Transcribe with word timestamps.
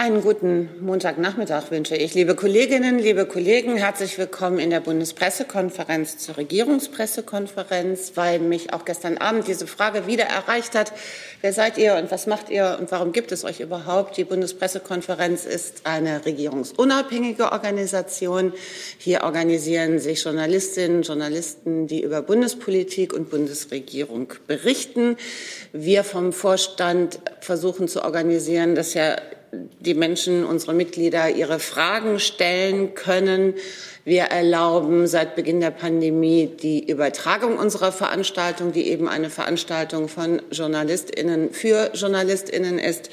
Einen 0.00 0.22
guten 0.22 0.70
Montagnachmittag 0.80 1.70
wünsche 1.70 1.94
ich. 1.94 2.14
Liebe 2.14 2.34
Kolleginnen, 2.34 2.98
liebe 2.98 3.26
Kollegen, 3.26 3.76
herzlich 3.76 4.16
willkommen 4.16 4.58
in 4.58 4.70
der 4.70 4.80
Bundespressekonferenz 4.80 6.16
zur 6.16 6.38
Regierungspressekonferenz, 6.38 8.12
weil 8.14 8.38
mich 8.38 8.72
auch 8.72 8.86
gestern 8.86 9.18
Abend 9.18 9.46
diese 9.46 9.66
Frage 9.66 10.06
wieder 10.06 10.24
erreicht 10.24 10.74
hat. 10.74 10.94
Wer 11.42 11.52
seid 11.52 11.76
ihr 11.76 11.96
und 11.96 12.10
was 12.10 12.26
macht 12.26 12.48
ihr 12.48 12.78
und 12.80 12.90
warum 12.90 13.12
gibt 13.12 13.30
es 13.30 13.44
euch 13.44 13.60
überhaupt? 13.60 14.16
Die 14.16 14.24
Bundespressekonferenz 14.24 15.44
ist 15.44 15.82
eine 15.84 16.24
regierungsunabhängige 16.24 17.52
Organisation. 17.52 18.54
Hier 18.96 19.22
organisieren 19.24 19.98
sich 19.98 20.24
Journalistinnen 20.24 21.02
Journalisten, 21.02 21.88
die 21.88 22.02
über 22.02 22.22
Bundespolitik 22.22 23.12
und 23.12 23.28
Bundesregierung 23.28 24.32
berichten. 24.46 25.18
Wir 25.74 26.04
vom 26.04 26.32
Vorstand 26.32 27.20
versuchen 27.40 27.86
zu 27.86 28.02
organisieren, 28.02 28.74
dass 28.74 28.94
ja 28.94 29.16
die 29.52 29.94
Menschen, 29.94 30.44
unsere 30.44 30.74
Mitglieder, 30.74 31.30
ihre 31.30 31.58
Fragen 31.58 32.20
stellen 32.20 32.94
können. 32.94 33.54
Wir 34.04 34.24
erlauben 34.24 35.06
seit 35.06 35.36
Beginn 35.36 35.60
der 35.60 35.72
Pandemie 35.72 36.46
die 36.46 36.88
Übertragung 36.88 37.58
unserer 37.58 37.92
Veranstaltung, 37.92 38.72
die 38.72 38.88
eben 38.88 39.08
eine 39.08 39.30
Veranstaltung 39.30 40.08
von 40.08 40.40
Journalistinnen 40.50 41.50
für 41.50 41.90
Journalistinnen 41.94 42.78
ist. 42.78 43.10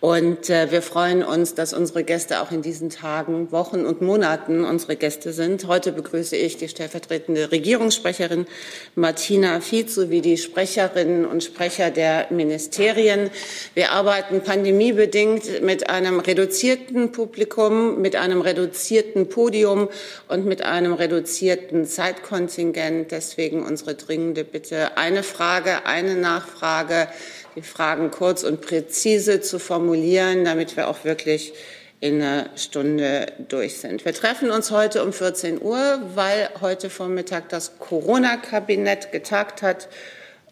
Und 0.00 0.48
äh, 0.48 0.70
wir 0.70 0.80
freuen 0.80 1.22
uns, 1.22 1.54
dass 1.54 1.74
unsere 1.74 2.04
Gäste 2.04 2.40
auch 2.40 2.50
in 2.52 2.62
diesen 2.62 2.88
Tagen, 2.88 3.52
Wochen 3.52 3.84
und 3.84 4.00
Monaten 4.00 4.64
unsere 4.64 4.96
Gäste 4.96 5.34
sind. 5.34 5.66
Heute 5.66 5.92
begrüße 5.92 6.36
ich 6.36 6.56
die 6.56 6.68
stellvertretende 6.68 7.52
Regierungssprecherin 7.52 8.46
Martina 8.94 9.60
Fietz 9.60 9.96
sowie 9.96 10.22
die 10.22 10.38
Sprecherinnen 10.38 11.26
und 11.26 11.44
Sprecher 11.44 11.90
der 11.90 12.28
Ministerien. 12.30 13.28
Wir 13.74 13.92
arbeiten 13.92 14.40
pandemiebedingt 14.40 15.60
mit 15.62 15.90
einem 15.90 16.18
reduzierten 16.18 17.12
Publikum, 17.12 18.00
mit 18.00 18.16
einem 18.16 18.40
reduzierten 18.40 19.28
Podium 19.28 19.90
und 20.28 20.46
mit 20.46 20.62
einem 20.62 20.94
reduzierten 20.94 21.84
Zeitkontingent. 21.84 23.10
Deswegen 23.10 23.66
unsere 23.66 23.96
dringende 23.96 24.44
Bitte, 24.44 24.96
eine 24.96 25.22
Frage, 25.22 25.84
eine 25.84 26.14
Nachfrage 26.14 27.08
die 27.56 27.62
Fragen 27.62 28.10
kurz 28.10 28.42
und 28.42 28.60
präzise 28.60 29.40
zu 29.40 29.58
formulieren, 29.58 30.44
damit 30.44 30.76
wir 30.76 30.88
auch 30.88 31.04
wirklich 31.04 31.52
in 32.00 32.22
einer 32.22 32.48
Stunde 32.56 33.26
durch 33.48 33.76
sind. 33.76 34.04
Wir 34.04 34.14
treffen 34.14 34.50
uns 34.50 34.70
heute 34.70 35.04
um 35.04 35.12
14 35.12 35.60
Uhr, 35.60 36.00
weil 36.14 36.48
heute 36.60 36.88
Vormittag 36.88 37.50
das 37.50 37.78
Corona-Kabinett 37.78 39.12
getagt 39.12 39.62
hat. 39.62 39.88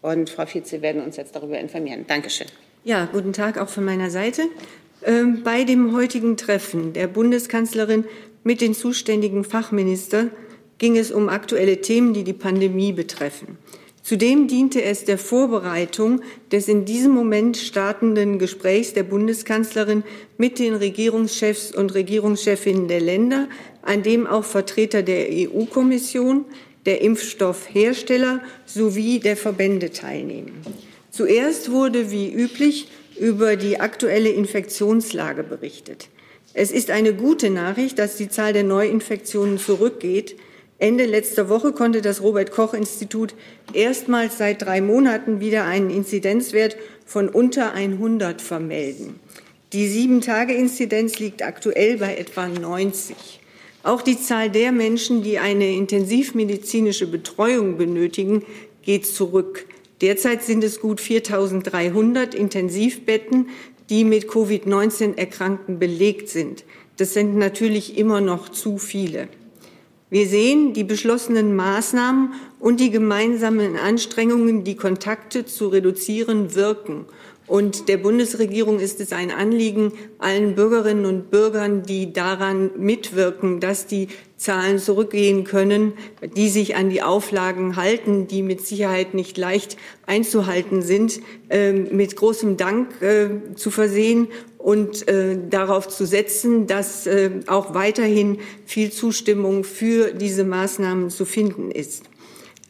Und 0.01 0.29
Frau 0.29 0.45
Vize, 0.45 0.81
werden 0.81 1.01
uns 1.01 1.17
jetzt 1.17 1.35
darüber 1.35 1.59
informieren. 1.59 2.05
Dankeschön. 2.07 2.47
Ja, 2.83 3.09
guten 3.11 3.33
Tag 3.33 3.57
auch 3.57 3.67
von 3.67 3.83
meiner 3.83 4.09
Seite. 4.11 4.43
Ähm, 5.03 5.43
bei 5.43 5.63
dem 5.63 5.95
heutigen 5.95 6.37
Treffen 6.37 6.93
der 6.93 7.07
Bundeskanzlerin 7.07 8.05
mit 8.43 8.61
den 8.61 8.73
zuständigen 8.73 9.43
Fachministern 9.43 10.31
ging 10.77 10.97
es 10.97 11.11
um 11.11 11.29
aktuelle 11.29 11.81
Themen, 11.81 12.13
die 12.13 12.23
die 12.23 12.33
Pandemie 12.33 12.93
betreffen. 12.93 13.57
Zudem 14.09 14.47
diente 14.47 14.81
es 14.81 15.05
der 15.05 15.19
Vorbereitung 15.19 16.23
des 16.51 16.67
in 16.67 16.83
diesem 16.83 17.11
Moment 17.11 17.57
startenden 17.57 18.39
Gesprächs 18.39 18.91
der 18.91 19.03
Bundeskanzlerin 19.03 20.03
mit 20.35 20.57
den 20.57 20.73
Regierungschefs 20.73 21.71
und 21.75 21.93
Regierungschefinnen 21.93 22.87
der 22.87 23.01
Länder, 23.01 23.47
an 23.83 24.01
dem 24.01 24.25
auch 24.25 24.45
Vertreter 24.45 25.03
der 25.03 25.27
EU-Kommission, 25.29 26.45
der 26.87 27.01
Impfstoffhersteller 27.01 28.41
sowie 28.65 29.19
der 29.19 29.37
Verbände 29.37 29.91
teilnehmen. 29.91 30.53
Zuerst 31.11 31.69
wurde 31.69 32.09
wie 32.09 32.33
üblich 32.33 32.87
über 33.19 33.57
die 33.57 33.79
aktuelle 33.79 34.29
Infektionslage 34.29 35.43
berichtet. 35.43 36.07
Es 36.55 36.71
ist 36.71 36.89
eine 36.89 37.13
gute 37.13 37.51
Nachricht, 37.51 37.99
dass 37.99 38.17
die 38.17 38.29
Zahl 38.29 38.53
der 38.53 38.63
Neuinfektionen 38.63 39.59
zurückgeht. 39.59 40.35
Ende 40.79 41.05
letzter 41.05 41.49
Woche 41.49 41.73
konnte 41.73 42.01
das 42.01 42.21
Robert 42.21 42.51
Koch 42.51 42.73
Institut 42.73 43.35
erstmals 43.73 44.37
seit 44.37 44.61
drei 44.61 44.79
Monaten 44.79 45.41
wieder 45.41 45.65
einen 45.65 45.89
Inzidenzwert 45.89 46.77
von 47.05 47.27
unter 47.27 47.73
100 47.73 48.41
vermelden. 48.41 49.19
Die 49.73 49.87
Sieben-Tage-Inzidenz 49.87 51.19
liegt 51.19 51.43
aktuell 51.43 51.97
bei 51.97 52.15
etwa 52.15 52.47
90. 52.47 53.41
Auch 53.83 54.01
die 54.01 54.19
Zahl 54.19 54.49
der 54.49 54.71
Menschen, 54.71 55.21
die 55.21 55.37
eine 55.37 55.71
intensivmedizinische 55.73 57.07
Betreuung 57.07 57.77
benötigen, 57.77 58.45
geht 58.81 59.05
zurück. 59.05 59.65
Derzeit 60.01 60.43
sind 60.43 60.63
es 60.63 60.79
gut 60.79 61.01
4.300 61.01 62.33
Intensivbetten, 62.33 63.49
die 63.89 64.05
mit 64.05 64.29
Covid-19-Erkrankten 64.29 65.77
belegt 65.77 66.29
sind. 66.29 66.63
Das 66.95 67.13
sind 67.13 67.35
natürlich 67.35 67.97
immer 67.97 68.21
noch 68.21 68.49
zu 68.49 68.77
viele. 68.77 69.27
Wir 70.11 70.27
sehen, 70.27 70.73
die 70.73 70.83
beschlossenen 70.83 71.55
Maßnahmen 71.55 72.33
und 72.59 72.79
die 72.79 72.89
gemeinsamen 72.89 73.75
Anstrengungen, 73.77 74.63
die 74.63 74.75
Kontakte 74.75 75.45
zu 75.45 75.67
reduzieren, 75.67 76.55
wirken. 76.55 77.05
Und 77.45 77.89
der 77.89 77.97
Bundesregierung 77.97 78.79
ist 78.79 78.99
es 79.01 79.11
ein 79.11 79.31
Anliegen, 79.31 79.93
allen 80.19 80.53
Bürgerinnen 80.53 81.05
und 81.05 81.31
Bürgern, 81.31 81.81
die 81.81 82.13
daran 82.13 82.69
mitwirken, 82.77 83.59
dass 83.59 83.87
die 83.87 84.07
Zahlen 84.37 84.77
zurückgehen 84.77 85.45
können, 85.45 85.93
die 86.35 86.49
sich 86.49 86.75
an 86.75 86.91
die 86.91 87.01
Auflagen 87.01 87.75
halten, 87.75 88.27
die 88.27 88.43
mit 88.43 88.65
Sicherheit 88.65 89.15
nicht 89.15 89.37
leicht 89.37 89.77
einzuhalten 90.05 90.83
sind, 90.83 91.21
ähm, 91.49 91.87
mit 91.91 92.15
großem 92.15 92.55
Dank 92.55 93.01
äh, 93.01 93.29
zu 93.55 93.71
versehen 93.71 94.27
und 94.59 95.07
äh, 95.07 95.37
darauf 95.49 95.87
zu 95.87 96.05
setzen, 96.05 96.67
dass 96.67 97.07
äh, 97.07 97.31
auch 97.47 97.73
weiterhin 97.73 98.37
viel 98.65 98.91
Zustimmung 98.91 99.63
für 99.63 100.11
diese 100.11 100.43
Maßnahmen 100.43 101.09
zu 101.09 101.25
finden 101.25 101.71
ist. 101.71 102.03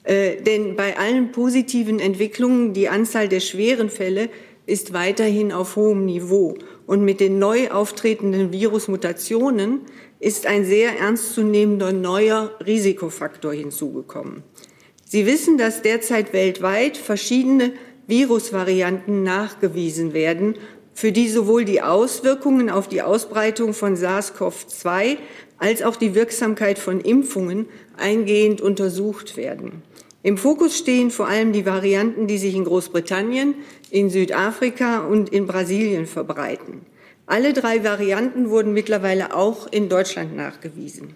Äh, 0.03 0.41
denn 0.43 0.75
bei 0.75 0.97
allen 0.97 1.31
positiven 1.31 1.99
Entwicklungen, 1.99 2.73
die 2.73 2.89
Anzahl 2.89 3.27
der 3.27 3.39
schweren 3.39 3.89
Fälle 3.89 4.29
ist 4.67 4.93
weiterhin 4.93 5.51
auf 5.51 5.75
hohem 5.75 6.05
Niveau. 6.05 6.55
Und 6.85 7.03
mit 7.03 7.19
den 7.19 7.39
neu 7.39 7.71
auftretenden 7.71 8.53
Virusmutationen 8.53 9.81
ist 10.19 10.45
ein 10.45 10.65
sehr 10.65 10.97
ernstzunehmender 10.99 11.91
neuer 11.91 12.51
Risikofaktor 12.65 13.53
hinzugekommen. 13.53 14.43
Sie 15.05 15.25
wissen, 15.25 15.57
dass 15.57 15.81
derzeit 15.81 16.33
weltweit 16.33 16.97
verschiedene 16.97 17.73
Virusvarianten 18.05 19.23
nachgewiesen 19.23 20.13
werden 20.13 20.55
für 20.99 21.13
die 21.13 21.29
sowohl 21.29 21.63
die 21.63 21.81
Auswirkungen 21.81 22.69
auf 22.69 22.89
die 22.89 23.01
Ausbreitung 23.01 23.73
von 23.73 23.95
SARS-CoV-2 23.95 25.15
als 25.57 25.81
auch 25.81 25.95
die 25.95 26.13
Wirksamkeit 26.13 26.77
von 26.77 26.99
Impfungen 26.99 27.67
eingehend 27.95 28.59
untersucht 28.59 29.37
werden. 29.37 29.81
Im 30.23 30.37
Fokus 30.37 30.77
stehen 30.77 31.09
vor 31.09 31.29
allem 31.29 31.53
die 31.53 31.65
Varianten, 31.65 32.27
die 32.27 32.37
sich 32.37 32.53
in 32.53 32.65
Großbritannien, 32.65 33.55
in 33.89 34.09
Südafrika 34.09 34.99
und 34.99 35.29
in 35.29 35.47
Brasilien 35.47 36.05
verbreiten. 36.05 36.81
Alle 37.27 37.53
drei 37.53 37.85
Varianten 37.85 38.49
wurden 38.49 38.73
mittlerweile 38.73 39.33
auch 39.33 39.71
in 39.71 39.87
Deutschland 39.87 40.35
nachgewiesen. 40.35 41.15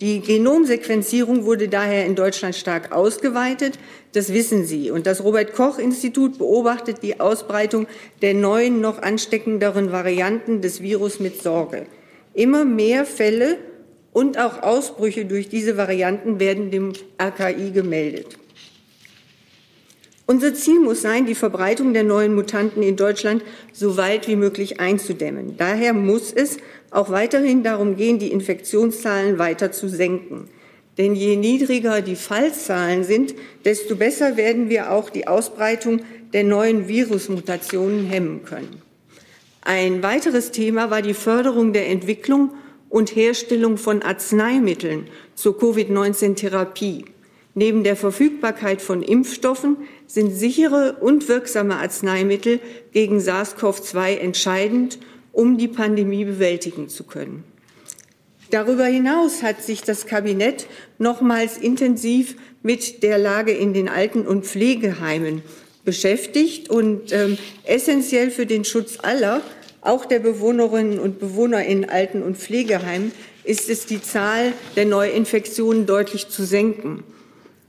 Die 0.00 0.20
Genomsequenzierung 0.20 1.44
wurde 1.44 1.68
daher 1.68 2.06
in 2.06 2.14
Deutschland 2.14 2.56
stark 2.56 2.90
ausgeweitet. 2.90 3.78
Das 4.12 4.32
wissen 4.32 4.64
Sie. 4.64 4.90
Und 4.90 5.06
das 5.06 5.22
Robert 5.22 5.52
Koch 5.52 5.78
Institut 5.78 6.38
beobachtet 6.38 7.02
die 7.02 7.20
Ausbreitung 7.20 7.86
der 8.22 8.32
neuen, 8.32 8.80
noch 8.80 9.02
ansteckenderen 9.02 9.92
Varianten 9.92 10.62
des 10.62 10.80
Virus 10.80 11.20
mit 11.20 11.42
Sorge. 11.42 11.84
Immer 12.32 12.64
mehr 12.64 13.04
Fälle 13.04 13.58
und 14.14 14.38
auch 14.38 14.62
Ausbrüche 14.62 15.26
durch 15.26 15.50
diese 15.50 15.76
Varianten 15.76 16.40
werden 16.40 16.70
dem 16.70 16.94
RKI 17.20 17.70
gemeldet. 17.70 18.38
Unser 20.30 20.54
Ziel 20.54 20.78
muss 20.78 21.02
sein, 21.02 21.26
die 21.26 21.34
Verbreitung 21.34 21.92
der 21.92 22.04
neuen 22.04 22.36
Mutanten 22.36 22.84
in 22.84 22.94
Deutschland 22.94 23.42
so 23.72 23.96
weit 23.96 24.28
wie 24.28 24.36
möglich 24.36 24.78
einzudämmen. 24.78 25.56
Daher 25.56 25.92
muss 25.92 26.32
es 26.32 26.58
auch 26.92 27.10
weiterhin 27.10 27.64
darum 27.64 27.96
gehen, 27.96 28.20
die 28.20 28.30
Infektionszahlen 28.30 29.40
weiter 29.40 29.72
zu 29.72 29.88
senken. 29.88 30.48
Denn 30.98 31.16
je 31.16 31.34
niedriger 31.34 32.00
die 32.00 32.14
Fallzahlen 32.14 33.02
sind, 33.02 33.34
desto 33.64 33.96
besser 33.96 34.36
werden 34.36 34.68
wir 34.68 34.92
auch 34.92 35.10
die 35.10 35.26
Ausbreitung 35.26 36.02
der 36.32 36.44
neuen 36.44 36.86
Virusmutationen 36.86 38.06
hemmen 38.06 38.44
können. 38.44 38.82
Ein 39.62 40.00
weiteres 40.04 40.52
Thema 40.52 40.92
war 40.92 41.02
die 41.02 41.14
Förderung 41.14 41.72
der 41.72 41.88
Entwicklung 41.88 42.52
und 42.88 43.16
Herstellung 43.16 43.78
von 43.78 44.02
Arzneimitteln 44.02 45.08
zur 45.34 45.58
Covid-19-Therapie. 45.58 47.06
Neben 47.54 47.82
der 47.82 47.96
Verfügbarkeit 47.96 48.80
von 48.80 49.02
Impfstoffen 49.02 49.76
sind 50.06 50.30
sichere 50.30 50.96
und 51.00 51.28
wirksame 51.28 51.76
Arzneimittel 51.76 52.60
gegen 52.92 53.18
SARS-CoV-2 53.18 54.18
entscheidend, 54.18 54.98
um 55.32 55.58
die 55.58 55.68
Pandemie 55.68 56.24
bewältigen 56.24 56.88
zu 56.88 57.04
können. 57.04 57.44
Darüber 58.50 58.84
hinaus 58.84 59.42
hat 59.42 59.62
sich 59.62 59.82
das 59.82 60.06
Kabinett 60.06 60.66
nochmals 60.98 61.56
intensiv 61.56 62.36
mit 62.62 63.02
der 63.02 63.18
Lage 63.18 63.52
in 63.52 63.74
den 63.74 63.88
Alten- 63.88 64.26
und 64.26 64.44
Pflegeheimen 64.44 65.42
beschäftigt 65.84 66.68
und 66.68 67.12
ähm, 67.12 67.38
essentiell 67.64 68.30
für 68.30 68.46
den 68.46 68.64
Schutz 68.64 68.98
aller 69.00 69.40
auch 69.82 70.04
der 70.04 70.18
Bewohnerinnen 70.18 70.98
und 70.98 71.18
Bewohner 71.18 71.64
in 71.64 71.88
Alten- 71.88 72.22
und 72.22 72.36
Pflegeheimen 72.36 73.12
ist 73.44 73.70
es 73.70 73.86
die 73.86 74.02
Zahl 74.02 74.52
der 74.76 74.84
Neuinfektionen 74.84 75.86
deutlich 75.86 76.28
zu 76.28 76.44
senken. 76.44 77.02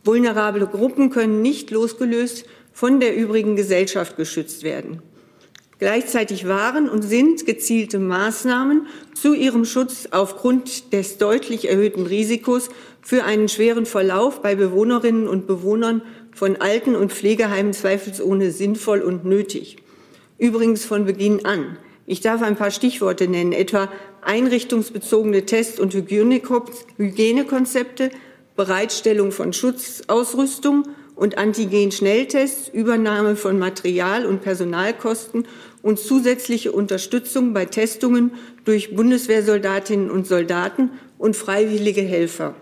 Vulnerable 0.03 0.67
Gruppen 0.67 1.09
können 1.09 1.41
nicht 1.41 1.71
losgelöst 1.71 2.45
von 2.73 2.99
der 2.99 3.15
übrigen 3.15 3.55
Gesellschaft 3.55 4.17
geschützt 4.17 4.63
werden. 4.63 5.01
Gleichzeitig 5.77 6.47
waren 6.47 6.89
und 6.89 7.01
sind 7.01 7.45
gezielte 7.47 7.97
Maßnahmen 7.97 8.85
zu 9.15 9.33
ihrem 9.33 9.65
Schutz 9.65 10.07
aufgrund 10.11 10.93
des 10.93 11.17
deutlich 11.17 11.69
erhöhten 11.69 12.05
Risikos 12.05 12.69
für 13.01 13.23
einen 13.23 13.49
schweren 13.49 13.87
Verlauf 13.87 14.43
bei 14.43 14.53
Bewohnerinnen 14.53 15.27
und 15.27 15.47
Bewohnern 15.47 16.03
von 16.35 16.57
Alten- 16.57 16.95
und 16.95 17.11
Pflegeheimen 17.11 17.73
zweifelsohne 17.73 18.51
sinnvoll 18.51 19.01
und 19.01 19.25
nötig. 19.25 19.77
Übrigens 20.37 20.85
von 20.85 21.05
Beginn 21.05 21.45
an. 21.45 21.77
Ich 22.05 22.21
darf 22.21 22.43
ein 22.43 22.55
paar 22.55 22.71
Stichworte 22.71 23.27
nennen, 23.27 23.51
etwa 23.51 23.89
einrichtungsbezogene 24.21 25.45
Test- 25.45 25.79
und 25.79 25.93
Hygienekonzepte, 25.95 28.11
Bereitstellung 28.61 29.31
von 29.31 29.53
Schutzausrüstung 29.53 30.87
und 31.15 31.39
Antigen-Schnelltests, 31.39 32.69
Übernahme 32.69 33.35
von 33.35 33.57
Material- 33.57 34.27
und 34.27 34.43
Personalkosten 34.43 35.47
und 35.81 35.97
zusätzliche 35.97 36.71
Unterstützung 36.71 37.53
bei 37.53 37.65
Testungen 37.65 38.33
durch 38.63 38.95
Bundeswehrsoldatinnen 38.95 40.11
und 40.11 40.27
Soldaten 40.27 40.91
und 41.17 41.35
freiwillige 41.35 42.03
Helfer. 42.03 42.53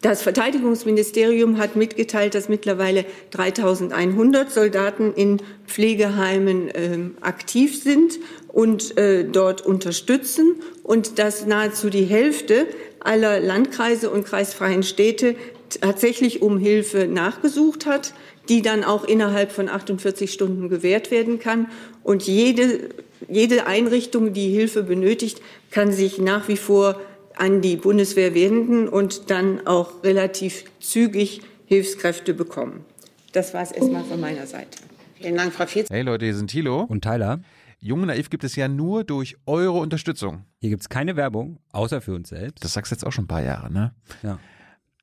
Das 0.00 0.22
Verteidigungsministerium 0.22 1.58
hat 1.58 1.76
mitgeteilt, 1.76 2.34
dass 2.34 2.48
mittlerweile 2.48 3.04
3100 3.30 4.50
Soldaten 4.50 5.12
in 5.14 5.36
Pflegeheimen 5.66 6.68
äh, 6.70 6.98
aktiv 7.20 7.80
sind 7.80 8.18
und 8.48 8.98
äh, 8.98 9.24
dort 9.24 9.60
unterstützen 9.64 10.56
und 10.82 11.20
dass 11.20 11.46
nahezu 11.46 11.88
die 11.88 12.04
Hälfte 12.04 12.66
aller 13.04 13.40
Landkreise 13.40 14.10
und 14.10 14.24
kreisfreien 14.24 14.82
Städte 14.82 15.36
tatsächlich 15.80 16.42
um 16.42 16.58
Hilfe 16.58 17.06
nachgesucht 17.06 17.86
hat, 17.86 18.12
die 18.48 18.62
dann 18.62 18.84
auch 18.84 19.04
innerhalb 19.04 19.52
von 19.52 19.68
48 19.68 20.32
Stunden 20.32 20.68
gewährt 20.68 21.10
werden 21.10 21.38
kann. 21.38 21.66
Und 22.02 22.24
jede, 22.24 22.90
jede 23.28 23.66
Einrichtung, 23.66 24.32
die 24.32 24.50
Hilfe 24.50 24.82
benötigt, 24.82 25.40
kann 25.70 25.92
sich 25.92 26.18
nach 26.18 26.48
wie 26.48 26.56
vor 26.56 27.00
an 27.36 27.60
die 27.60 27.76
Bundeswehr 27.76 28.34
wenden 28.34 28.88
und 28.88 29.30
dann 29.30 29.66
auch 29.66 30.04
relativ 30.04 30.64
zügig 30.80 31.40
Hilfskräfte 31.66 32.34
bekommen. 32.34 32.84
Das 33.32 33.54
war 33.54 33.62
es 33.62 33.72
erstmal 33.72 34.04
von 34.04 34.20
meiner 34.20 34.46
Seite. 34.46 34.78
Vielen 35.18 35.36
Dank, 35.36 35.54
Frau 35.54 35.64
Vietz. 35.72 35.88
Hey 35.88 36.02
Leute, 36.02 36.26
hier 36.26 36.34
sind 36.34 36.50
Thilo 36.50 36.82
und 36.82 37.02
Tyler. 37.02 37.40
Jung 37.84 38.02
und 38.02 38.06
Naiv 38.06 38.30
gibt 38.30 38.44
es 38.44 38.54
ja 38.54 38.68
nur 38.68 39.02
durch 39.02 39.36
eure 39.44 39.72
Unterstützung. 39.80 40.44
Hier 40.60 40.70
gibt 40.70 40.82
es 40.82 40.88
keine 40.88 41.16
Werbung, 41.16 41.58
außer 41.72 42.00
für 42.00 42.14
uns 42.14 42.28
selbst. 42.28 42.64
Das 42.64 42.74
sagst 42.74 42.92
du 42.92 42.94
jetzt 42.94 43.04
auch 43.04 43.10
schon 43.10 43.24
ein 43.24 43.28
paar 43.28 43.42
Jahre, 43.42 43.72
ne? 43.72 43.92
Ja. 44.22 44.38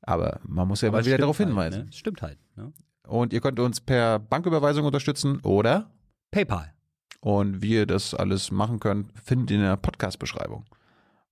Aber 0.00 0.40
man 0.44 0.66
muss 0.66 0.80
ja 0.80 0.88
Aber 0.88 0.98
mal 0.98 1.04
wieder 1.04 1.18
darauf 1.18 1.38
halt, 1.38 1.50
hinweisen. 1.50 1.84
Ne? 1.84 1.92
Stimmt 1.92 2.22
halt. 2.22 2.38
Ne? 2.56 2.72
Und 3.06 3.34
ihr 3.34 3.42
könnt 3.42 3.60
uns 3.60 3.82
per 3.82 4.18
Banküberweisung 4.18 4.86
unterstützen 4.86 5.40
oder 5.42 5.90
PayPal. 6.30 6.72
Und 7.20 7.60
wie 7.60 7.74
ihr 7.74 7.86
das 7.86 8.14
alles 8.14 8.50
machen 8.50 8.80
könnt, 8.80 9.12
findet 9.22 9.50
ihr 9.50 9.56
in 9.58 9.62
der 9.62 9.76
Podcast-Beschreibung. 9.76 10.64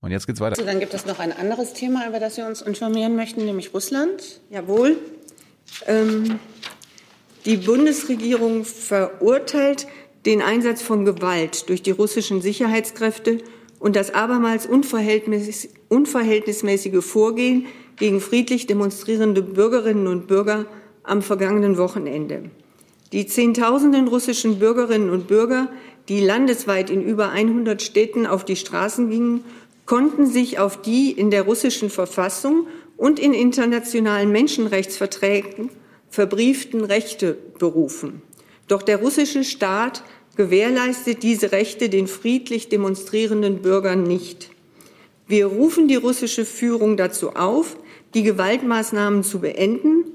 Und 0.01 0.11
jetzt 0.11 0.27
geht's 0.27 0.39
weiter. 0.39 0.55
So, 0.55 0.63
dann 0.63 0.79
gibt 0.79 0.93
es 0.93 1.07
noch 1.07 1.17
ein 1.17 1.31
anderes 1.31 1.73
Thema, 1.73 2.07
über 2.07 2.19
das 2.19 2.37
wir 2.37 2.45
uns 2.45 2.61
informieren 2.61 3.15
möchten, 3.15 3.43
nämlich 3.43 3.73
Russland. 3.73 4.39
Jawohl. 4.51 4.97
Ähm, 5.87 6.39
die 7.45 7.57
Bundesregierung 7.57 8.65
verurteilt 8.65 9.87
den 10.25 10.41
Einsatz 10.41 10.81
von 10.81 11.05
Gewalt 11.05 11.69
durch 11.69 11.81
die 11.81 11.91
russischen 11.91 12.41
Sicherheitskräfte 12.41 13.39
und 13.79 13.95
das 13.95 14.13
abermals 14.13 14.65
unverhältnismäßig, 14.65 15.71
unverhältnismäßige 15.87 17.03
Vorgehen 17.03 17.67
gegen 17.95 18.19
friedlich 18.19 18.67
demonstrierende 18.67 19.41
Bürgerinnen 19.41 20.07
und 20.07 20.27
Bürger 20.27 20.65
am 21.03 21.21
vergangenen 21.21 21.77
Wochenende. 21.77 22.43
Die 23.11 23.25
Zehntausenden 23.25 24.07
russischen 24.07 24.59
Bürgerinnen 24.59 25.09
und 25.09 25.27
Bürger, 25.27 25.69
die 26.09 26.19
landesweit 26.19 26.89
in 26.89 27.03
über 27.03 27.29
100 27.29 27.81
Städten 27.81 28.25
auf 28.27 28.45
die 28.45 28.55
Straßen 28.55 29.09
gingen 29.09 29.43
konnten 29.89 30.27
sich 30.27 30.59
auf 30.59 30.79
die 30.83 31.09
in 31.09 31.31
der 31.31 31.41
russischen 31.41 31.89
Verfassung 31.89 32.67
und 32.95 33.17
in 33.17 33.33
internationalen 33.33 34.31
Menschenrechtsverträgen 34.31 35.71
verbrieften 36.09 36.83
Rechte 36.83 37.35
berufen. 37.57 38.21
Doch 38.69 38.83
der 38.83 38.97
russische 38.97 39.43
Staat 39.43 40.03
gewährleistet 40.37 41.23
diese 41.23 41.51
Rechte 41.51 41.89
den 41.89 42.07
friedlich 42.07 42.69
demonstrierenden 42.69 43.61
Bürgern 43.61 44.03
nicht. 44.03 44.51
Wir 45.27 45.47
rufen 45.47 45.89
die 45.89 45.95
russische 45.95 46.45
Führung 46.45 46.95
dazu 46.95 47.31
auf, 47.31 47.75
die 48.13 48.23
Gewaltmaßnahmen 48.23 49.23
zu 49.23 49.39
beenden 49.39 50.05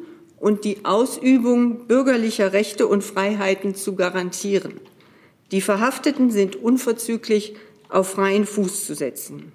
und 0.40 0.64
die 0.64 0.84
Ausübung 0.84 1.86
bürgerlicher 1.86 2.52
Rechte 2.52 2.86
und 2.86 3.02
Freiheiten 3.02 3.74
zu 3.74 3.96
garantieren. 3.96 4.80
Die 5.50 5.60
Verhafteten 5.60 6.30
sind 6.30 6.56
unverzüglich 6.56 7.54
auf 7.88 8.10
freien 8.10 8.46
Fuß 8.46 8.86
zu 8.86 8.94
setzen. 8.94 9.52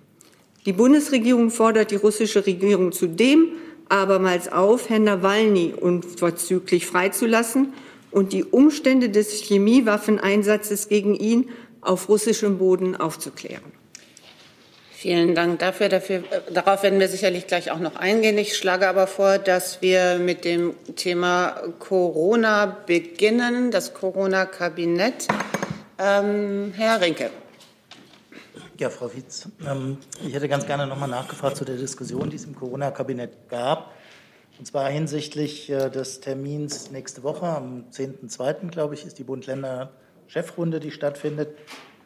Die 0.65 0.73
Bundesregierung 0.73 1.51
fordert 1.51 1.91
die 1.91 1.95
russische 1.95 2.45
Regierung 2.45 2.91
zudem 2.91 3.53
abermals 3.87 4.51
auf, 4.51 4.89
Herrn 4.89 5.05
Nawalny 5.05 5.73
unverzüglich 5.73 6.85
freizulassen 6.85 7.73
und 8.11 8.33
die 8.33 8.43
Umstände 8.43 9.09
des 9.09 9.43
Chemiewaffeneinsatzes 9.43 10.87
gegen 10.89 11.15
ihn 11.15 11.49
auf 11.81 12.09
russischem 12.09 12.57
Boden 12.57 12.95
aufzuklären. 12.95 13.71
Vielen 14.91 15.33
Dank 15.33 15.59
dafür. 15.59 15.87
dafür. 15.87 16.23
Darauf 16.51 16.83
werden 16.83 16.99
wir 16.99 17.07
sicherlich 17.07 17.47
gleich 17.47 17.71
auch 17.71 17.79
noch 17.79 17.95
eingehen. 17.95 18.37
Ich 18.37 18.57
schlage 18.57 18.89
aber 18.89 19.07
vor, 19.07 19.37
dass 19.37 19.81
wir 19.81 20.19
mit 20.19 20.43
dem 20.43 20.73
Thema 20.97 21.51
Corona 21.79 22.65
beginnen, 22.85 23.71
das 23.71 23.93
Corona-Kabinett. 23.93 25.29
Ähm, 25.97 26.73
Herr 26.75 26.99
Rinke. 26.99 27.29
Ja, 28.77 28.89
Frau 28.89 29.09
Wietz, 29.13 29.47
ähm, 29.65 29.99
ich 30.25 30.33
hätte 30.33 30.49
ganz 30.49 30.65
gerne 30.65 30.85
noch 30.85 30.97
mal 30.97 31.07
nachgefragt 31.07 31.55
zu 31.55 31.63
der 31.63 31.77
Diskussion, 31.77 32.29
die 32.29 32.35
es 32.35 32.43
im 32.43 32.55
Corona-Kabinett 32.55 33.49
gab. 33.49 33.93
Und 34.59 34.65
zwar 34.65 34.89
hinsichtlich 34.89 35.69
äh, 35.69 35.89
des 35.89 36.19
Termins 36.19 36.91
nächste 36.91 37.23
Woche, 37.23 37.45
am 37.45 37.85
10.2., 37.93 38.69
glaube 38.69 38.93
ich, 38.93 39.05
ist 39.05 39.17
die 39.17 39.23
Bund-Länder-Chefrunde, 39.23 40.81
die 40.81 40.91
stattfindet. 40.91 41.57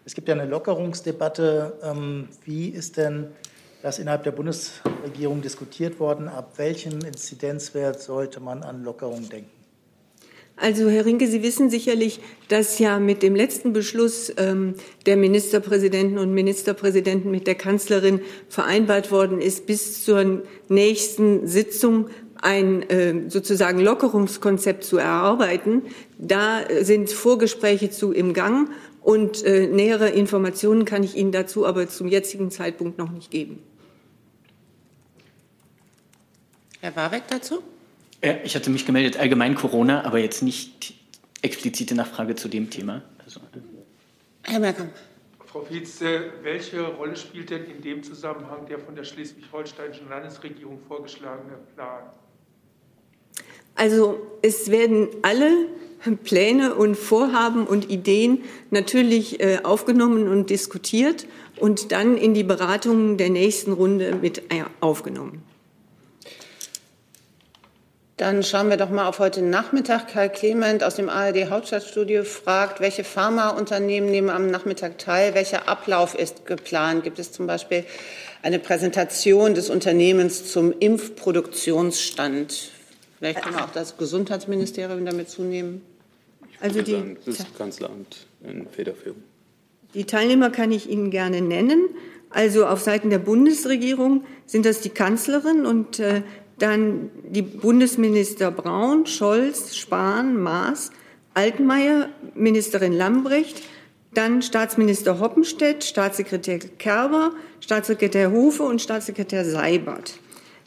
Es 0.06 0.14
gibt 0.14 0.28
ja 0.28 0.36
eine 0.36 0.46
Lockerungsdebatte. 0.46 1.80
Ähm, 1.82 2.30
wie 2.46 2.70
ist 2.70 2.98
denn 2.98 3.30
das 3.82 3.98
innerhalb 3.98 4.24
der 4.24 4.34
Bundesregierung 4.34 5.42
diskutiert 5.42 6.00
worden? 6.00 6.28
Ab 6.28 6.54
welchem 6.58 7.00
Inzidenzwert 7.04 8.00
sollte 8.00 8.40
man 8.40 8.62
an 8.62 8.84
Lockerung 8.84 9.28
denken? 9.28 9.50
Also 10.56 10.88
Herr 10.88 11.06
Rinke, 11.06 11.28
Sie 11.28 11.42
wissen 11.42 11.72
sicherlich, 11.72 12.20
dass 12.48 12.78
ja 12.78 13.00
mit 13.00 13.24
dem 13.24 13.36
letzten 13.36 13.74
Beschluss 13.74 14.32
ähm, 14.38 14.76
der 15.08 15.18
Ministerpräsidenten 15.18 16.20
und 16.20 16.32
Ministerpräsidenten 16.32 17.32
mit 17.32 17.48
der 17.48 17.56
Kanzlerin 17.56 18.22
vereinbart 18.50 19.12
worden 19.12 19.42
ist, 19.42 19.66
bis 19.66 20.06
zur 20.06 20.44
nächsten 20.70 21.48
Sitzung 21.48 22.10
ein 22.44 22.90
äh, 22.90 23.30
sozusagen 23.30 23.80
Lockerungskonzept 23.80 24.84
zu 24.84 24.98
erarbeiten. 24.98 25.84
Da 26.18 26.62
sind 26.82 27.10
Vorgespräche 27.10 27.90
zu 27.90 28.12
im 28.12 28.34
Gang 28.34 28.70
und 29.02 29.44
äh, 29.44 29.68
nähere 29.68 30.10
Informationen 30.10 30.86
kann 30.86 31.04
ich 31.04 31.16
Ihnen 31.16 31.32
dazu 31.32 31.66
aber 31.66 31.88
zum 31.88 32.08
jetzigen 32.08 32.52
Zeitpunkt 32.52 32.98
noch 32.98 33.12
nicht 33.12 33.32
geben. 33.32 33.60
Herr 36.82 36.96
Warwick 36.96 37.24
dazu? 37.30 37.64
Ich 38.44 38.56
hatte 38.56 38.70
mich 38.70 38.86
gemeldet, 38.86 39.18
allgemein 39.18 39.56
Corona, 39.56 40.06
aber 40.06 40.20
jetzt 40.20 40.44
nicht 40.44 40.94
explizite 41.42 41.96
Nachfrage 41.96 42.36
zu 42.36 42.48
dem 42.48 42.70
Thema. 42.70 43.02
Also? 43.24 43.42
Herr 44.44 44.60
Merkamp. 44.60 44.92
Frau 45.46 45.66
Vize, 45.70 46.32
welche 46.42 46.82
Rolle 46.82 47.16
spielt 47.16 47.52
denn 47.52 47.66
in 47.66 47.82
dem 47.82 48.02
Zusammenhang 48.02 48.66
der 48.66 48.80
von 48.80 48.96
der 48.96 49.04
schleswig-holsteinischen 49.04 50.10
Landesregierung 50.10 50.80
vorgeschlagene 50.88 51.58
Plan? 51.76 52.04
Also 53.76 54.20
es 54.42 54.70
werden 54.72 55.10
alle 55.22 55.50
Pläne 56.24 56.76
und 56.76 56.96
Vorhaben 56.96 57.66
und 57.66 57.90
Ideen 57.90 58.44
natürlich 58.72 59.40
äh, 59.40 59.60
aufgenommen 59.64 60.28
und 60.28 60.50
diskutiert 60.50 61.26
und 61.58 61.92
dann 61.92 62.18
in 62.18 62.34
die 62.34 62.44
Beratungen 62.44 63.18
der 63.18 63.30
nächsten 63.30 63.72
Runde 63.72 64.16
mit 64.22 64.40
äh, 64.52 64.64
aufgenommen. 64.82 65.44
Dann 68.18 68.44
schauen 68.44 68.70
wir 68.70 68.78
doch 68.78 68.90
mal 68.92 69.08
auf 69.08 69.18
heute 69.20 69.42
Nachmittag. 69.42 70.08
Karl 70.10 70.30
Clement 70.30 70.84
aus 70.84 70.96
dem 70.96 71.10
ARD 71.10 71.50
Hauptstadtstudio 71.50 72.24
fragt, 72.24 72.80
welche 72.80 73.04
Pharmaunternehmen 73.04 74.10
nehmen 74.12 74.30
am 74.30 74.52
Nachmittag 74.52 75.00
teil? 75.00 75.34
Welcher 75.34 75.68
Ablauf 75.68 76.14
ist 76.14 76.46
geplant? 76.46 77.04
Gibt 77.04 77.18
es 77.18 77.32
zum 77.32 77.48
Beispiel 77.48 77.86
eine 78.44 78.60
Präsentation 78.60 79.56
des 79.56 79.70
Unternehmens 79.70 80.52
zum 80.52 80.74
Impfproduktionsstand? 80.78 82.73
Vielleicht 83.24 83.42
können 83.42 83.56
wir 83.56 83.64
auch 83.64 83.72
das 83.72 83.96
Gesundheitsministerium 83.96 85.06
damit 85.06 85.30
zunehmen. 85.30 85.82
Also 86.60 86.82
die 86.82 86.92
Bundeskanzleramt 87.24 88.28
in 88.44 88.68
Federführung. 88.68 89.24
Die 89.94 90.04
Teilnehmer 90.04 90.50
kann 90.50 90.74
ich 90.74 90.90
Ihnen 90.90 91.10
gerne 91.10 91.40
nennen. 91.40 91.88
Also 92.32 92.66
auf 92.66 92.82
Seiten 92.82 93.10
der 93.10 93.20
Bundesregierung 93.20 94.26
sind 94.46 94.66
das 94.66 94.82
die 94.82 94.90
Kanzlerin 94.90 95.66
und 95.66 96.00
äh, 96.00 96.24
dann 96.60 97.12
die 97.30 97.44
Bundesminister 97.44 98.52
Braun, 98.52 99.06
Scholz, 99.06 99.78
Spahn, 99.78 100.36
Maas, 100.36 100.92
Altmaier, 101.34 102.10
Ministerin 102.36 102.92
Lambrecht, 102.92 103.62
dann 104.14 104.42
Staatsminister 104.42 105.22
Hoppenstedt, 105.22 105.86
Staatssekretär 105.86 106.60
Kerber, 106.60 107.32
Staatssekretär 107.62 108.32
Hofe 108.34 108.64
und 108.64 108.82
Staatssekretär 108.82 109.46
Seibert. 109.46 110.20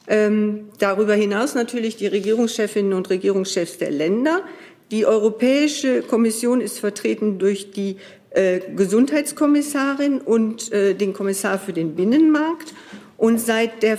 Ähm, 0.09 0.69
darüber 0.79 1.15
hinaus 1.15 1.55
natürlich 1.55 1.97
die 1.97 2.07
Regierungschefinnen 2.07 2.93
und 2.93 3.11
Regierungschefs 3.11 3.79
der 3.79 3.91
Länder. 3.91 4.43
Die 4.91 5.05
Europäische 5.05 6.03
Kommission 6.03 6.61
ist 6.61 6.79
vertreten 6.79 7.39
durch 7.39 7.73
die 7.73 7.97
äh, 8.31 8.61
Gesundheitskommissarin 8.77 10.21
und 10.21 10.71
äh, 10.73 10.95
den 10.95 11.13
Kommissar 11.13 11.59
für 11.59 11.73
den 11.73 11.97
Binnenmarkt. 11.97 12.73
Und 13.17 13.41
seit 13.41 13.83
der, 13.83 13.99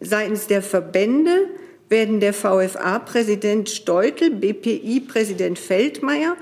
seitens 0.00 0.46
der 0.46 0.62
Verbände 0.62 1.48
werden 1.88 2.18
der 2.18 2.32
VFA-Präsident 2.32 3.68
Steutel, 3.68 4.30
BPI-Präsident 4.30 5.58
Feldmeier, 5.58 6.36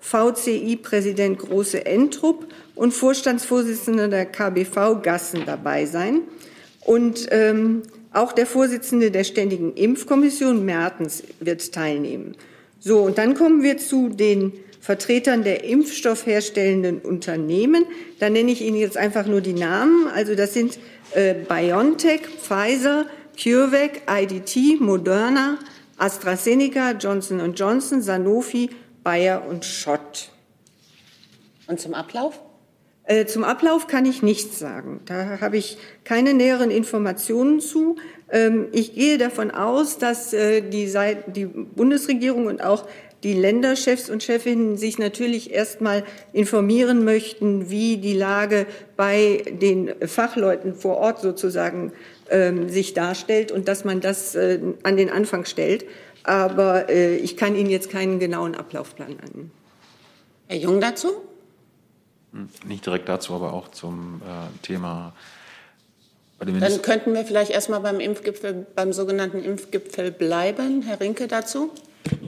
VCI-Präsident 0.00 1.38
Große 1.38 1.86
Entrup 1.86 2.46
und 2.74 2.92
Vorstandsvorsitzender 2.92 4.08
der 4.08 4.26
KBV 4.26 5.00
Gassen 5.02 5.44
dabei 5.46 5.86
sein. 5.86 6.22
Und 6.84 7.28
ähm, 7.30 7.82
auch 8.12 8.32
der 8.32 8.46
Vorsitzende 8.46 9.10
der 9.10 9.24
Ständigen 9.24 9.74
Impfkommission 9.74 10.64
Mertens 10.64 11.22
wird 11.40 11.72
teilnehmen. 11.72 12.36
So, 12.78 13.02
und 13.02 13.18
dann 13.18 13.34
kommen 13.34 13.62
wir 13.62 13.78
zu 13.78 14.08
den 14.08 14.52
Vertretern 14.80 15.44
der 15.44 15.64
impfstoffherstellenden 15.64 17.00
Unternehmen. 17.00 17.84
Da 18.18 18.30
nenne 18.30 18.50
ich 18.50 18.62
Ihnen 18.62 18.78
jetzt 18.78 18.96
einfach 18.96 19.26
nur 19.26 19.42
die 19.42 19.52
Namen. 19.52 20.08
Also 20.08 20.34
das 20.34 20.54
sind 20.54 20.78
äh, 21.14 21.34
BioNTech, 21.34 22.22
Pfizer, 22.22 23.06
CureVac, 23.40 24.02
IDT, 24.08 24.80
Moderna, 24.80 25.58
AstraZeneca, 25.98 26.92
Johnson 26.92 27.54
Johnson, 27.54 28.00
Sanofi, 28.00 28.70
Bayer 29.04 29.46
und 29.46 29.64
Schott. 29.64 30.30
Und 31.66 31.78
zum 31.78 31.94
Ablauf? 31.94 32.40
Äh, 33.10 33.26
zum 33.26 33.42
Ablauf 33.42 33.88
kann 33.88 34.06
ich 34.06 34.22
nichts 34.22 34.60
sagen. 34.60 35.00
Da 35.04 35.40
habe 35.40 35.56
ich 35.56 35.78
keine 36.04 36.32
näheren 36.32 36.70
Informationen 36.70 37.58
zu. 37.58 37.96
Ähm, 38.30 38.68
ich 38.70 38.94
gehe 38.94 39.18
davon 39.18 39.50
aus, 39.50 39.98
dass 39.98 40.32
äh, 40.32 40.60
die, 40.60 41.46
Bundesregierung 41.46 42.46
und 42.46 42.62
auch 42.62 42.86
die 43.24 43.32
Länderchefs 43.32 44.10
und 44.10 44.22
Chefinnen 44.22 44.76
sich 44.76 44.98
natürlich 44.98 45.52
erstmal 45.52 46.04
informieren 46.32 47.04
möchten, 47.04 47.68
wie 47.68 47.96
die 47.96 48.14
Lage 48.14 48.66
bei 48.96 49.42
den 49.60 49.92
Fachleuten 50.06 50.76
vor 50.76 50.98
Ort 50.98 51.20
sozusagen 51.20 51.90
ähm, 52.30 52.68
sich 52.68 52.94
darstellt 52.94 53.50
und 53.50 53.66
dass 53.66 53.84
man 53.84 54.00
das 54.00 54.36
äh, 54.36 54.60
an 54.84 54.96
den 54.96 55.10
Anfang 55.10 55.46
stellt. 55.46 55.84
Aber 56.22 56.90
ich 56.90 57.38
kann 57.38 57.56
Ihnen 57.56 57.70
jetzt 57.70 57.88
keinen 57.88 58.18
genauen 58.18 58.54
Ablaufplan 58.54 59.16
nennen. 59.16 59.50
Herr 60.48 60.58
Jung 60.58 60.78
dazu? 60.78 61.08
Nicht 62.64 62.86
direkt 62.86 63.08
dazu, 63.08 63.34
aber 63.34 63.52
auch 63.52 63.68
zum 63.68 64.22
äh, 64.22 64.62
Thema. 64.62 65.14
Dann 66.38 66.80
könnten 66.82 67.12
wir 67.12 67.24
vielleicht 67.24 67.50
erstmal 67.50 67.80
beim 67.80 68.00
Impfgipfel, 68.00 68.66
beim 68.74 68.92
sogenannten 68.92 69.42
Impfgipfel 69.42 70.10
bleiben. 70.10 70.82
Herr 70.82 71.00
Rinke 71.00 71.28
dazu? 71.28 71.70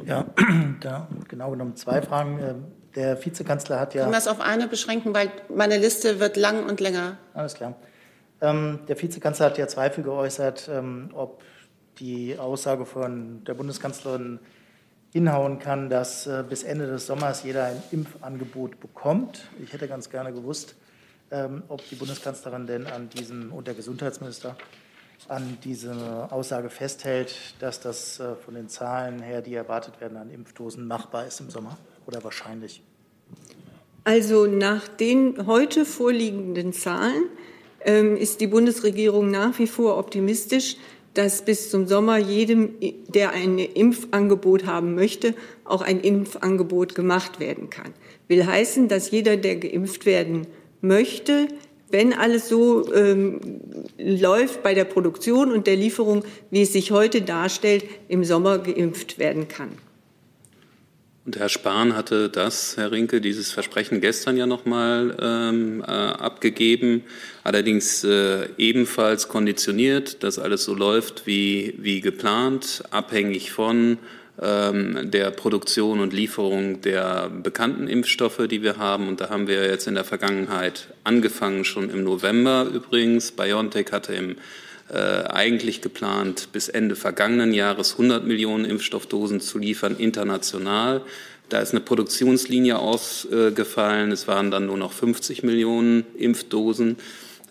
Ja, 0.05 0.27
da 0.81 1.09
genau 1.29 1.51
genommen 1.51 1.77
zwei 1.77 2.03
Fragen. 2.03 2.39
Ähm, 2.39 2.65
der 2.95 3.25
Vizekanzler 3.25 3.81
hat 3.81 3.95
ja. 3.95 4.03
Können 4.03 4.13
wir 4.13 4.19
es 4.19 4.29
auf 4.29 4.41
eine 4.41 4.69
beschränken, 4.69 5.15
weil 5.15 5.31
meine 5.49 5.79
Liste 5.79 6.21
wird 6.21 6.37
lang 6.37 6.69
und 6.69 6.81
länger. 6.81 7.17
Alles 7.33 7.55
klar. 7.55 7.75
Ähm, 8.43 8.81
der 8.89 9.01
Vizekanzler 9.01 9.47
hat 9.47 9.57
ja 9.57 9.67
Zweifel 9.67 10.05
geäußert, 10.05 10.69
ähm, 10.71 11.11
ob 11.15 11.43
die 11.99 12.39
Aussage 12.39 12.85
von 12.85 13.45
der 13.45 13.55
Bundeskanzlerin 13.55 14.41
hinhauen 15.13 15.59
kann, 15.59 15.91
dass 15.91 16.27
äh, 16.27 16.45
bis 16.49 16.63
Ende 16.63 16.87
des 16.87 17.07
Sommers 17.07 17.45
jeder 17.45 17.65
ein 17.65 17.83
Impfangebot 17.91 18.81
bekommt. 18.81 19.49
Ich 19.63 19.73
hätte 19.73 19.89
ganz 19.89 20.11
gerne 20.11 20.33
gewusst, 20.33 20.75
ob 21.69 21.89
die 21.89 21.95
Bundeskanzlerin 21.95 22.67
denn 22.67 22.87
an 22.87 23.09
diesem 23.09 23.55
und 23.55 23.67
der 23.67 23.73
Gesundheitsminister 23.73 24.55
an 25.29 25.59
dieser 25.65 26.33
Aussage 26.33 26.71
festhält, 26.71 27.35
dass 27.61 27.81
das 27.81 28.21
äh, 28.21 28.35
von 28.35 28.55
den 28.55 28.69
Zahlen 28.69 29.21
her, 29.21 29.43
die 29.43 29.55
erwartet 29.55 30.01
werden 30.01 30.17
an 30.17 30.31
Impfdosen, 30.31 30.87
machbar 30.87 31.27
ist 31.27 31.41
im 31.41 31.51
Sommer 31.51 31.79
oder 32.07 32.23
wahrscheinlich? 32.25 32.83
Also 34.05 34.47
nach 34.47 34.89
den 34.89 35.47
heute 35.47 35.85
vorliegenden 35.85 36.73
Zahlen 36.73 37.25
ähm, 37.85 38.17
ist 38.17 38.41
die 38.41 38.49
Bundesregierung 38.49 39.31
nach 39.31 39.59
wie 39.59 39.69
vor 39.69 39.97
optimistisch, 39.97 40.77
dass 41.15 41.45
bis 41.45 41.71
zum 41.71 41.87
Sommer 41.87 42.17
jedem, 42.17 42.71
der 43.09 43.31
ein 43.33 43.59
Impfangebot 43.59 44.67
haben 44.67 44.95
möchte, 44.95 45.35
auch 45.65 45.83
ein 45.83 46.01
Impfangebot 46.01 46.95
gemacht 46.95 47.41
werden 47.41 47.71
kann. 47.71 47.93
Will 48.29 48.47
heißen, 48.47 48.89
dass 48.89 49.11
jeder, 49.11 49.37
der 49.37 49.57
geimpft 49.57 50.07
werden 50.07 50.47
möchte, 50.81 51.49
wenn 51.91 52.15
alles 52.15 52.49
so 52.49 52.93
ähm, 52.95 53.41
läuft 53.99 54.63
bei 54.63 54.73
der 54.73 54.85
Produktion 54.85 55.53
und 55.53 55.67
der 55.67 55.77
Lieferung, 55.77 56.25
wie 56.51 56.63
es 56.63 56.73
sich 56.73 56.91
heute 56.91 57.21
darstellt, 57.21 57.85
im 58.09 58.25
Sommer 58.25 58.59
geimpft 58.59 59.19
werden 59.19 59.49
kann. 59.49 59.69
Und 61.25 61.39
Herr 61.39 61.49
Spahn 61.49 61.95
hatte 61.95 62.29
das, 62.29 62.77
Herr 62.77 62.91
Rinke, 62.91 63.21
dieses 63.21 63.53
Versprechen 63.53 64.01
gestern 64.01 64.37
ja 64.37 64.47
nochmal 64.47 65.17
ähm, 65.21 65.81
äh, 65.81 65.85
abgegeben, 65.85 67.05
allerdings 67.45 68.03
äh, 68.03 68.49
ebenfalls 68.59 69.29
konditioniert, 69.29 70.25
dass 70.25 70.41
alles 70.41 70.65
so 70.65 70.75
läuft 70.75 71.25
wie, 71.25 71.75
wie 71.79 72.01
geplant, 72.01 72.83
abhängig 72.91 73.53
von 73.53 73.99
ähm, 74.41 75.13
der 75.13 75.31
Produktion 75.31 76.01
und 76.01 76.13
Lieferung 76.13 76.81
der 76.81 77.31
bekannten 77.31 77.87
Impfstoffe, 77.87 78.49
die 78.51 78.63
wir 78.63 78.79
haben. 78.79 79.07
Und 79.07 79.21
da 79.21 79.31
haben 79.31 79.47
wir 79.47 79.67
jetzt 79.69 79.87
in 79.87 79.95
der 79.95 80.05
Vergangenheit 80.05 80.89
angefangen, 81.05 81.65
schon 81.65 81.89
im 81.89 82.03
November 82.03 82.67
übrigens. 82.75 83.31
BioNTech 83.31 83.93
hatte 83.93 84.13
im 84.15 84.37
eigentlich 84.93 85.81
geplant, 85.81 86.49
bis 86.53 86.69
Ende 86.69 86.97
vergangenen 86.97 87.55
Jahres 87.55 87.93
100 87.93 88.27
Millionen 88.27 88.67
Impfstoffdosen 88.67 89.41
zu 89.41 89.59
liefern, 89.59 89.97
international. 89.97 91.01
Da 91.49 91.61
ist 91.61 91.73
eine 91.73 91.81
Produktionslinie 91.81 92.79
ausgefallen. 92.79 94.13
Es 94.13 94.29
waren 94.29 94.51
dann 94.51 94.67
nur 94.67 94.77
noch 94.77 94.93
50 94.93 95.43
Millionen 95.43 96.05
Impfdosen. 96.17 96.97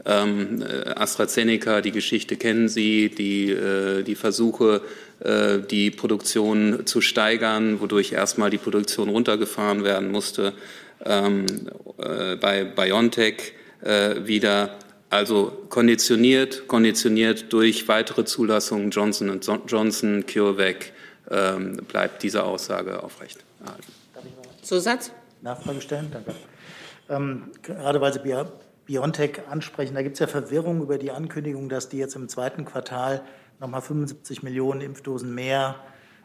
Ähm, 0.06 0.64
äh, 0.64 0.90
AstraZeneca, 0.90 1.82
die 1.82 1.92
Geschichte 1.92 2.36
kennen 2.36 2.68
Sie, 2.68 3.10
die, 3.10 3.52
äh, 3.52 4.02
die 4.02 4.16
Versuche, 4.16 4.82
äh, 5.20 5.60
die 5.60 5.92
Produktion 5.92 6.86
zu 6.86 7.02
steigern, 7.02 7.80
wodurch 7.80 8.14
erstmal 8.14 8.50
die 8.50 8.58
Produktion 8.58 9.10
runtergefahren 9.10 9.84
werden 9.84 10.12
musste. 10.12 10.54
Ähm, 11.06 11.46
äh, 12.00 12.36
bei 12.38 12.64
BioNTech 12.64 13.54
äh, 13.84 14.16
wieder 14.26 14.80
also 15.12 15.52
konditioniert, 15.70 16.68
konditioniert 16.68 17.52
durch 17.54 17.88
weitere 17.88 18.26
Zulassungen 18.26 18.90
Johnson 18.90 19.40
Johnson, 19.68 20.26
CureVac 20.26 20.94
ähm, 21.30 21.78
bleibt 21.88 22.24
diese 22.24 22.44
Aussage 22.44 23.04
aufrecht 23.04 23.44
erhalten. 23.64 23.92
Zusatz? 24.62 25.12
Nachfrage 25.42 25.82
stellen, 25.82 26.10
danke. 26.12 26.34
Ähm, 27.10 27.52
gerade 27.62 28.00
weil 28.00 28.14
Sie 28.14 28.20
BioNTech 28.86 29.42
ansprechen, 29.50 29.96
da 29.96 30.02
gibt 30.02 30.14
es 30.14 30.20
ja 30.20 30.28
Verwirrung 30.28 30.82
über 30.82 30.98
die 30.98 31.12
Ankündigung, 31.12 31.68
dass 31.68 31.90
die 31.90 31.98
jetzt 31.98 32.16
im 32.16 32.30
zweiten 32.30 32.64
Quartal 32.64 33.22
nochmal 33.60 33.82
75 33.82 34.44
Millionen 34.44 34.82
Impfdosen 34.82 35.34
mehr 35.36 35.76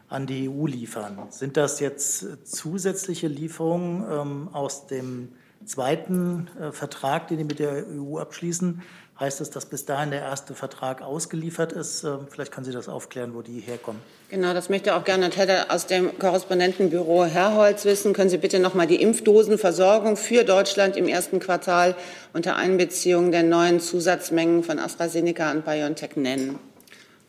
an 0.07 0.27
die 0.27 0.49
EU 0.49 0.65
liefern. 0.65 1.27
Sind 1.29 1.57
das 1.57 1.79
jetzt 1.81 2.47
zusätzliche 2.47 3.27
Lieferungen 3.27 4.05
ähm, 4.09 4.49
aus 4.53 4.87
dem 4.87 5.29
zweiten 5.67 6.47
äh, 6.59 6.71
Vertrag, 6.71 7.27
den 7.27 7.37
die 7.37 7.43
mit 7.43 7.59
der 7.59 7.85
EU 7.87 8.17
abschließen? 8.17 8.81
Heißt 9.19 9.41
das, 9.41 9.49
dass 9.49 9.65
bis 9.65 9.83
dahin 9.85 10.11
der 10.11 10.21
erste 10.21 10.53
Vertrag 10.53 11.01
ausgeliefert 11.01 11.71
ist? 11.71 12.03
Ähm, 12.03 12.27
vielleicht 12.29 12.51
können 12.51 12.65
Sie 12.65 12.71
das 12.71 12.87
aufklären, 12.87 13.33
wo 13.33 13.41
die 13.41 13.59
herkommen. 13.59 13.99
Genau, 14.29 14.53
das 14.53 14.69
möchte 14.69 14.95
auch 14.95 15.03
gerne 15.03 15.31
Tedder 15.31 15.67
aus 15.69 15.87
dem 15.87 16.19
Korrespondentenbüro 16.19 17.25
Herholz 17.25 17.85
wissen. 17.85 18.13
Können 18.13 18.29
Sie 18.29 18.37
bitte 18.37 18.59
noch 18.59 18.75
mal 18.75 18.85
die 18.85 19.01
Impfdosenversorgung 19.01 20.17
für 20.17 20.43
Deutschland 20.43 20.95
im 20.97 21.07
ersten 21.07 21.39
Quartal 21.39 21.95
unter 22.33 22.57
Einbeziehung 22.57 23.31
der 23.31 23.41
neuen 23.41 23.79
Zusatzmengen 23.79 24.63
von 24.63 24.77
AstraZeneca 24.77 25.51
und 25.51 25.65
BioNTech 25.65 26.15
nennen? 26.15 26.59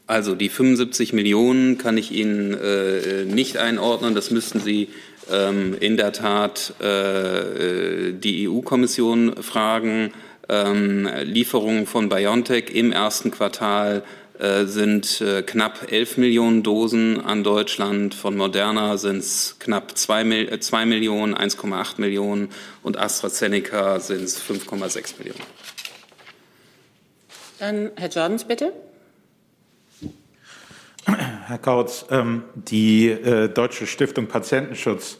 Also 0.06 0.34
die 0.34 0.48
75 0.50 1.14
Millionen 1.14 1.78
kann 1.78 1.96
ich 1.96 2.12
Ihnen 2.12 2.52
äh, 2.54 3.24
nicht 3.24 3.56
einordnen. 3.56 4.14
Das 4.14 4.30
müssten 4.30 4.60
Sie 4.60 4.88
in 5.28 5.96
der 5.96 6.12
Tat 6.12 6.74
äh, 6.80 8.12
die 8.12 8.48
EU-Kommission 8.48 9.42
fragen. 9.42 10.12
Ähm, 10.48 11.08
Lieferungen 11.24 11.86
von 11.86 12.08
BioNTech 12.08 12.70
im 12.72 12.90
ersten 12.92 13.30
Quartal 13.30 14.02
äh, 14.38 14.66
sind 14.66 15.20
äh, 15.20 15.42
knapp 15.42 15.90
11 15.90 16.16
Millionen 16.16 16.62
Dosen 16.62 17.20
an 17.20 17.42
Deutschland. 17.42 18.14
Von 18.14 18.36
Moderna 18.36 18.96
sind 18.96 19.18
es 19.18 19.56
knapp 19.58 19.98
2, 19.98 20.58
2 20.58 20.86
Millionen, 20.86 21.34
1,8 21.34 22.00
Millionen 22.00 22.50
und 22.84 22.96
AstraZeneca 22.96 23.98
sind 23.98 24.22
es 24.22 24.40
5,6 24.40 25.18
Millionen. 25.18 25.42
Dann 27.58 27.90
Herr 27.96 28.08
Jordans, 28.08 28.44
bitte. 28.44 28.72
Herr 31.46 31.58
Kautz, 31.58 32.04
ähm, 32.10 32.44
die 32.54 33.08
äh, 33.08 33.48
Deutsche 33.48 33.86
Stiftung 33.86 34.26
Patientenschutz 34.26 35.18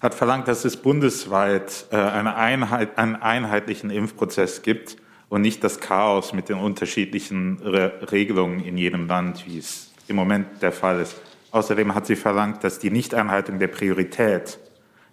hat 0.00 0.14
verlangt, 0.14 0.48
dass 0.48 0.64
es 0.64 0.78
bundesweit 0.78 1.86
äh, 1.90 1.96
eine 1.96 2.36
Einheit, 2.36 2.96
einen 2.96 3.16
einheitlichen 3.16 3.90
Impfprozess 3.90 4.62
gibt 4.62 4.96
und 5.28 5.42
nicht 5.42 5.62
das 5.62 5.78
Chaos 5.80 6.32
mit 6.32 6.48
den 6.48 6.56
unterschiedlichen 6.56 7.60
Re 7.62 7.92
Regelungen 8.10 8.60
in 8.60 8.78
jedem 8.78 9.06
Land, 9.06 9.44
wie 9.46 9.58
es 9.58 9.92
im 10.08 10.16
Moment 10.16 10.62
der 10.62 10.72
Fall 10.72 11.00
ist. 11.00 11.20
Außerdem 11.50 11.94
hat 11.94 12.06
sie 12.06 12.16
verlangt, 12.16 12.64
dass 12.64 12.78
die 12.78 12.90
Nichteinhaltung 12.90 13.58
der 13.58 13.68
Priorität, 13.68 14.58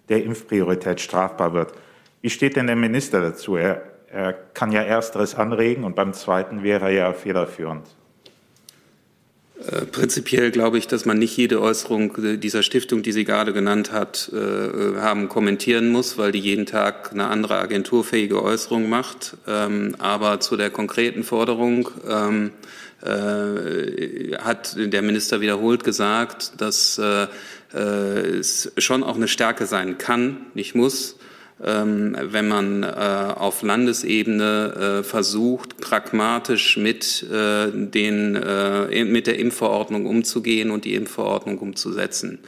der 0.08 0.24
Impfpriorität 0.24 1.00
strafbar 1.00 1.52
wird. 1.52 1.74
Wie 2.22 2.30
steht 2.30 2.56
denn 2.56 2.66
der 2.66 2.76
Minister 2.76 3.20
dazu? 3.20 3.56
Er, 3.56 3.82
er 4.10 4.32
kann 4.32 4.72
ja 4.72 4.80
ersteres 4.80 5.34
anregen 5.34 5.84
und 5.84 5.94
beim 5.94 6.14
zweiten 6.14 6.62
wäre 6.62 6.86
er 6.86 6.92
ja 6.92 7.12
federführend. 7.12 7.86
Äh, 9.66 9.86
prinzipiell 9.86 10.50
glaube 10.50 10.78
ich, 10.78 10.86
dass 10.86 11.04
man 11.04 11.18
nicht 11.18 11.36
jede 11.36 11.60
Äußerung 11.60 12.38
dieser 12.40 12.62
Stiftung, 12.62 13.02
die 13.02 13.12
sie 13.12 13.24
gerade 13.24 13.52
genannt 13.52 13.90
hat, 13.90 14.30
äh, 14.32 15.00
haben 15.00 15.28
kommentieren 15.28 15.90
muss, 15.90 16.16
weil 16.16 16.30
die 16.30 16.38
jeden 16.38 16.64
Tag 16.64 17.10
eine 17.12 17.26
andere 17.26 17.58
agenturfähige 17.58 18.42
Äußerung 18.42 18.88
macht. 18.88 19.36
Ähm, 19.48 19.96
aber 19.98 20.38
zu 20.40 20.56
der 20.56 20.70
konkreten 20.70 21.24
Forderung 21.24 21.90
ähm, 22.08 22.52
äh, 23.02 24.36
hat 24.38 24.76
der 24.76 25.02
Minister 25.02 25.40
wiederholt 25.40 25.82
gesagt, 25.82 26.52
dass 26.60 26.98
äh, 26.98 27.26
äh 27.74 28.38
es 28.38 28.72
schon 28.78 29.02
auch 29.02 29.16
eine 29.16 29.28
Stärke 29.28 29.66
sein 29.66 29.98
kann, 29.98 30.46
nicht 30.54 30.74
muss, 30.74 31.17
wenn 31.60 32.48
man 32.48 32.84
äh, 32.84 32.86
auf 32.86 33.62
Landesebene 33.62 35.00
äh, 35.00 35.02
versucht, 35.02 35.78
pragmatisch 35.78 36.76
mit, 36.76 37.24
äh, 37.30 37.70
den, 37.72 38.32
mit 39.10 39.26
der 39.26 39.38
Impfverordnung 39.38 40.06
umzugehen 40.06 40.70
und 40.70 40.84
die 40.84 40.94
Impfverordnung 40.94 41.58
umzusetzen. 41.58 42.38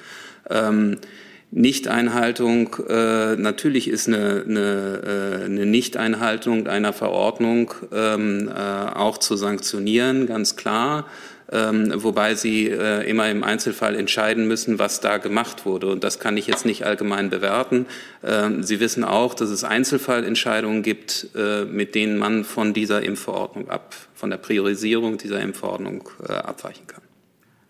Nichteinhaltung, 1.52 2.76
äh, 2.88 3.36
natürlich 3.36 3.88
ist 3.88 4.06
eine, 4.06 4.44
eine, 4.46 5.42
eine 5.46 5.66
Nichteinhaltung 5.66 6.68
einer 6.68 6.92
Verordnung 6.92 7.74
ähm, 7.92 8.48
äh, 8.48 8.52
auch 8.52 9.18
zu 9.18 9.36
sanktionieren, 9.36 10.26
ganz 10.26 10.56
klar 10.56 11.06
ähm, 11.52 11.92
wobei 11.96 12.34
sie 12.34 12.68
äh, 12.68 13.08
immer 13.08 13.28
im 13.28 13.42
Einzelfall 13.42 13.96
entscheiden 13.96 14.46
müssen, 14.46 14.78
was 14.78 15.00
da 15.00 15.18
gemacht 15.18 15.66
wurde. 15.66 15.88
Und 15.88 16.04
das 16.04 16.20
kann 16.20 16.36
ich 16.36 16.46
jetzt 16.46 16.64
nicht 16.64 16.84
allgemein 16.84 17.30
bewerten. 17.30 17.86
Ähm, 18.22 18.62
sie 18.62 18.80
wissen 18.80 19.04
auch, 19.04 19.34
dass 19.34 19.50
es 19.50 19.64
Einzelfallentscheidungen 19.64 20.82
gibt, 20.82 21.28
äh, 21.34 21.64
mit 21.64 21.94
denen 21.94 22.18
man 22.18 22.44
von 22.44 22.72
dieser 22.72 23.02
Impfverordnung 23.02 23.68
ab, 23.68 23.94
von 24.14 24.30
der 24.30 24.36
Priorisierung 24.36 25.18
dieser 25.18 25.40
Impfverordnung 25.40 26.08
äh, 26.28 26.32
abweichen 26.32 26.86
kann. 26.86 27.02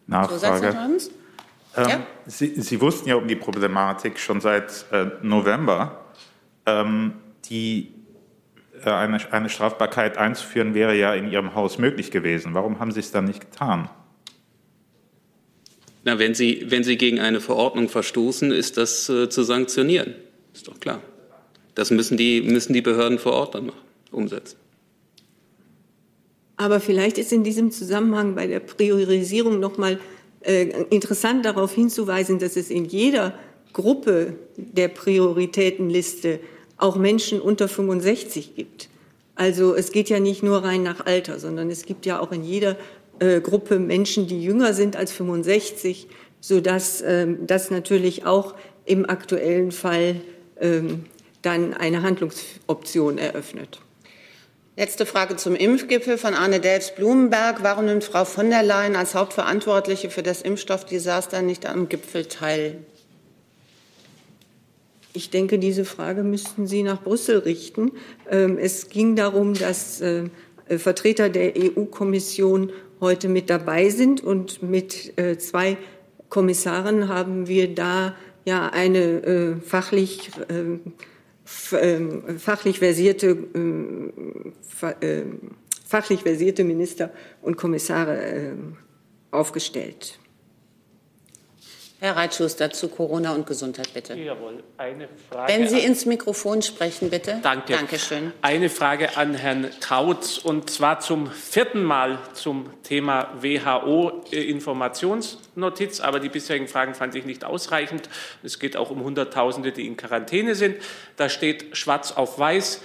Nachfrage. 0.07 0.77
Ähm, 1.81 1.89
ja. 1.89 2.07
Sie, 2.27 2.61
Sie, 2.61 2.81
wussten 2.81 3.09
ja 3.09 3.17
um 3.17 3.27
die 3.27 3.37
Problematik 3.37 4.19
schon 4.19 4.41
seit 4.41 4.87
äh, 4.93 5.07
November. 5.23 6.05
Ähm, 6.67 7.15
die 7.47 7.93
äh, 8.85 8.91
eine, 8.91 9.19
eine 9.33 9.49
Strafbarkeit 9.49 10.17
einzuführen, 10.17 10.75
wäre 10.75 10.97
ja 10.97 11.15
in 11.15 11.31
Ihrem 11.31 11.55
Haus 11.55 11.79
möglich 11.79 12.11
gewesen. 12.11 12.55
Warum 12.55 12.79
haben 12.79 12.93
Sie 12.93 13.01
es 13.01 13.11
dann 13.11 13.25
nicht 13.25 13.41
getan? 13.41 13.89
Na, 16.05 16.19
wenn 16.19 16.35
Sie, 16.35 16.67
wenn 16.69 16.85
Sie 16.85 16.97
gegen 16.97 17.21
eine 17.21 17.41
Verordnung 17.41 17.89
verstoßen, 17.89 18.53
ist 18.53 18.77
das 18.77 19.09
äh, 19.09 19.29
zu 19.29 19.43
sanktionieren. 19.43 20.15
Ist 20.55 20.69
doch 20.69 20.81
klar. 20.81 21.01
Das 21.75 21.91
müssen 21.91 22.17
die, 22.17 22.43
müssen 22.43 22.73
die 22.73 22.83
Behörden 22.83 23.19
vor 23.19 23.33
Ort 23.33 23.55
dann 23.55 23.67
machen, 23.67 23.81
umsetzen. 24.11 24.57
Aber 26.57 26.81
vielleicht 26.81 27.17
ist 27.17 27.33
in 27.33 27.43
diesem 27.43 27.71
Zusammenhang 27.71 28.35
bei 28.35 28.47
der 28.47 28.61
Priorisierung 28.61 29.61
noch 29.61 29.79
mal 29.79 29.99
interessant 30.43 31.45
darauf 31.45 31.75
hinzuweisen, 31.75 32.39
dass 32.39 32.57
es 32.57 32.71
in 32.71 32.87
jeder 32.87 33.35
Gruppe 33.73 34.35
der 34.57 34.89
Prioritätenliste 34.89 36.41
auch 36.77 36.97
Menschen 36.97 37.41
unter 37.41 37.69
65 37.69 38.55
gibt. 38.57 38.89
Also 39.35 39.75
es 39.75 39.93
geht 39.93 40.09
ja 40.09 40.21
nicht 40.21 40.43
nur 40.43 40.65
rein 40.65 40.83
nach 40.83 41.07
Alter, 41.07 41.39
sondern 41.39 41.71
es 41.71 41.85
gibt 41.85 42.07
ja 42.07 42.21
auch 42.21 42.33
in 42.33 42.45
jeder 42.45 42.77
äh, 43.21 43.41
Gruppe 43.41 43.79
Menschen, 43.79 44.27
die 44.27 44.43
jünger 44.43 44.75
sind 44.75 44.97
als 44.97 45.13
65, 45.13 46.09
sodass 46.41 47.03
ähm, 47.07 47.47
das 47.47 47.71
natürlich 47.71 48.27
auch 48.27 48.55
im 48.85 49.09
aktuellen 49.09 49.73
Fall 49.73 50.17
ähm, 50.61 51.05
dann 51.43 51.75
eine 51.75 52.03
Handlungsoption 52.03 53.19
eröffnet. 53.19 53.81
Letzte 54.77 55.05
Frage 55.05 55.35
zum 55.37 55.57
Impfgipfel 55.57 56.17
von 56.17 56.35
Arne 56.35 56.61
Delfs-Blumenberg. 56.61 57.63
Warum 57.63 57.87
nimmt 57.87 58.05
Frau 58.05 58.25
von 58.25 58.51
der 58.51 58.63
Leyen 58.63 58.95
als 58.95 59.17
Hauptverantwortliche 59.17 60.11
für 60.11 60.23
das 60.23 60.43
Impfstoffdesaster 60.43 61.43
nicht 61.43 61.67
am 61.67 61.89
Gipfel 61.89 62.27
teil? 62.27 62.79
Ich 65.13 65.31
denke, 65.31 65.59
diese 65.59 65.85
Frage 65.85 66.23
müssten 66.23 66.69
Sie 66.69 66.85
nach 66.85 67.03
Brüssel 67.03 67.39
richten. 67.39 67.91
Ähm, 68.31 68.59
es 68.59 68.89
ging 68.89 69.17
darum, 69.17 69.55
dass 69.55 70.01
äh, 70.01 70.31
Vertreter 70.69 71.31
der 71.31 71.55
EU-Kommission 71.57 72.71
heute 73.01 73.29
mit 73.29 73.51
dabei 73.51 73.89
sind 73.89 74.23
und 74.23 74.63
mit 74.63 75.19
äh, 75.19 75.37
zwei 75.37 75.79
Kommissaren 76.29 77.09
haben 77.09 77.49
wir 77.49 77.75
da 77.75 78.15
ja 78.45 78.69
eine 78.69 78.99
äh, 78.99 79.57
fachlich, 79.57 80.31
fachlich 82.39 82.79
versierte 82.79 83.37
fachlich 85.85 86.23
versierte 86.23 86.63
Minister 86.63 87.11
und 87.43 87.57
Kommissare 87.57 88.57
aufgestellt. 89.33 90.20
Herr 92.03 92.17
Reitschuster 92.17 92.71
zu 92.71 92.89
Corona 92.89 93.35
und 93.35 93.47
Gesundheit, 93.47 93.93
bitte. 93.93 94.15
Jawohl, 94.15 94.65
eine 94.79 95.07
Frage. 95.29 95.53
Wenn 95.53 95.69
Sie 95.69 95.81
ins 95.81 96.07
Mikrofon 96.07 96.63
sprechen, 96.63 97.11
bitte. 97.11 97.41
Danke. 97.43 97.75
Dankeschön. 97.75 98.33
Eine 98.41 98.71
Frage 98.71 99.19
an 99.19 99.35
Herrn 99.35 99.69
Kautz 99.81 100.39
und 100.39 100.71
zwar 100.71 101.01
zum 101.01 101.31
vierten 101.31 101.85
Mal 101.85 102.19
zum 102.33 102.71
Thema 102.85 103.29
WHO-Informationsnotiz. 103.43 106.01
Aber 106.01 106.21
die 106.21 106.31
bisherigen 106.31 106.69
Fragen 106.69 106.95
fand 106.95 107.15
ich 107.17 107.27
nicht 107.27 107.45
ausreichend. 107.45 108.09
Es 108.43 108.59
geht 108.59 108.79
auch 108.79 108.89
um 108.89 109.05
Hunderttausende, 109.05 109.71
die 109.71 109.87
in 109.87 109.99
Quarantäne 109.99 110.55
sind. 110.55 110.77
Da 111.17 111.29
steht 111.29 111.77
schwarz 111.77 112.13
auf 112.13 112.39
weiß, 112.39 112.81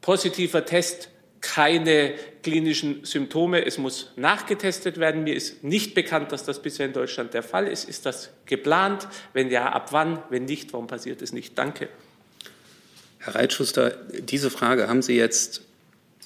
positiver 0.00 0.64
Test 0.64 1.10
keine 1.40 2.14
klinischen 2.42 3.04
Symptome. 3.04 3.64
Es 3.64 3.78
muss 3.78 4.12
nachgetestet 4.16 4.98
werden. 4.98 5.24
Mir 5.24 5.34
ist 5.34 5.62
nicht 5.62 5.94
bekannt, 5.94 6.32
dass 6.32 6.44
das 6.44 6.62
bisher 6.62 6.86
in 6.86 6.92
Deutschland 6.92 7.34
der 7.34 7.42
Fall 7.42 7.66
ist. 7.66 7.88
Ist 7.88 8.06
das 8.06 8.30
geplant? 8.46 9.08
Wenn 9.32 9.50
ja, 9.50 9.70
ab 9.70 9.92
wann? 9.92 10.22
Wenn 10.30 10.44
nicht, 10.44 10.72
warum 10.72 10.86
passiert 10.86 11.22
es 11.22 11.32
nicht? 11.32 11.56
Danke. 11.58 11.88
Herr 13.18 13.34
Reitschuster, 13.34 13.90
diese 14.20 14.50
Frage 14.50 14.88
haben 14.88 15.02
Sie 15.02 15.16
jetzt, 15.16 15.62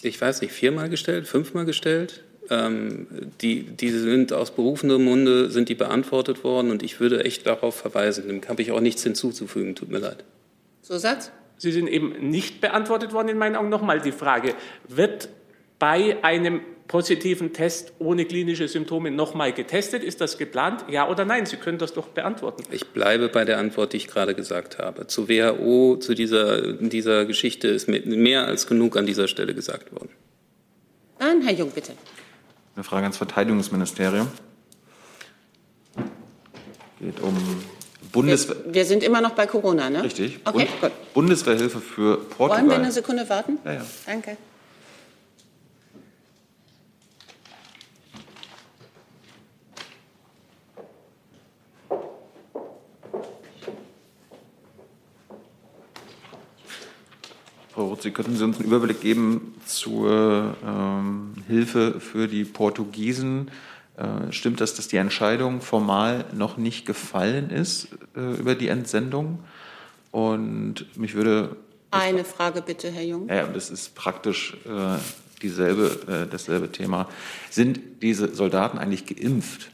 ich 0.03 0.20
weiß 0.20 0.42
nicht, 0.42 0.53
viermal 0.53 0.88
gestellt, 0.88 1.27
fünfmal 1.27 1.64
gestellt? 1.64 2.23
Ähm, 2.51 3.07
die, 3.40 3.62
die 3.62 3.90
sind 3.90 4.33
aus 4.33 4.51
berufendem 4.51 5.05
Munde, 5.05 5.51
sind 5.51 5.68
die 5.68 5.75
beantwortet 5.75 6.44
worden 6.44 6.70
und 6.70 6.83
ich 6.83 6.99
würde 7.01 7.25
echt 7.25 7.46
darauf 7.46 7.77
verweisen. 7.77 8.27
Dem 8.27 8.42
habe 8.49 8.61
ich 8.61 8.73
auch 8.73 8.81
nichts 8.81 9.03
hinzuzufügen, 9.03 9.75
tut 9.75 9.88
mir 9.88 9.99
leid. 9.99 10.25
Zusatz? 10.83 11.31
Sie 11.61 11.73
sind 11.73 11.88
eben 11.88 12.31
nicht 12.31 12.62
beantwortet 12.62 13.12
worden 13.12 13.29
in 13.29 13.37
meinen 13.37 13.55
Augen. 13.55 13.68
Nochmal 13.68 14.01
die 14.01 14.12
Frage, 14.12 14.55
wird 14.88 15.29
bei 15.79 16.16
einem 16.25 16.62
positiven 16.88 17.53
Test 17.53 17.92
ohne 17.99 18.25
klinische 18.25 18.66
Symptome 18.66 19.11
nochmal 19.11 19.53
getestet? 19.53 20.03
Ist 20.03 20.23
das 20.23 20.38
geplant? 20.38 20.87
Ja 20.88 21.07
oder 21.07 21.27
nein? 21.27 21.44
Sie 21.44 21.57
können 21.57 21.77
das 21.77 21.92
doch 21.92 22.09
beantworten. 22.09 22.64
Ich 22.70 22.87
bleibe 22.88 23.29
bei 23.29 23.44
der 23.44 23.59
Antwort, 23.59 23.92
die 23.92 23.99
ich 23.99 24.09
gerade 24.09 24.35
gesagt 24.35 24.79
habe. 24.79 25.07
Zu 25.07 25.29
WHO, 25.29 25.99
zu 25.99 26.14
dieser, 26.14 26.73
dieser 26.73 27.27
Geschichte 27.27 27.68
ist 27.68 27.88
mehr 27.88 28.46
als 28.46 28.66
genug 28.66 28.96
an 28.96 29.05
dieser 29.05 29.29
Stelle 29.29 29.55
gesagt 29.55 29.92
worden. 29.92 30.09
Dann 31.18 31.42
Herr 31.42 31.53
Jung, 31.53 31.70
bitte. 31.73 31.92
Eine 32.75 32.85
Frage 32.85 33.03
ans 33.03 33.18
Verteidigungsministerium. 33.18 34.29
Geht 36.99 37.20
um 37.20 37.37
Bundeswehr. 38.12 38.57
Wir, 38.64 38.75
wir, 38.75 38.85
sind 38.85 39.03
immer 39.03 39.20
noch 39.20 39.33
bei 39.33 39.46
Corona, 39.46 39.90
ne? 39.90 40.03
Richtig. 40.03 40.40
Okay, 40.44 40.66
Bund 40.66 40.81
gut. 40.81 41.14
Bundeswehrhilfe 41.14 41.81
für 41.81 42.16
Portugal. 42.18 42.59
Wollen 42.59 42.70
wir 42.70 42.77
eine 42.77 42.92
Sekunde 42.92 43.29
warten? 43.29 43.59
Ja, 43.64 43.75
ja. 43.75 43.87
Danke. 44.07 44.37
Frau 57.81 57.96
Sie 58.01 58.11
könnten 58.11 58.37
Sie 58.37 58.44
uns 58.44 58.57
einen 58.57 58.66
Überblick 58.66 59.01
geben 59.01 59.55
zur 59.64 60.55
ähm, 60.66 61.35
Hilfe 61.46 62.01
für 62.01 62.29
die 62.29 62.44
Portugiesen. 62.44 63.51
Äh, 64.00 64.32
stimmt 64.32 64.60
das, 64.60 64.74
dass 64.74 64.88
die 64.88 64.96
Entscheidung 64.96 65.60
formal 65.60 66.24
noch 66.32 66.56
nicht 66.56 66.86
gefallen 66.86 67.50
ist 67.50 67.88
äh, 68.16 68.20
über 68.38 68.54
die 68.54 68.68
Entsendung? 68.68 69.40
Und 70.10 70.86
mich 70.96 71.14
würde. 71.14 71.56
Eine 71.90 72.24
Frage 72.24 72.62
bitte, 72.62 72.90
Herr 72.90 73.02
Jung. 73.02 73.28
Ja, 73.28 73.46
das 73.46 73.68
ist 73.68 73.94
praktisch 73.94 74.56
äh, 74.64 74.96
dieselbe, 75.42 76.24
äh, 76.26 76.30
dasselbe 76.30 76.72
Thema. 76.72 77.08
Sind 77.50 77.80
diese 78.00 78.34
Soldaten 78.34 78.78
eigentlich 78.78 79.06
geimpft, 79.06 79.70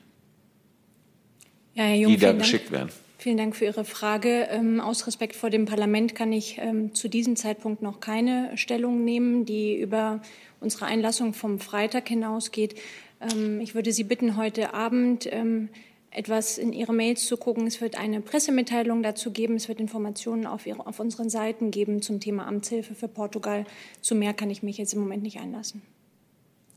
ja, 1.74 1.84
Herr 1.84 1.96
Jung, 1.96 2.12
die 2.12 2.18
da 2.18 2.32
geschickt 2.32 2.66
Dank. 2.66 2.72
werden? 2.72 2.88
Vielen 3.18 3.36
Dank 3.36 3.56
für 3.56 3.64
Ihre 3.64 3.84
Frage. 3.84 4.48
Ähm, 4.50 4.80
aus 4.80 5.06
Respekt 5.06 5.36
vor 5.36 5.50
dem 5.50 5.66
Parlament 5.66 6.14
kann 6.14 6.32
ich 6.32 6.58
ähm, 6.58 6.94
zu 6.94 7.08
diesem 7.08 7.36
Zeitpunkt 7.36 7.82
noch 7.82 8.00
keine 8.00 8.56
Stellung 8.56 9.04
nehmen, 9.04 9.44
die 9.44 9.78
über 9.78 10.20
unsere 10.60 10.86
Einlassung 10.86 11.34
vom 11.34 11.58
Freitag 11.58 12.08
hinausgeht. 12.08 12.76
Ähm, 13.20 13.60
ich 13.60 13.74
würde 13.74 13.92
Sie 13.92 14.04
bitten, 14.04 14.36
heute 14.36 14.74
Abend 14.74 15.28
ähm, 15.30 15.68
etwas 16.10 16.58
in 16.58 16.72
Ihre 16.72 16.92
Mails 16.92 17.26
zu 17.26 17.36
gucken. 17.36 17.66
Es 17.66 17.80
wird 17.80 17.98
eine 17.98 18.20
Pressemitteilung 18.20 19.02
dazu 19.02 19.30
geben. 19.30 19.56
Es 19.56 19.68
wird 19.68 19.80
Informationen 19.80 20.46
auf, 20.46 20.66
ihre, 20.66 20.86
auf 20.86 20.98
unseren 20.98 21.28
Seiten 21.28 21.70
geben 21.70 22.02
zum 22.02 22.20
Thema 22.20 22.46
Amtshilfe 22.46 22.94
für 22.94 23.08
Portugal. 23.08 23.66
Zu 24.00 24.14
mehr 24.14 24.32
kann 24.32 24.50
ich 24.50 24.62
mich 24.62 24.78
jetzt 24.78 24.94
im 24.94 25.00
Moment 25.00 25.22
nicht 25.22 25.38
einlassen. 25.38 25.82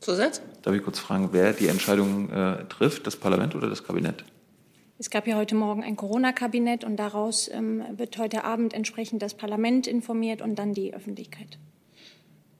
Zusatz? 0.00 0.42
Darf 0.62 0.74
ich 0.74 0.82
kurz 0.82 0.98
fragen, 0.98 1.30
wer 1.32 1.52
die 1.52 1.68
Entscheidung 1.68 2.30
äh, 2.30 2.64
trifft, 2.68 3.06
das 3.06 3.16
Parlament 3.16 3.54
oder 3.54 3.68
das 3.68 3.84
Kabinett? 3.84 4.24
Es 4.98 5.08
gab 5.08 5.26
ja 5.26 5.36
heute 5.36 5.54
Morgen 5.54 5.82
ein 5.82 5.96
Corona-Kabinett 5.96 6.84
und 6.84 6.96
daraus 6.96 7.48
ähm, 7.48 7.82
wird 7.96 8.18
heute 8.18 8.44
Abend 8.44 8.74
entsprechend 8.74 9.22
das 9.22 9.34
Parlament 9.34 9.86
informiert 9.86 10.42
und 10.42 10.58
dann 10.58 10.74
die 10.74 10.92
Öffentlichkeit. 10.92 11.58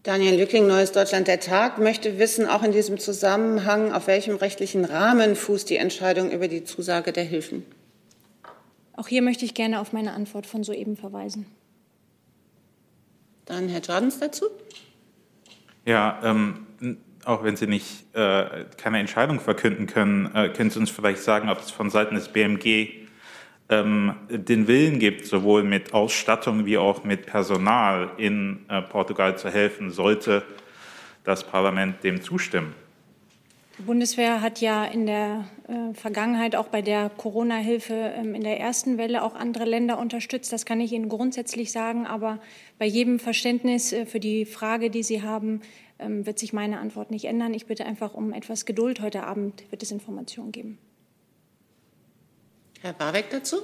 Daniel 0.03 0.39
Lücking, 0.41 0.67
Neues 0.67 0.93
Deutschland, 0.93 1.29
der 1.29 1.41
Tag, 1.41 1.77
möchte 1.77 2.19
wissen, 2.19 2.47
auch 2.47 2.63
in 2.63 2.73
diesem 2.73 2.99
Zusammenhang, 2.99 3.93
auf 3.93 4.07
welchem 4.07 4.37
rechtlichen 4.37 4.87
Rahmen 4.87 5.37
fußt 5.37 5.69
die 5.69 5.77
Entscheidung 5.77 6.31
über 6.31 6.49
die 6.49 6.65
Zusage 6.65 7.13
der 7.13 7.25
Hilfen? 7.25 7.67
Auch 8.97 9.09
hier 9.09 9.21
möchte 9.21 9.45
ich 9.45 9.53
gerne 9.53 9.79
auf 9.79 9.93
meine 9.93 10.13
Antwort 10.15 10.47
von 10.47 10.65
soeben 10.65 10.97
verweisen. 10.97 11.45
Dann 13.45 13.69
Herr 13.69 13.83
Jordans 13.83 14.19
dazu. 14.19 14.47
Ja, 15.85 16.19
ähm, 16.23 16.67
auch 17.27 17.45
wenn 17.45 17.57
Sie 17.57 17.67
nicht 17.67 18.07
äh, 18.15 18.65
keine 18.79 19.01
Entscheidung 19.01 19.39
verkünden 19.39 19.87
können, 19.87 20.35
äh, 20.35 20.49
können 20.49 20.71
Sie 20.71 20.79
uns 20.79 20.89
vielleicht 20.89 21.23
sagen, 21.23 21.51
ob 21.51 21.61
es 21.61 21.71
von 21.71 21.91
Seiten 21.91 22.15
des 22.15 22.29
BMG 22.29 23.00
ähm, 23.71 24.15
den 24.29 24.67
Willen 24.69 24.99
gibt, 24.99 25.27
sowohl 25.27 25.63
mit 25.63 25.95
Ausstattung 25.95 26.67
wie 26.67 26.77
auch 26.77 27.05
mit 27.05 27.27
Personal 27.27 28.11
in 28.19 28.67
äh, 28.69 28.83
Portugal 28.83 29.39
zu 29.39 29.49
helfen, 29.49 29.91
sollte 29.91 30.43
das 31.25 31.45
Parlament 31.45 32.03
dem 32.03 32.21
zustimmen. 32.21 32.75
Die 33.81 33.87
Bundeswehr 33.87 34.43
hat 34.43 34.61
ja 34.61 34.85
in 34.85 35.07
der 35.07 35.47
äh, 35.67 35.95
Vergangenheit 35.95 36.55
auch 36.55 36.67
bei 36.67 36.83
der 36.83 37.09
Corona-Hilfe 37.09 37.95
ähm, 37.95 38.35
in 38.35 38.43
der 38.43 38.61
ersten 38.61 38.99
Welle 38.99 39.23
auch 39.23 39.35
andere 39.35 39.65
Länder 39.65 39.99
unterstützt. 39.99 40.53
Das 40.53 40.67
kann 40.67 40.83
ich 40.83 40.93
Ihnen 40.93 41.09
grundsätzlich 41.09 41.73
sagen. 41.73 42.07
Aber 42.07 42.41
bei 42.79 42.85
jedem 42.85 43.19
Verständnis 43.19 43.95
äh, 43.95 44.05
für 44.05 44.21
die 44.21 44.45
Frage, 44.45 44.91
die 44.91 45.03
Sie 45.03 45.23
haben, 45.23 45.63
ähm, 45.99 46.27
wird 46.27 46.39
sich 46.39 46.53
meine 46.53 46.79
Antwort 46.79 47.11
nicht 47.11 47.25
ändern. 47.25 47.55
Ich 47.55 47.65
bitte 47.65 47.87
einfach 47.87 48.13
um 48.13 48.35
etwas 48.35 48.67
Geduld. 48.67 49.01
Heute 49.01 49.23
Abend 49.23 49.65
wird 49.71 49.83
es 49.83 49.91
Informationen 49.93 50.53
geben. 50.53 50.77
Herr 52.83 52.93
Barweg 52.93 53.31
dazu? 53.31 53.63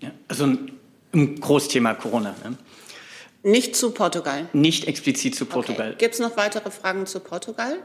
Ja, 0.00 0.10
also 0.28 0.44
ein, 0.44 0.72
ein 1.12 1.40
Großthema 1.40 1.94
Corona. 1.94 2.34
Ne? 2.44 2.56
Nicht 3.42 3.74
zu 3.74 3.90
Portugal. 3.92 4.48
Nicht 4.52 4.86
explizit 4.86 5.34
zu 5.34 5.46
Portugal. 5.46 5.88
Okay. 5.90 5.98
Gibt 5.98 6.14
es 6.14 6.20
noch 6.20 6.36
weitere 6.36 6.70
Fragen 6.70 7.06
zu 7.06 7.20
Portugal? 7.20 7.78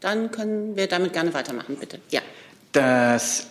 Dann 0.00 0.30
können 0.30 0.76
wir 0.76 0.86
damit 0.86 1.12
gerne 1.12 1.34
weitermachen, 1.34 1.76
bitte. 1.78 1.98
Ja. 2.10 2.20
Das 2.70 3.48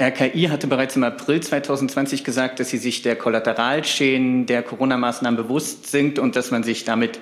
RKI 0.00 0.44
hatte 0.48 0.68
bereits 0.68 0.94
im 0.94 1.02
April 1.02 1.40
2020 1.40 2.22
gesagt, 2.22 2.60
dass 2.60 2.70
sie 2.70 2.78
sich 2.78 3.02
der 3.02 3.16
Kollateralschäden 3.16 4.46
der 4.46 4.62
Corona-Maßnahmen 4.62 5.36
bewusst 5.36 5.90
sind 5.90 6.20
und 6.20 6.36
dass 6.36 6.52
man 6.52 6.62
sich 6.62 6.84
damit 6.84 7.18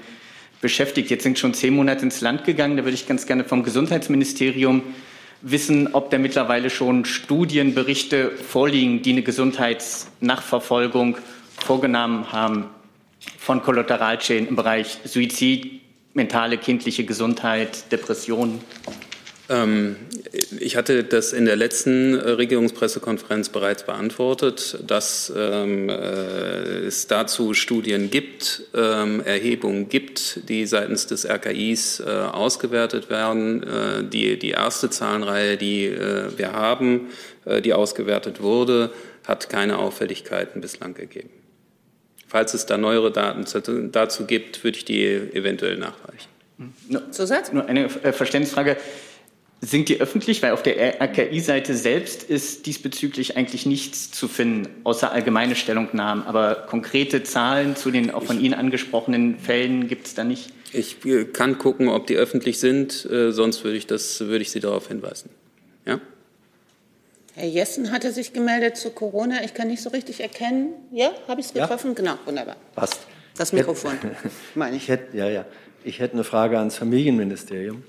beschäftigt. 0.60 1.08
Jetzt 1.08 1.22
sind 1.22 1.38
schon 1.38 1.54
zehn 1.54 1.74
Monate 1.74 2.02
ins 2.02 2.20
Land 2.20 2.44
gegangen. 2.44 2.76
Da 2.76 2.84
würde 2.84 2.94
ich 2.94 3.06
ganz 3.06 3.26
gerne 3.26 3.44
vom 3.44 3.62
Gesundheitsministerium 3.62 4.82
wissen, 5.42 5.94
ob 5.94 6.10
da 6.10 6.18
mittlerweile 6.18 6.70
schon 6.70 7.04
Studienberichte 7.04 8.30
vorliegen, 8.30 9.02
die 9.02 9.12
eine 9.12 9.22
Gesundheitsnachverfolgung 9.22 11.18
vorgenommen 11.58 12.32
haben 12.32 12.66
von 13.38 13.62
Kollateralschäden 13.62 14.48
im 14.48 14.56
Bereich 14.56 14.98
Suizid, 15.04 15.80
mentale 16.14 16.58
kindliche 16.58 17.04
Gesundheit, 17.04 17.90
Depressionen. 17.92 18.60
Ähm, 19.48 19.96
ich 20.58 20.76
hatte 20.76 21.04
das 21.04 21.32
in 21.32 21.44
der 21.44 21.56
letzten 21.56 22.14
Regierungspressekonferenz 22.14 23.48
bereits 23.48 23.84
beantwortet, 23.84 24.78
dass 24.86 25.32
ähm, 25.36 25.88
äh, 25.88 25.92
es 25.92 27.06
dazu 27.06 27.54
Studien 27.54 28.10
gibt, 28.10 28.62
ähm, 28.74 29.22
Erhebungen 29.24 29.88
gibt, 29.88 30.48
die 30.48 30.66
seitens 30.66 31.06
des 31.06 31.24
RKIs 31.24 32.00
äh, 32.00 32.10
ausgewertet 32.10 33.08
werden. 33.08 33.62
Äh, 33.62 34.04
die, 34.04 34.38
die 34.38 34.50
erste 34.50 34.90
Zahlenreihe, 34.90 35.56
die 35.56 35.86
äh, 35.86 36.36
wir 36.36 36.52
haben, 36.52 37.08
äh, 37.44 37.62
die 37.62 37.72
ausgewertet 37.72 38.42
wurde, 38.42 38.90
hat 39.24 39.48
keine 39.48 39.78
Auffälligkeiten 39.78 40.60
bislang 40.60 40.94
gegeben. 40.94 41.30
Falls 42.28 42.54
es 42.54 42.66
da 42.66 42.76
neuere 42.76 43.12
Daten 43.12 43.44
dazu 43.92 44.26
gibt, 44.26 44.64
würde 44.64 44.78
ich 44.78 44.84
die 44.84 45.04
eventuell 45.04 45.76
nachreichen. 45.76 46.28
Nur, 46.88 47.12
Zusatz? 47.12 47.52
Nur 47.52 47.66
eine 47.66 47.84
äh, 47.84 48.12
Verständnisfrage. 48.12 48.76
Sind 49.62 49.88
die 49.88 50.00
öffentlich? 50.00 50.42
Weil 50.42 50.52
auf 50.52 50.62
der 50.62 51.00
RKI-Seite 51.00 51.74
selbst 51.74 52.22
ist 52.22 52.66
diesbezüglich 52.66 53.36
eigentlich 53.36 53.64
nichts 53.64 54.10
zu 54.10 54.28
finden, 54.28 54.68
außer 54.84 55.10
allgemeine 55.10 55.56
Stellungnahmen. 55.56 56.24
Aber 56.24 56.66
konkrete 56.68 57.22
Zahlen 57.22 57.74
zu 57.74 57.90
den 57.90 58.10
auch 58.10 58.22
von 58.22 58.38
Ihnen 58.38 58.54
angesprochenen 58.54 59.38
Fällen 59.38 59.88
gibt 59.88 60.06
es 60.06 60.14
da 60.14 60.24
nicht? 60.24 60.52
Ich 60.72 61.04
äh, 61.06 61.24
kann 61.24 61.56
gucken, 61.56 61.88
ob 61.88 62.06
die 62.06 62.16
öffentlich 62.16 62.60
sind. 62.60 63.06
Äh, 63.10 63.32
sonst 63.32 63.64
würde 63.64 63.78
ich, 63.78 63.86
das, 63.86 64.20
würde 64.20 64.42
ich 64.42 64.50
Sie 64.50 64.60
darauf 64.60 64.88
hinweisen. 64.88 65.30
Ja? 65.86 66.00
Herr 67.34 67.48
Jessen 67.48 67.92
hatte 67.92 68.12
sich 68.12 68.34
gemeldet 68.34 68.76
zu 68.76 68.90
Corona. 68.90 69.42
Ich 69.42 69.54
kann 69.54 69.68
nicht 69.68 69.82
so 69.82 69.88
richtig 69.88 70.20
erkennen. 70.20 70.74
Ja, 70.92 71.12
habe 71.28 71.40
ich 71.40 71.46
es 71.46 71.54
getroffen? 71.54 71.88
Ja. 71.88 71.94
Genau, 71.94 72.14
wunderbar. 72.26 72.56
Passt. 72.74 73.00
Das 73.38 73.52
Mikrofon, 73.52 73.92
meine 74.54 74.76
ich. 74.76 74.84
ich 74.84 74.88
hätte, 74.88 75.16
ja, 75.16 75.28
ja. 75.28 75.44
Ich 75.84 76.00
hätte 76.00 76.14
eine 76.14 76.24
Frage 76.24 76.58
ans 76.58 76.76
Familienministerium. 76.76 77.84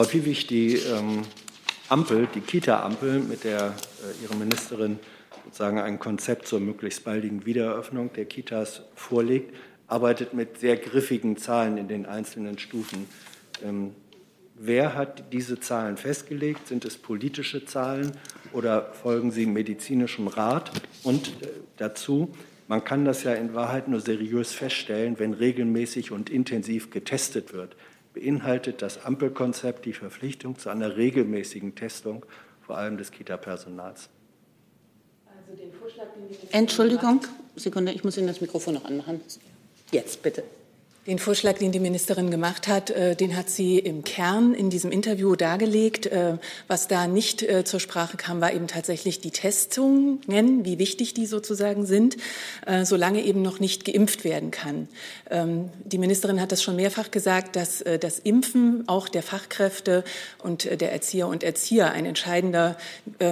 Frau 0.00 0.06
Piewig, 0.06 0.46
die 0.46 0.76
ähm, 0.76 1.24
Ampel, 1.90 2.26
die 2.34 2.40
Kita-Ampel, 2.40 3.20
mit 3.20 3.44
der 3.44 3.66
äh, 3.66 4.24
Ihre 4.24 4.34
Ministerin 4.34 4.98
sozusagen 5.44 5.78
ein 5.78 5.98
Konzept 5.98 6.46
zur 6.46 6.58
möglichst 6.58 7.04
baldigen 7.04 7.44
Wiedereröffnung 7.44 8.10
der 8.14 8.24
Kitas 8.24 8.80
vorlegt, 8.94 9.54
arbeitet 9.88 10.32
mit 10.32 10.56
sehr 10.56 10.78
griffigen 10.78 11.36
Zahlen 11.36 11.76
in 11.76 11.86
den 11.86 12.06
einzelnen 12.06 12.58
Stufen. 12.58 13.08
Ähm, 13.62 13.92
wer 14.54 14.94
hat 14.94 15.34
diese 15.34 15.60
Zahlen 15.60 15.98
festgelegt? 15.98 16.66
Sind 16.66 16.86
es 16.86 16.96
politische 16.96 17.66
Zahlen 17.66 18.12
oder 18.54 18.94
folgen 18.94 19.30
sie 19.30 19.44
medizinischem 19.44 20.28
Rat? 20.28 20.70
Und 21.02 21.28
äh, 21.42 21.48
dazu, 21.76 22.32
man 22.68 22.84
kann 22.84 23.04
das 23.04 23.22
ja 23.22 23.34
in 23.34 23.52
Wahrheit 23.52 23.86
nur 23.86 24.00
seriös 24.00 24.52
feststellen, 24.52 25.18
wenn 25.18 25.34
regelmäßig 25.34 26.10
und 26.10 26.30
intensiv 26.30 26.88
getestet 26.88 27.52
wird 27.52 27.76
beinhaltet 28.12 28.82
das 28.82 29.04
Ampelkonzept 29.04 29.84
die 29.84 29.92
Verpflichtung 29.92 30.58
zu 30.58 30.68
einer 30.68 30.96
regelmäßigen 30.96 31.74
Testung, 31.74 32.26
vor 32.60 32.76
allem 32.76 32.98
des 32.98 33.10
Kita-Personals. 33.10 34.08
Also 35.26 35.62
Entschuldigung, 36.50 37.20
Sekunde, 37.56 37.92
ich 37.92 38.04
muss 38.04 38.16
Ihnen 38.16 38.26
das 38.26 38.40
Mikrofon 38.40 38.74
noch 38.74 38.84
anmachen. 38.84 39.20
Jetzt 39.90 40.22
bitte. 40.22 40.44
Den 41.06 41.18
Vorschlag, 41.18 41.56
den 41.56 41.72
die 41.72 41.80
Ministerin 41.80 42.30
gemacht 42.30 42.68
hat, 42.68 42.90
äh, 42.90 43.16
den 43.16 43.34
hat 43.34 43.48
sie 43.48 43.78
im 43.78 44.04
Kern 44.04 44.52
in 44.52 44.68
diesem 44.68 44.92
Interview 44.92 45.34
dargelegt. 45.34 46.04
Äh, 46.04 46.36
was 46.68 46.88
da 46.88 47.06
nicht 47.06 47.42
äh, 47.42 47.64
zur 47.64 47.80
Sprache 47.80 48.18
kam, 48.18 48.42
war 48.42 48.52
eben 48.52 48.66
tatsächlich 48.66 49.18
die 49.18 49.30
Testungen, 49.30 50.20
wie 50.66 50.78
wichtig 50.78 51.14
die 51.14 51.24
sozusagen 51.24 51.86
sind, 51.86 52.16
solange 52.82 53.22
eben 53.22 53.42
noch 53.42 53.60
nicht 53.60 53.84
geimpft 53.84 54.24
werden 54.24 54.50
kann. 54.50 54.88
Ähm, 55.30 55.70
die 55.84 55.98
Ministerin 55.98 56.40
hat 56.40 56.52
das 56.52 56.62
schon 56.62 56.76
mehrfach 56.76 57.10
gesagt, 57.10 57.56
dass 57.56 57.82
das 58.00 58.18
Impfen 58.18 58.84
auch 58.86 59.08
der 59.08 59.22
Fachkräfte 59.22 60.04
und 60.42 60.80
der 60.80 60.92
Erzieher 60.92 61.28
und 61.28 61.42
Erzieher 61.42 61.92
ein 61.92 62.06
entscheidender 62.06 62.76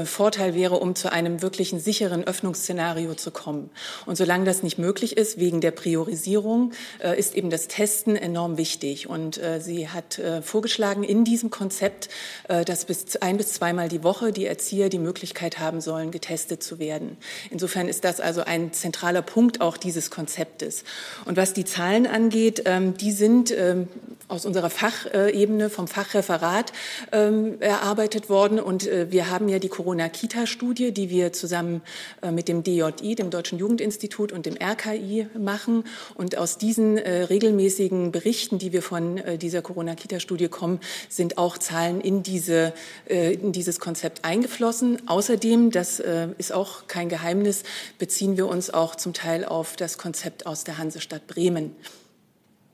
Vorteil 0.04 0.54
wäre, 0.54 0.76
um 0.76 0.94
zu 0.94 1.12
einem 1.12 1.42
wirklichen 1.42 1.80
sicheren 1.80 2.24
Öffnungsszenario 2.24 3.14
zu 3.14 3.30
kommen. 3.30 3.70
Und 4.06 4.16
solange 4.16 4.44
das 4.44 4.62
nicht 4.62 4.78
möglich 4.78 5.16
ist, 5.16 5.38
wegen 5.38 5.60
der 5.60 5.72
Priorisierung, 5.72 6.72
ist 7.16 7.34
eben 7.34 7.50
das 7.50 7.57
das 7.58 7.66
Testen 7.66 8.14
enorm 8.14 8.56
wichtig. 8.56 9.08
Und 9.08 9.36
äh, 9.38 9.60
sie 9.60 9.88
hat 9.88 10.18
äh, 10.18 10.42
vorgeschlagen 10.42 11.02
in 11.02 11.24
diesem 11.24 11.50
Konzept, 11.50 12.08
äh, 12.46 12.64
dass 12.64 12.84
bis 12.84 13.16
ein 13.16 13.36
bis 13.36 13.52
zweimal 13.52 13.88
die 13.88 14.04
Woche 14.04 14.30
die 14.32 14.46
Erzieher 14.46 14.88
die 14.88 15.00
Möglichkeit 15.00 15.58
haben 15.58 15.80
sollen, 15.80 16.12
getestet 16.12 16.62
zu 16.62 16.78
werden. 16.78 17.16
Insofern 17.50 17.88
ist 17.88 18.04
das 18.04 18.20
also 18.20 18.42
ein 18.42 18.72
zentraler 18.72 19.22
Punkt 19.22 19.60
auch 19.60 19.76
dieses 19.76 20.10
Konzeptes. 20.10 20.84
Und 21.24 21.36
was 21.36 21.52
die 21.52 21.64
Zahlen 21.64 22.06
angeht, 22.06 22.62
ähm, 22.64 22.96
die 22.96 23.10
sind 23.10 23.50
ähm, 23.50 23.88
aus 24.28 24.44
unserer 24.44 24.70
Fachebene 24.70 25.70
vom 25.70 25.88
Fachreferat 25.88 26.72
ähm, 27.12 27.60
erarbeitet 27.60 28.28
worden. 28.28 28.60
Und 28.60 28.86
äh, 28.86 29.10
wir 29.10 29.30
haben 29.30 29.48
ja 29.48 29.58
die 29.58 29.68
Corona-Kita-Studie, 29.68 30.92
die 30.92 31.10
wir 31.10 31.32
zusammen 31.32 31.82
äh, 32.22 32.30
mit 32.30 32.48
dem 32.48 32.62
DJI, 32.62 33.14
dem 33.14 33.30
Deutschen 33.30 33.58
Jugendinstitut 33.58 34.32
und 34.32 34.46
dem 34.46 34.56
RKI 34.56 35.28
machen. 35.38 35.84
Und 36.14 36.36
aus 36.36 36.58
diesen 36.58 36.98
äh, 36.98 37.24
regelmäßigen 37.48 38.12
Berichten, 38.12 38.58
die 38.58 38.72
wir 38.72 38.82
von 38.82 39.16
äh, 39.18 39.38
dieser 39.38 39.62
Corona-Kita-Studie 39.62 40.48
kommen, 40.48 40.80
sind 41.08 41.38
auch 41.38 41.56
Zahlen 41.56 42.00
in, 42.00 42.22
diese, 42.22 42.74
äh, 43.08 43.32
in 43.32 43.52
dieses 43.52 43.80
Konzept 43.80 44.24
eingeflossen. 44.24 45.08
Außerdem, 45.08 45.70
das 45.70 45.98
äh, 45.98 46.28
ist 46.36 46.52
auch 46.52 46.86
kein 46.88 47.08
Geheimnis, 47.08 47.62
beziehen 47.98 48.36
wir 48.36 48.46
uns 48.48 48.68
auch 48.70 48.96
zum 48.96 49.14
Teil 49.14 49.46
auf 49.46 49.76
das 49.76 49.96
Konzept 49.96 50.46
aus 50.46 50.64
der 50.64 50.76
Hansestadt 50.78 51.26
Bremen. 51.26 51.74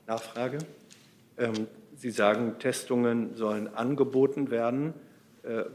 Nachfrage. 0.07 0.59
Ähm, 1.37 1.67
Sie 1.97 2.11
sagen, 2.11 2.55
Testungen 2.59 3.35
sollen 3.35 3.73
angeboten 3.73 4.51
werden. 4.51 4.93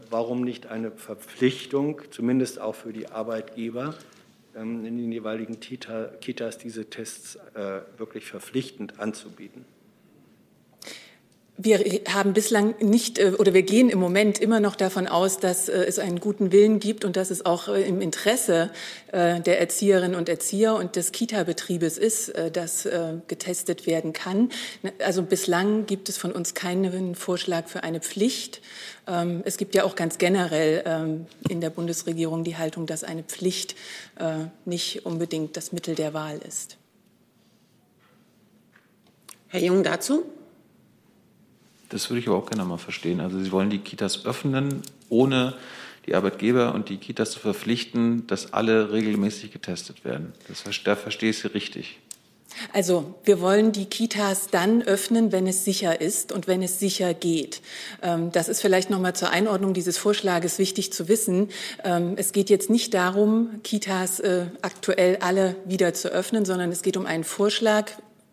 Warum 0.09 0.41
nicht 0.41 0.67
eine 0.67 0.91
Verpflichtung, 0.91 2.01
zumindest 2.11 2.59
auch 2.59 2.75
für 2.75 2.91
die 2.91 3.07
Arbeitgeber, 3.07 3.95
in 4.55 4.83
den 4.83 5.11
jeweiligen 5.11 5.59
Kitas 5.59 6.57
diese 6.57 6.89
Tests 6.89 7.37
äh, 7.55 7.81
wirklich 7.97 8.25
verpflichtend 8.25 8.99
anzubieten? 8.99 9.65
Wir 11.63 12.01
haben 12.11 12.33
bislang 12.33 12.73
nicht 12.79 13.19
äh, 13.19 13.33
oder 13.37 13.53
wir 13.53 13.61
gehen 13.61 13.91
im 13.91 13.99
Moment 13.99 14.39
immer 14.39 14.59
noch 14.59 14.75
davon 14.75 15.05
aus, 15.05 15.37
dass 15.37 15.69
äh, 15.69 15.83
es 15.83 15.99
einen 15.99 16.19
guten 16.19 16.51
Willen 16.51 16.79
gibt 16.79 17.05
und 17.05 17.15
dass 17.15 17.29
es 17.29 17.45
auch 17.45 17.67
äh, 17.67 17.83
im 17.83 18.01
Interesse 18.01 18.71
der 19.13 19.59
Erzieherinnen 19.59 20.15
und 20.15 20.29
Erzieher 20.29 20.75
und 20.75 20.95
des 20.95 21.11
Kita-Betriebes 21.11 21.97
ist, 21.97 22.31
dass 22.53 22.87
getestet 23.27 23.85
werden 23.85 24.13
kann. 24.13 24.49
Also 25.03 25.21
bislang 25.23 25.85
gibt 25.85 26.07
es 26.07 26.17
von 26.17 26.31
uns 26.31 26.53
keinen 26.53 27.15
Vorschlag 27.15 27.67
für 27.67 27.83
eine 27.83 27.99
Pflicht. 27.99 28.61
Ähm, 29.07 29.41
es 29.43 29.57
gibt 29.57 29.75
ja 29.75 29.83
auch 29.83 29.97
ganz 29.97 30.17
generell 30.17 30.83
ähm, 30.85 31.25
in 31.49 31.59
der 31.59 31.71
Bundesregierung 31.71 32.45
die 32.45 32.55
Haltung, 32.55 32.85
dass 32.85 33.03
eine 33.03 33.23
Pflicht 33.23 33.75
nicht 34.63 35.05
unbedingt 35.05 35.57
das 35.57 35.73
Mittel 35.73 35.95
der 35.95 36.13
Wahl 36.13 36.39
ist. 36.47 36.77
Herr 39.49 39.61
Jung 39.61 39.83
dazu? 39.83 40.23
Das 41.91 42.09
würde 42.09 42.19
ich 42.19 42.27
aber 42.27 42.37
auch 42.37 42.49
gerne 42.49 42.63
mal 42.65 42.77
verstehen. 42.77 43.19
Also 43.19 43.39
Sie 43.39 43.51
wollen 43.51 43.69
die 43.69 43.79
Kitas 43.79 44.25
öffnen, 44.25 44.81
ohne 45.09 45.53
die 46.05 46.15
Arbeitgeber 46.15 46.73
und 46.73 46.89
die 46.89 46.97
Kitas 46.97 47.31
zu 47.31 47.39
verpflichten, 47.39 48.25
dass 48.27 48.53
alle 48.53 48.91
regelmäßig 48.91 49.51
getestet 49.51 50.03
werden. 50.03 50.33
Das, 50.47 50.63
da 50.83 50.95
verstehe 50.95 51.29
ich 51.29 51.39
Sie 51.39 51.53
richtig. 51.53 51.99
Also 52.73 53.15
wir 53.23 53.41
wollen 53.41 53.71
die 53.71 53.85
Kitas 53.85 54.47
dann 54.47 54.81
öffnen, 54.81 55.31
wenn 55.31 55.47
es 55.47 55.63
sicher 55.65 56.01
ist 56.01 56.31
und 56.31 56.47
wenn 56.47 56.61
es 56.61 56.79
sicher 56.79 57.13
geht. 57.13 57.61
Ähm, 58.01 58.31
das 58.31 58.49
ist 58.49 58.61
vielleicht 58.61 58.89
noch 58.89 58.99
mal 58.99 59.13
zur 59.13 59.29
Einordnung 59.29 59.73
dieses 59.73 59.97
Vorschlages 59.97 60.59
wichtig 60.59 60.91
zu 60.91 61.07
wissen. 61.07 61.49
Ähm, 61.83 62.13
es 62.17 62.31
geht 62.33 62.49
jetzt 62.49 62.69
nicht 62.69 62.93
darum, 62.93 63.61
Kitas 63.63 64.19
äh, 64.19 64.45
aktuell 64.61 65.17
alle 65.17 65.55
wieder 65.65 65.93
zu 65.93 66.09
öffnen, 66.09 66.45
sondern 66.45 66.71
es 66.71 66.81
geht 66.81 66.97
um 66.97 67.05
einen 67.05 67.23
Vorschlag 67.23 67.91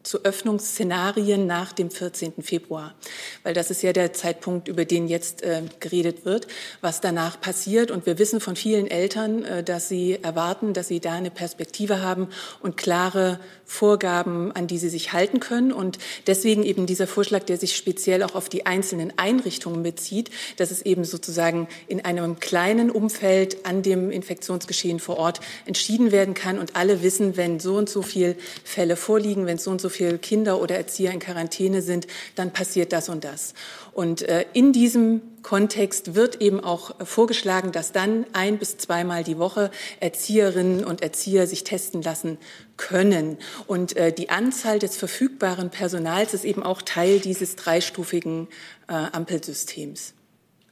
zu 0.08 0.24
Öffnungsszenarien 0.24 1.46
nach 1.46 1.72
dem 1.72 1.90
14. 1.90 2.42
Februar. 2.42 2.94
Weil 3.42 3.52
das 3.52 3.70
ist 3.70 3.82
ja 3.82 3.92
der 3.92 4.14
Zeitpunkt, 4.14 4.66
über 4.66 4.86
den 4.86 5.06
jetzt 5.06 5.42
äh, 5.42 5.62
geredet 5.80 6.24
wird, 6.24 6.46
was 6.80 7.02
danach 7.02 7.38
passiert. 7.38 7.90
Und 7.90 8.06
wir 8.06 8.18
wissen 8.18 8.40
von 8.40 8.56
vielen 8.56 8.86
Eltern, 8.86 9.44
äh, 9.44 9.62
dass 9.62 9.88
sie 9.88 10.18
erwarten, 10.22 10.72
dass 10.72 10.88
sie 10.88 11.00
da 11.00 11.12
eine 11.12 11.30
Perspektive 11.30 12.00
haben 12.00 12.28
und 12.60 12.78
klare 12.78 13.38
Vorgaben, 13.66 14.50
an 14.52 14.66
die 14.66 14.78
sie 14.78 14.88
sich 14.88 15.12
halten 15.12 15.40
können. 15.40 15.72
Und 15.72 15.98
deswegen 16.26 16.62
eben 16.62 16.86
dieser 16.86 17.06
Vorschlag, 17.06 17.44
der 17.44 17.58
sich 17.58 17.76
speziell 17.76 18.22
auch 18.22 18.34
auf 18.34 18.48
die 18.48 18.64
einzelnen 18.64 19.12
Einrichtungen 19.18 19.82
bezieht, 19.82 20.30
dass 20.56 20.70
es 20.70 20.80
eben 20.80 21.04
sozusagen 21.04 21.68
in 21.86 22.02
einem 22.02 22.40
kleinen 22.40 22.90
Umfeld 22.90 23.66
an 23.66 23.82
dem 23.82 24.10
Infektionsgeschehen 24.10 25.00
vor 25.00 25.18
Ort 25.18 25.40
entschieden 25.66 26.12
werden 26.12 26.32
kann 26.32 26.58
und 26.58 26.76
alle 26.76 27.02
wissen, 27.02 27.36
wenn 27.36 27.60
so 27.60 27.76
und 27.76 27.90
so 27.90 28.00
viele 28.00 28.36
Fälle 28.64 28.96
vorliegen, 28.96 29.44
wenn 29.44 29.58
so 29.58 29.70
und 29.70 29.82
so 29.82 29.90
viele 29.98 30.18
Kinder 30.18 30.60
oder 30.60 30.76
Erzieher 30.76 31.12
in 31.12 31.18
Quarantäne 31.18 31.82
sind, 31.82 32.06
dann 32.36 32.52
passiert 32.52 32.92
das 32.92 33.08
und 33.08 33.24
das. 33.24 33.54
Und 33.92 34.22
äh, 34.22 34.46
in 34.52 34.72
diesem 34.72 35.22
Kontext 35.42 36.14
wird 36.14 36.40
eben 36.40 36.62
auch 36.62 36.94
vorgeschlagen, 37.04 37.72
dass 37.72 37.92
dann 37.92 38.26
ein 38.32 38.58
bis 38.58 38.78
zweimal 38.78 39.24
die 39.24 39.38
Woche 39.38 39.70
Erzieherinnen 40.00 40.84
und 40.84 41.02
Erzieher 41.02 41.46
sich 41.46 41.64
testen 41.64 42.02
lassen 42.02 42.38
können. 42.76 43.38
Und 43.66 43.96
äh, 43.96 44.12
die 44.12 44.30
Anzahl 44.30 44.78
des 44.78 44.96
verfügbaren 44.96 45.70
Personals 45.70 46.32
ist 46.32 46.44
eben 46.44 46.62
auch 46.62 46.80
Teil 46.82 47.18
dieses 47.18 47.56
dreistufigen 47.56 48.48
äh, 48.88 48.92
Ampelsystems. 48.92 50.14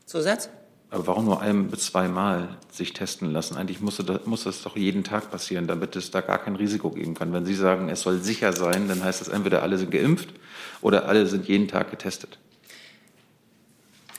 Zusatz? 0.04 0.48
Aber 0.90 1.09
warum 1.09 1.25
nur 1.25 1.40
ein 1.40 1.68
bis 1.68 1.87
zweimal 1.87 2.49
sich 2.70 2.92
testen 2.92 3.33
lassen? 3.33 3.57
Eigentlich 3.57 3.81
muss 3.81 3.96
das, 3.96 4.25
muss 4.27 4.44
das 4.44 4.62
doch 4.62 4.77
jeden 4.77 5.03
Tag 5.03 5.31
passieren, 5.31 5.66
damit 5.66 5.96
es 5.96 6.11
da 6.11 6.20
gar 6.20 6.38
kein 6.38 6.55
Risiko 6.57 6.90
geben 6.90 7.14
kann. 7.14 7.33
Wenn 7.33 7.44
Sie 7.44 7.55
sagen, 7.55 7.88
es 7.88 8.03
soll 8.03 8.20
sicher 8.20 8.53
sein, 8.53 8.88
dann 8.88 9.03
heißt 9.03 9.20
das 9.20 9.29
entweder 9.29 9.62
alle 9.62 9.79
sind 9.79 9.90
geimpft 9.90 10.29
oder 10.83 11.07
alle 11.07 11.27
sind 11.27 11.49
jeden 11.49 11.66
Tag 11.66 11.90
getestet. 11.90 12.38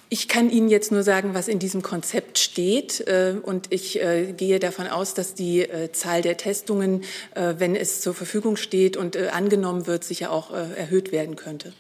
Ich 0.09 0.29
kann 0.29 0.49
Ihnen 0.49 0.69
jetzt 0.69 0.91
nur 0.91 1.03
sagen, 1.03 1.33
was 1.33 1.49
in 1.49 1.59
diesem 1.59 1.81
Konzept 1.81 2.37
steht. 2.37 3.01
Äh, 3.07 3.35
und 3.41 3.67
ich 3.71 4.01
äh, 4.01 4.31
gehe 4.31 4.59
davon 4.59 4.87
aus, 4.87 5.13
dass 5.13 5.33
die 5.33 5.61
äh, 5.61 5.91
Zahl 5.91 6.21
der 6.21 6.37
Testungen, 6.37 7.03
wenn 7.35 7.75
es 7.75 8.01
zur 8.01 8.13
Verfügung 8.13 8.55
steht 8.55 8.97
und 8.97 9.17
angenommen 9.17 9.87
wird, 9.87 10.03
sicher 10.03 10.31
auch 10.31 10.51
erhöht 10.51 11.11
werden 11.11 11.35
könnte. 11.35 11.73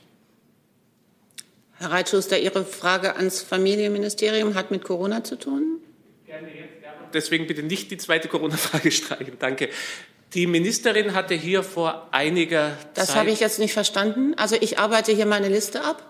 Herr 1.79 1.91
Reitschuster, 1.91 2.39
Ihre 2.39 2.65
Frage 2.65 3.15
ans 3.15 3.41
Familienministerium 3.41 4.55
hat 4.55 4.71
mit 4.71 4.83
Corona 4.83 5.23
zu 5.23 5.37
tun? 5.37 5.79
Gerne 6.25 6.47
jetzt. 6.47 6.77
Deswegen 7.13 7.47
bitte 7.47 7.63
nicht 7.63 7.91
die 7.91 7.97
zweite 7.97 8.27
Corona-Frage 8.27 8.91
streichen. 8.99 9.33
Danke. 9.39 9.69
Die 10.33 10.45
Ministerin 10.45 11.13
hatte 11.13 11.35
hier 11.35 11.63
vor 11.63 12.09
einiger 12.11 12.71
das 12.93 13.07
Zeit. 13.07 13.09
Das 13.09 13.15
habe 13.15 13.31
ich 13.31 13.39
jetzt 13.39 13.59
nicht 13.59 13.73
verstanden. 13.73 14.33
Also 14.35 14.57
ich 14.59 14.77
arbeite 14.77 15.13
hier 15.13 15.25
meine 15.25 15.47
Liste 15.47 15.83
ab. 15.83 16.03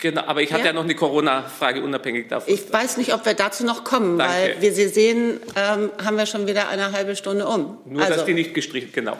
Genau, 0.00 0.22
aber 0.22 0.40
ich 0.40 0.50
hatte 0.50 0.62
ja, 0.62 0.66
ja 0.68 0.72
noch 0.72 0.84
eine 0.84 0.94
Corona-Frage 0.94 1.82
unabhängig 1.82 2.28
davon. 2.28 2.52
Ich 2.52 2.72
weiß 2.72 2.96
nicht, 2.96 3.12
ob 3.12 3.26
wir 3.26 3.34
dazu 3.34 3.64
noch 3.66 3.84
kommen, 3.84 4.18
Danke. 4.18 4.34
weil 4.34 4.62
wie 4.62 4.70
Sie 4.70 4.88
sehen, 4.88 5.40
ähm, 5.54 5.90
haben 6.02 6.16
wir 6.16 6.24
schon 6.24 6.46
wieder 6.46 6.68
eine 6.68 6.92
halbe 6.92 7.16
Stunde 7.16 7.46
um. 7.46 7.78
Nur, 7.84 8.02
also. 8.02 8.14
dass 8.14 8.24
die 8.24 8.32
nicht 8.32 8.54
gestrichen, 8.54 8.90
genau. 8.92 9.18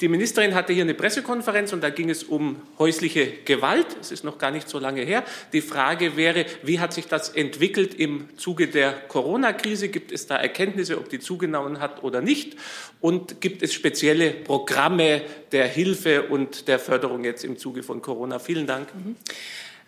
Die 0.00 0.08
Ministerin 0.08 0.54
hatte 0.54 0.72
hier 0.72 0.84
eine 0.84 0.94
Pressekonferenz 0.94 1.72
und 1.74 1.82
da 1.82 1.90
ging 1.90 2.08
es 2.08 2.24
um 2.24 2.62
häusliche 2.78 3.26
Gewalt. 3.44 3.86
Es 4.00 4.10
ist 4.12 4.24
noch 4.24 4.38
gar 4.38 4.50
nicht 4.50 4.68
so 4.68 4.78
lange 4.78 5.02
her. 5.02 5.24
Die 5.52 5.60
Frage 5.60 6.16
wäre, 6.16 6.46
wie 6.62 6.80
hat 6.80 6.94
sich 6.94 7.06
das 7.06 7.28
entwickelt 7.28 7.94
im 7.94 8.28
Zuge 8.38 8.68
der 8.68 8.92
Corona-Krise? 8.92 9.88
Gibt 9.88 10.10
es 10.10 10.26
da 10.26 10.36
Erkenntnisse, 10.36 10.96
ob 10.96 11.10
die 11.10 11.20
zugenommen 11.20 11.80
hat 11.80 12.02
oder 12.02 12.22
nicht? 12.22 12.56
Und 13.00 13.42
gibt 13.42 13.62
es 13.62 13.74
spezielle 13.74 14.30
Programme 14.30 15.20
der 15.52 15.66
Hilfe 15.66 16.22
und 16.22 16.66
der 16.68 16.78
Förderung 16.78 17.24
jetzt 17.24 17.44
im 17.44 17.58
Zuge 17.58 17.82
von 17.82 18.00
Corona? 18.00 18.38
Vielen 18.38 18.66
Dank. 18.66 18.88
Mhm. 18.94 19.16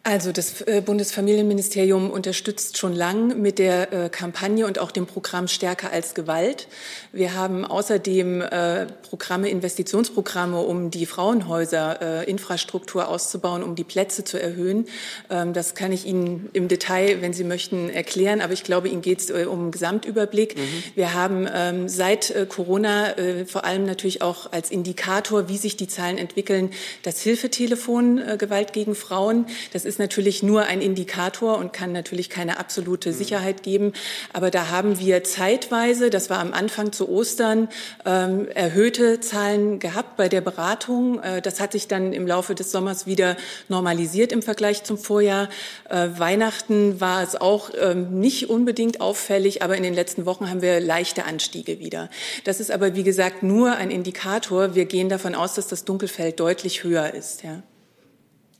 Also 0.07 0.31
das 0.31 0.61
äh, 0.61 0.83
Bundesfamilienministerium 0.87 2.13
unterstützt 2.13 2.79
schon 2.79 2.95
lang 2.95 3.43
mit 3.43 3.59
der 3.59 3.93
äh, 3.93 4.09
Kampagne 4.09 4.65
und 4.65 4.79
auch 4.79 4.93
dem 4.93 5.05
Programm 5.05 5.49
Stärker 5.49 5.91
als 5.91 6.15
Gewalt. 6.15 6.69
Wir 7.13 7.35
haben 7.35 7.65
außerdem 7.65 8.41
äh, 8.41 8.87
Programme, 9.11 9.49
Investitionsprogramme, 9.49 10.61
um 10.61 10.93
die 10.93 11.07
Frauenhäuser 11.07 12.29
Infrastruktur 12.29 13.09
auszubauen, 13.09 13.65
um 13.65 13.75
die 13.75 13.83
Plätze 13.83 14.23
zu 14.23 14.41
erhöhen. 14.41 14.87
Ähm, 15.29 15.53
das 15.53 15.75
kann 15.75 15.91
ich 15.91 16.07
Ihnen 16.07 16.51
im 16.53 16.69
Detail, 16.69 17.21
wenn 17.21 17.33
Sie 17.33 17.43
möchten, 17.43 17.89
erklären. 17.89 18.41
Aber 18.41 18.53
ich 18.53 18.63
glaube, 18.63 18.87
Ihnen 18.89 19.03
geht 19.03 19.19
es 19.19 19.31
um 19.31 19.61
einen 19.61 19.71
Gesamtüberblick. 19.73 20.57
Mhm. 20.57 20.63
Wir 20.95 21.15
haben 21.15 21.49
ähm, 21.53 21.89
seit 21.89 22.33
Corona 22.49 23.15
vor 23.47 23.65
allem 23.65 23.87
natürlich 23.87 24.23
auch 24.23 24.53
als 24.53 24.71
Indikator, 24.71 25.49
wie 25.49 25.57
sich 25.57 25.77
die 25.77 25.89
Zahlen 25.89 26.17
entwickeln, 26.17 26.71
das 27.03 27.21
Hilfetelefon 27.21 28.21
Gewalt 28.39 28.73
gegen 28.73 28.95
Frauen. 28.95 29.47
Das 29.73 29.85
ist 29.85 29.96
ist 29.97 29.99
natürlich 29.99 30.43
nur 30.43 30.65
ein 30.65 30.83
Indikator 30.83 31.57
und 31.57 31.73
kann 31.73 31.91
natürlich 31.91 32.29
keine 32.29 32.59
absolute 32.59 33.15
Sicherheit 33.15 33.63
geben. 33.63 33.95
Aber 34.35 34.51
da 34.51 34.69
haben 34.69 34.99
wir 34.99 35.25
zeitweise, 35.25 36.11
das 36.11 36.29
war 36.29 36.39
am 36.39 36.53
Anfang 36.53 36.93
zu 36.93 37.09
Ostern, 37.09 37.71
ähm, 38.05 38.47
erhöhte 38.49 39.21
Zahlen 39.21 39.79
gehabt 39.79 40.19
bei 40.19 40.29
der 40.29 40.43
Beratung. 40.43 41.23
Äh, 41.23 41.41
das 41.41 41.61
hat 41.61 41.73
sich 41.73 41.89
dann 41.89 42.13
im 42.13 42.27
Laufe 42.27 42.55
des 42.55 42.73
Sommers 42.73 43.07
wieder 43.07 43.39
normalisiert 43.71 44.33
im 44.33 44.43
Vergleich 44.43 44.85
zum 44.85 44.99
Vorjahr. 44.99 45.49
Äh, 45.89 46.09
Weihnachten 46.19 47.01
war 47.01 47.23
es 47.23 47.35
auch 47.35 47.71
ähm, 47.81 48.21
nicht 48.21 48.51
unbedingt 48.51 49.01
auffällig, 49.01 49.63
aber 49.63 49.79
in 49.79 49.83
den 49.83 49.95
letzten 49.95 50.27
Wochen 50.27 50.51
haben 50.51 50.61
wir 50.61 50.79
leichte 50.79 51.25
Anstiege 51.25 51.81
wieder. 51.81 52.11
Das 52.45 52.61
ist 52.61 52.71
aber, 52.71 52.95
wie 52.95 53.03
gesagt, 53.03 53.43
nur 53.43 53.73
ein 53.73 53.91
Indikator. 53.91 54.75
Wir 54.75 54.85
gehen 54.85 55.09
davon 55.09 55.35
aus, 55.35 55.55
dass 55.55 55.69
das 55.69 55.87
Dunkelfeld 55.87 56.39
deutlich 56.39 56.85
höher 56.85 57.15
ist. 57.15 57.45
Ja. 57.45 57.63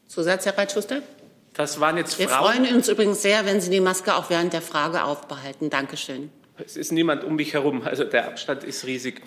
Zusatz, 0.09 0.47
Herr 0.47 0.57
Reitschuster? 0.57 1.03
Das 1.57 1.81
waren 1.81 1.97
jetzt 1.97 2.19
Wir 2.19 2.29
Frauen. 2.29 2.55
freuen 2.55 2.75
uns 2.75 2.89
übrigens 2.89 3.23
sehr, 3.23 3.47
wenn 3.47 3.61
Sie 3.61 3.71
die 3.71 3.81
Maske 3.81 4.15
auch 4.15 4.29
während 4.29 4.53
der 4.53 4.61
Frage 4.63 5.05
aufbehalten. 5.05 5.71
Dankeschön. 5.71 6.31
Es 6.59 6.77
ist 6.77 6.93
niemand 6.93 7.25
um 7.25 7.37
mich 7.37 7.55
herum, 7.55 7.83
also 7.83 8.05
der 8.05 8.27
Abstand 8.27 8.65
ist 8.65 8.87
riesig. 8.87 9.23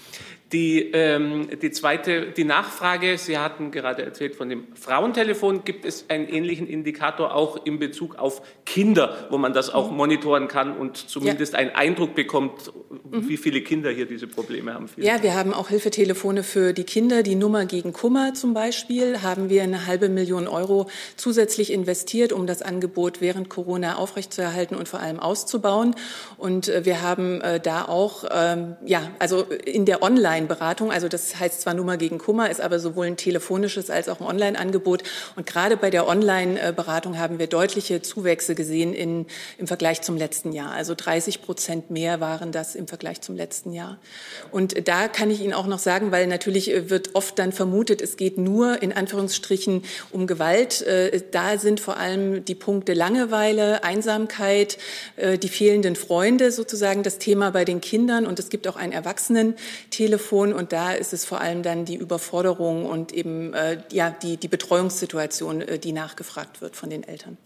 Die, 0.52 0.80
ähm, 0.94 1.48
die 1.62 1.70
zweite, 1.70 2.32
die 2.32 2.44
Nachfrage, 2.44 3.20
Sie 3.20 3.38
hatten 3.38 3.70
gerade 3.70 4.02
erzählt 4.04 4.36
von 4.36 4.50
dem 4.50 4.64
Frauentelefon, 4.74 5.64
gibt 5.64 5.86
es 5.86 6.06
einen 6.10 6.28
ähnlichen 6.28 6.68
Indikator 6.68 7.36
auch 7.36 7.66
in 7.68 7.78
Bezug 7.78 8.18
auf 8.18 8.42
Kinder, 8.66 9.28
wo 9.30 9.38
man 9.38 9.54
das 9.54 9.70
auch 9.70 9.92
monitoren 9.92 10.48
kann 10.48 10.76
und 10.76 10.98
zumindest 10.98 11.54
einen 11.54 11.70
Eindruck 11.70 12.16
bekommt, 12.16 12.72
wie 13.12 13.38
viele 13.38 13.62
Kinder 13.62 13.92
hier 13.92 14.08
diese 14.08 14.26
Probleme 14.26 14.74
haben? 14.74 14.90
Ja, 14.98 15.22
wir 15.22 15.36
haben 15.36 15.54
auch 15.54 15.70
Hilfetelefone 15.70 16.42
für 16.42 16.74
die 16.74 16.84
Kinder. 16.84 17.22
Die 17.22 17.36
Nummer 17.36 17.66
gegen 17.66 17.94
Kummer 17.94 18.34
zum 18.34 18.56
Beispiel 18.56 19.22
haben 19.22 19.50
wir 19.50 19.62
eine 19.62 19.86
halbe 19.86 20.10
Million 20.10 20.48
Euro 20.48 20.88
zusätzlich 21.16 21.72
investiert, 21.72 22.34
um 22.34 22.48
das 22.48 22.64
Angebot 22.64 23.22
während 23.22 23.50
Corona 23.50 23.98
aufrechtzuerhalten 23.98 24.76
und 24.76 24.88
vor 24.88 25.00
allem 25.00 25.20
auszubauen. 25.20 25.96
Und 26.38 26.70
äh, 26.70 26.86
wir 26.86 27.04
haben 27.04 27.42
äh, 27.42 27.60
da 27.60 27.86
auch, 27.86 28.26
ähm, 28.32 28.78
ja, 28.84 29.12
also 29.20 29.44
in 29.44 29.86
der 29.86 30.02
Online-Beratung, 30.40 30.92
also 30.92 31.08
das 31.08 31.38
heißt 31.38 31.62
zwar 31.62 31.74
Nummer 31.74 31.98
gegen 31.98 32.18
Kummer, 32.18 32.50
ist 32.50 32.62
aber 32.62 32.80
sowohl 32.80 33.08
ein 33.08 33.18
telefonisches 33.18 33.90
als 33.90 34.08
auch 34.08 34.22
ein 34.22 34.28
Online-Angebot. 34.28 35.04
Und 35.36 35.46
gerade 35.46 35.76
bei 35.76 35.90
der 35.90 36.08
Online-Beratung 36.08 37.18
haben 37.18 37.40
wir 37.40 37.48
deutliche 37.48 38.02
Zuwächse 38.02 38.56
gesehen 38.56 38.94
in, 38.94 39.26
im 39.58 39.68
Vergleich 39.68 40.02
zum 40.02 40.16
letzten 40.16 40.54
Jahr. 40.54 40.72
Also 40.72 40.94
30 40.96 41.42
Prozent 41.42 41.92
mehr 41.92 42.22
waren 42.22 42.52
das 42.52 42.76
im 42.76 42.88
Vergleich 42.88 43.22
zum 43.22 43.36
letzten 43.36 43.74
Jahr. 43.74 44.00
Und 44.52 44.88
da 44.88 45.08
kann 45.08 45.30
ich 45.30 45.42
Ihnen 45.42 45.54
auch 45.54 45.68
noch 45.68 45.80
sagen, 45.80 46.12
weil 46.12 46.28
natürlich 46.28 46.72
äh, 46.72 46.90
wird 46.90 47.16
oft 47.16 47.38
dann 47.38 47.52
vermutet, 47.52 48.02
es 48.02 48.16
geht 48.16 48.38
nur 48.38 48.82
in 48.82 48.94
Anführungsstrichen 48.94 49.84
um 50.12 50.26
Gewalt. 50.28 50.82
Äh, 50.84 51.22
Da 51.32 51.58
sind 51.58 51.80
vor 51.80 51.98
allem 51.98 52.46
die 52.46 52.56
Punkte 52.56 52.94
Langeweile, 52.94 53.84
Einsamkeit, 53.84 54.78
äh, 55.18 55.38
die 55.38 55.50
fehlenden 55.50 55.96
Freunde 55.96 56.52
sozusagen 56.52 57.04
das 57.04 57.18
Thema 57.18 57.52
bei 57.52 57.66
den 57.66 57.82
Kindern. 57.82 58.26
Und 58.26 58.40
es 58.40 58.50
gibt 58.50 58.68
auch 58.68 58.78
ein 58.78 58.92
Erwachsenentelefon. 58.92 60.29
Und 60.32 60.72
da 60.72 60.92
ist 60.94 61.14
es 61.14 61.26
vor 61.26 61.42
allem 61.42 61.64
dann 61.64 61.86
die 61.86 61.96
Überforderung 61.96 62.86
und 62.86 63.14
eben 63.14 63.54
äh, 63.54 63.82
ja, 63.92 64.10
die, 64.10 64.38
die 64.38 64.48
Betreuungssituation, 64.48 65.62
äh, 65.62 65.80
die 65.80 65.92
nachgefragt 65.92 66.62
wird 66.62 66.76
von 66.76 66.90
den 66.90 67.04
Eltern. 67.04 67.38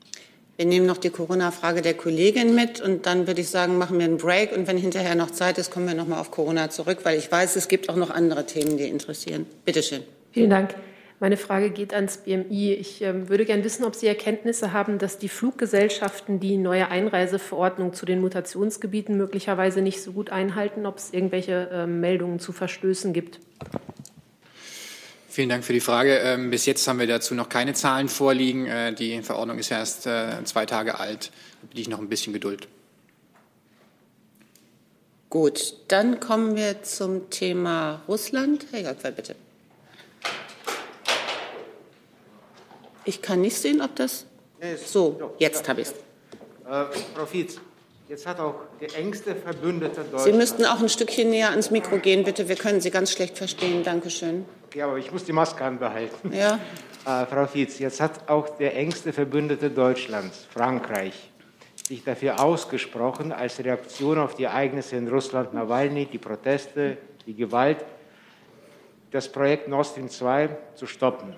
Wir 0.55 0.65
nehmen 0.67 0.85
noch 0.85 0.97
die 0.97 1.09
Corona-Frage 1.09 1.81
der 1.81 1.95
Kollegin 1.95 2.53
mit 2.53 2.79
und 2.79 3.07
dann 3.07 3.25
würde 3.25 3.41
ich 3.41 3.49
sagen, 3.49 3.77
machen 3.79 3.97
wir 3.97 4.05
einen 4.05 4.17
Break 4.17 4.55
und 4.55 4.67
wenn 4.67 4.77
hinterher 4.77 5.15
noch 5.15 5.31
Zeit 5.31 5.57
ist, 5.57 5.71
kommen 5.71 5.87
wir 5.87 5.95
noch 5.95 6.07
mal 6.07 6.19
auf 6.19 6.29
Corona 6.29 6.69
zurück, 6.69 6.99
weil 7.03 7.17
ich 7.17 7.31
weiß, 7.31 7.55
es 7.55 7.67
gibt 7.67 7.89
auch 7.89 7.95
noch 7.95 8.11
andere 8.11 8.45
Themen, 8.45 8.77
die 8.77 8.87
interessieren. 8.87 9.47
Bitte 9.65 9.81
schön. 9.81 10.03
Vielen 10.31 10.51
Dank. 10.51 10.75
Meine 11.19 11.37
Frage 11.37 11.69
geht 11.69 11.93
ans 11.93 12.17
BMI. 12.17 12.73
Ich 12.73 13.01
ähm, 13.01 13.29
würde 13.29 13.45
gerne 13.45 13.63
wissen, 13.63 13.85
ob 13.85 13.95
Sie 13.95 14.07
Erkenntnisse 14.07 14.73
haben, 14.73 14.97
dass 14.97 15.17
die 15.17 15.29
Fluggesellschaften 15.29 16.39
die 16.39 16.57
neue 16.57 16.89
Einreiseverordnung 16.89 17.93
zu 17.93 18.05
den 18.05 18.19
Mutationsgebieten 18.19 19.15
möglicherweise 19.15 19.81
nicht 19.81 20.01
so 20.01 20.11
gut 20.11 20.31
einhalten, 20.31 20.85
ob 20.85 20.97
es 20.97 21.13
irgendwelche 21.13 21.69
ähm, 21.71 21.99
Meldungen 22.01 22.39
zu 22.39 22.51
Verstößen 22.51 23.13
gibt. 23.13 23.39
Vielen 25.33 25.49
Dank 25.49 25.63
für 25.63 25.73
die 25.73 25.79
Frage. 25.79 26.17
Ähm, 26.17 26.51
bis 26.51 26.67
jetzt 26.67 26.87
haben 26.87 26.99
wir 26.99 27.07
dazu 27.07 27.33
noch 27.33 27.49
keine 27.49 27.73
Zahlen 27.73 28.07
vorliegen. 28.07 28.67
Äh, 28.67 28.93
die 28.93 29.21
Verordnung 29.23 29.57
ist 29.57 29.69
ja 29.69 29.79
erst 29.79 30.05
äh, 30.05 30.43
zwei 30.43 30.65
Tage 30.67 30.99
alt. 30.99 31.31
Da 31.61 31.67
bitte 31.69 31.81
ich 31.81 31.89
noch 31.89 31.99
ein 31.99 32.09
bisschen 32.09 32.33
Geduld. 32.33 32.67
Gut, 35.31 35.73
dann 35.87 36.19
kommen 36.19 36.55
wir 36.55 36.83
zum 36.83 37.31
Thema 37.31 38.03
Russland. 38.07 38.67
Herr 38.71 38.81
Jörgwer, 38.81 39.09
bitte. 39.09 39.35
Ich 43.05 43.21
kann 43.21 43.41
nicht 43.41 43.57
sehen, 43.57 43.81
ob 43.81 43.95
das. 43.95 44.25
So, 44.85 45.33
jetzt 45.39 45.67
habe 45.67 45.81
ich 45.81 45.87
es. 45.87 45.93
Äh, 45.93 46.85
Frau 47.15 47.25
Fietz, 47.25 47.59
jetzt 48.07 48.25
hat 48.25 48.39
auch 48.39 48.55
der 48.79 48.95
engste 48.95 49.35
Verbündete 49.35 50.01
Deutschlands. 50.01 50.23
Sie 50.23 50.31
müssten 50.31 50.65
auch 50.65 50.79
ein 50.79 50.87
Stückchen 50.87 51.29
näher 51.29 51.49
ans 51.49 51.69
Mikro 51.69 51.97
gehen, 51.97 52.23
bitte. 52.23 52.47
Wir 52.47 52.55
können 52.55 52.79
Sie 52.79 52.89
ganz 52.89 53.11
schlecht 53.11 53.37
verstehen. 53.37 53.83
Dankeschön. 53.83 54.45
Ja, 54.73 54.87
aber 54.87 54.97
ich 54.97 55.11
muss 55.11 55.25
die 55.25 55.33
Maske 55.33 55.63
anbehalten. 55.63 56.33
Ja. 56.33 56.59
Äh, 57.05 57.25
Frau 57.25 57.45
Fietz, 57.47 57.79
jetzt 57.79 57.99
hat 57.99 58.29
auch 58.29 58.47
der 58.57 58.77
engste 58.77 59.11
Verbündete 59.11 59.69
Deutschlands, 59.69 60.47
Frankreich, 60.49 61.13
sich 61.85 62.01
dafür 62.01 62.41
ausgesprochen, 62.41 63.33
als 63.33 63.59
Reaktion 63.59 64.19
auf 64.19 64.35
die 64.35 64.45
Ereignisse 64.45 64.95
in 64.95 65.09
Russland, 65.09 65.53
Nawalny, 65.53 66.05
die 66.05 66.17
Proteste, 66.17 66.97
die 67.25 67.33
Gewalt, 67.33 67.83
das 69.11 69.29
Projekt 69.29 69.67
Nord 69.67 69.87
Stream 69.87 70.09
2 70.09 70.49
zu 70.75 70.87
stoppen. 70.87 71.35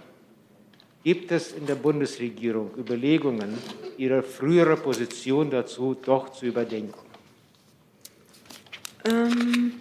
Gibt 1.05 1.31
es 1.31 1.51
in 1.51 1.67
der 1.67 1.75
Bundesregierung 1.75 2.71
Überlegungen, 2.75 3.59
ihre 3.95 4.23
frühere 4.23 4.75
Position 4.75 5.51
dazu 5.51 5.93
doch 5.93 6.29
zu 6.31 6.47
überdenken? 6.47 6.97
Ähm, 9.07 9.73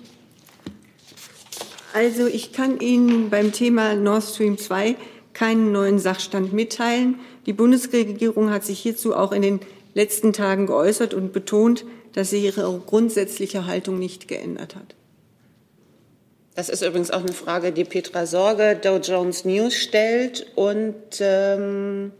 also 1.94 2.26
ich 2.26 2.52
kann 2.52 2.78
Ihnen 2.78 3.30
beim 3.30 3.52
Thema 3.52 3.94
Nord 3.94 4.22
Stream 4.22 4.58
2 4.58 4.96
keinen 5.32 5.72
neuen 5.72 5.98
Sachstand 5.98 6.52
mitteilen. 6.52 7.18
Die 7.46 7.54
Bundesregierung 7.54 8.50
hat 8.50 8.66
sich 8.66 8.78
hierzu 8.78 9.16
auch 9.16 9.32
in 9.32 9.40
den 9.40 9.60
letzten 9.94 10.34
Tagen 10.34 10.66
geäußert 10.66 11.14
und 11.14 11.32
betont, 11.32 11.86
dass 12.12 12.28
sie 12.28 12.44
ihre 12.44 12.82
grundsätzliche 12.84 13.64
Haltung 13.64 13.98
nicht 13.98 14.28
geändert 14.28 14.76
hat. 14.76 14.94
Das 16.54 16.68
ist 16.68 16.82
übrigens 16.82 17.10
auch 17.10 17.20
eine 17.20 17.32
Frage, 17.32 17.72
die 17.72 17.84
Petra 17.84 18.26
Sorge, 18.26 18.76
Dow 18.80 18.98
Jones 18.98 19.44
News 19.44 19.74
stellt 19.74 20.46
und 20.54 20.94
ähm, 21.20 22.12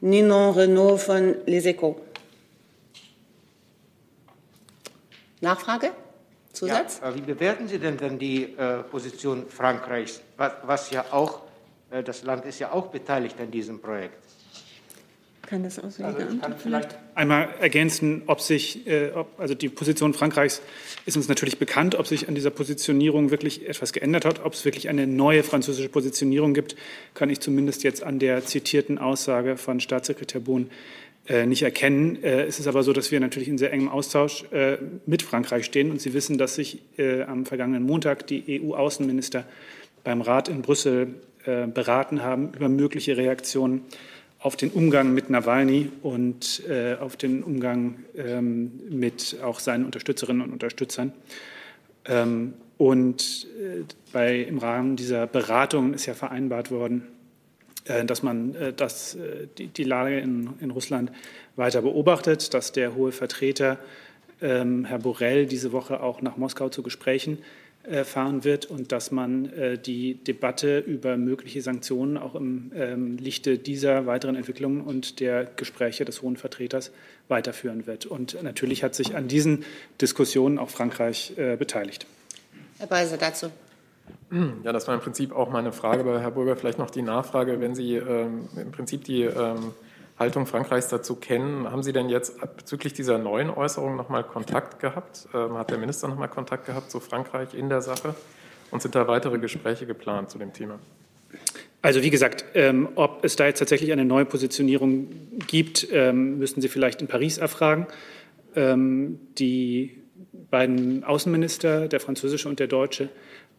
Ninon 0.00 0.54
Renault 0.54 1.00
von 1.00 1.34
Les 1.44 1.66
Echos. 1.66 1.96
Nachfrage? 5.40 5.90
Zusatz? 6.52 7.00
Ja, 7.02 7.10
äh, 7.10 7.14
wie 7.14 7.20
bewerten 7.20 7.68
Sie 7.68 7.78
denn 7.78 7.96
dann 7.96 8.18
die 8.18 8.56
äh, 8.56 8.82
Position 8.82 9.46
Frankreichs, 9.48 10.20
was, 10.36 10.52
was 10.64 10.90
ja 10.90 11.04
auch, 11.10 11.42
äh, 11.90 12.02
das 12.02 12.22
Land 12.22 12.46
ist 12.46 12.58
ja 12.58 12.72
auch 12.72 12.86
beteiligt 12.86 13.38
an 13.40 13.50
diesem 13.50 13.80
Projekt? 13.80 14.27
Kann 15.48 15.62
das 15.62 15.78
Auswege 15.78 16.08
also 16.42 16.56
vielleicht 16.62 16.98
einmal 17.14 17.48
ergänzen, 17.58 18.20
ob 18.26 18.42
sich, 18.42 18.86
äh, 18.86 19.12
ob, 19.14 19.40
also 19.40 19.54
die 19.54 19.70
Position 19.70 20.12
Frankreichs 20.12 20.60
ist 21.06 21.16
uns 21.16 21.26
natürlich 21.26 21.58
bekannt, 21.58 21.94
ob 21.94 22.06
sich 22.06 22.28
an 22.28 22.34
dieser 22.34 22.50
Positionierung 22.50 23.30
wirklich 23.30 23.66
etwas 23.66 23.94
geändert 23.94 24.26
hat, 24.26 24.44
ob 24.44 24.52
es 24.52 24.66
wirklich 24.66 24.90
eine 24.90 25.06
neue 25.06 25.42
französische 25.42 25.88
Positionierung 25.88 26.52
gibt, 26.52 26.76
kann 27.14 27.30
ich 27.30 27.40
zumindest 27.40 27.82
jetzt 27.82 28.02
an 28.02 28.18
der 28.18 28.44
zitierten 28.44 28.98
Aussage 28.98 29.56
von 29.56 29.80
Staatssekretär 29.80 30.42
Bohn 30.42 30.68
äh, 31.28 31.46
nicht 31.46 31.62
erkennen. 31.62 32.22
Äh, 32.22 32.42
es 32.42 32.60
ist 32.60 32.66
aber 32.66 32.82
so, 32.82 32.92
dass 32.92 33.10
wir 33.10 33.18
natürlich 33.18 33.48
in 33.48 33.56
sehr 33.56 33.72
engem 33.72 33.88
Austausch 33.88 34.44
äh, 34.52 34.76
mit 35.06 35.22
Frankreich 35.22 35.64
stehen 35.64 35.90
und 35.90 36.02
Sie 36.02 36.12
wissen, 36.12 36.36
dass 36.36 36.56
sich 36.56 36.82
am 37.26 37.46
vergangenen 37.46 37.84
Montag 37.84 38.26
die 38.26 38.60
EU-Außenminister 38.60 39.44
beim 40.04 40.20
Rat 40.20 40.50
in 40.50 40.60
Brüssel 40.60 41.14
beraten 41.44 42.22
haben 42.22 42.52
über 42.52 42.68
mögliche 42.68 43.16
Reaktionen 43.16 43.86
auf 44.40 44.56
den 44.56 44.70
Umgang 44.70 45.14
mit 45.14 45.30
Nawalny 45.30 45.90
und 46.02 46.62
äh, 46.68 46.94
auf 46.94 47.16
den 47.16 47.42
Umgang 47.42 48.04
ähm, 48.16 48.80
mit 48.88 49.36
auch 49.42 49.58
seinen 49.58 49.84
Unterstützerinnen 49.84 50.42
und 50.42 50.52
Unterstützern. 50.52 51.12
Ähm, 52.04 52.54
und 52.76 53.48
äh, 53.60 53.82
bei, 54.12 54.36
im 54.36 54.58
Rahmen 54.58 54.94
dieser 54.94 55.26
Beratungen 55.26 55.92
ist 55.94 56.06
ja 56.06 56.14
vereinbart 56.14 56.70
worden, 56.70 57.08
äh, 57.86 58.04
dass 58.04 58.22
man 58.22 58.54
äh, 58.54 58.72
dass, 58.72 59.16
äh, 59.16 59.48
die, 59.58 59.66
die, 59.66 59.84
Lage 59.84 60.20
in, 60.20 60.50
in, 60.60 60.70
Russland 60.70 61.10
weiter 61.56 61.82
beobachtet, 61.82 62.54
dass 62.54 62.70
der 62.70 62.94
hohe 62.94 63.10
Vertreter 63.10 63.78
ähm, 64.40 64.84
Herr 64.84 65.00
Borrell 65.00 65.46
diese 65.46 65.72
Woche 65.72 66.00
auch 66.00 66.22
nach 66.22 66.36
Moskau 66.36 66.68
zu 66.68 66.84
Gesprächen 66.84 67.38
fahren 68.04 68.44
wird 68.44 68.66
und 68.66 68.92
dass 68.92 69.10
man 69.10 69.50
die 69.86 70.14
Debatte 70.14 70.78
über 70.80 71.16
mögliche 71.16 71.62
Sanktionen 71.62 72.18
auch 72.18 72.34
im 72.34 72.70
ähm, 72.74 73.16
Lichte 73.16 73.56
dieser 73.56 74.04
weiteren 74.04 74.36
Entwicklungen 74.36 74.82
und 74.82 75.20
der 75.20 75.44
Gespräche 75.44 76.04
des 76.04 76.20
Hohen 76.20 76.36
Vertreters 76.36 76.90
weiterführen 77.28 77.86
wird. 77.86 78.04
Und 78.04 78.42
natürlich 78.42 78.82
hat 78.82 78.94
sich 78.94 79.16
an 79.16 79.26
diesen 79.26 79.64
Diskussionen 80.00 80.58
auch 80.58 80.68
Frankreich 80.68 81.32
beteiligt. 81.36 82.06
Herr 82.78 82.88
Beiser 82.88 83.16
dazu. 83.16 83.50
Ja, 84.62 84.72
das 84.72 84.86
war 84.86 84.94
im 84.94 85.00
Prinzip 85.00 85.32
auch 85.32 85.50
meine 85.50 85.72
Frage, 85.72 86.00
aber 86.00 86.20
Herr 86.20 86.30
Burger, 86.30 86.56
vielleicht 86.56 86.78
noch 86.78 86.90
die 86.90 87.02
Nachfrage, 87.02 87.60
wenn 87.60 87.74
Sie 87.74 87.94
ähm, 87.94 88.48
im 88.56 88.70
Prinzip 88.72 89.04
die 89.04 89.22
ähm, 89.22 89.72
Haltung 90.18 90.46
Frankreichs 90.46 90.88
dazu 90.88 91.16
kennen. 91.16 91.70
Haben 91.70 91.82
Sie 91.82 91.92
denn 91.92 92.08
jetzt 92.08 92.38
bezüglich 92.56 92.92
dieser 92.92 93.18
neuen 93.18 93.50
Äußerung 93.50 93.96
nochmal 93.96 94.24
Kontakt 94.24 94.80
gehabt? 94.80 95.28
Ähm, 95.32 95.56
hat 95.56 95.70
der 95.70 95.78
Minister 95.78 96.08
nochmal 96.08 96.28
Kontakt 96.28 96.66
gehabt 96.66 96.90
zu 96.90 97.00
Frankreich 97.00 97.54
in 97.54 97.68
der 97.68 97.82
Sache? 97.82 98.14
Und 98.70 98.82
sind 98.82 98.94
da 98.94 99.06
weitere 99.06 99.38
Gespräche 99.38 99.86
geplant 99.86 100.30
zu 100.30 100.38
dem 100.38 100.52
Thema? 100.52 100.78
Also 101.80 102.02
wie 102.02 102.10
gesagt, 102.10 102.44
ähm, 102.54 102.88
ob 102.96 103.24
es 103.24 103.36
da 103.36 103.46
jetzt 103.46 103.60
tatsächlich 103.60 103.92
eine 103.92 104.04
neue 104.04 104.24
Positionierung 104.24 105.08
gibt, 105.46 105.86
ähm, 105.92 106.38
müssen 106.38 106.60
Sie 106.60 106.68
vielleicht 106.68 107.00
in 107.00 107.06
Paris 107.06 107.38
erfragen. 107.38 107.86
Ähm, 108.56 109.20
die 109.38 110.02
beiden 110.50 111.04
Außenminister, 111.04 111.86
der 111.86 112.00
französische 112.00 112.48
und 112.48 112.58
der 112.58 112.66
deutsche, 112.66 113.08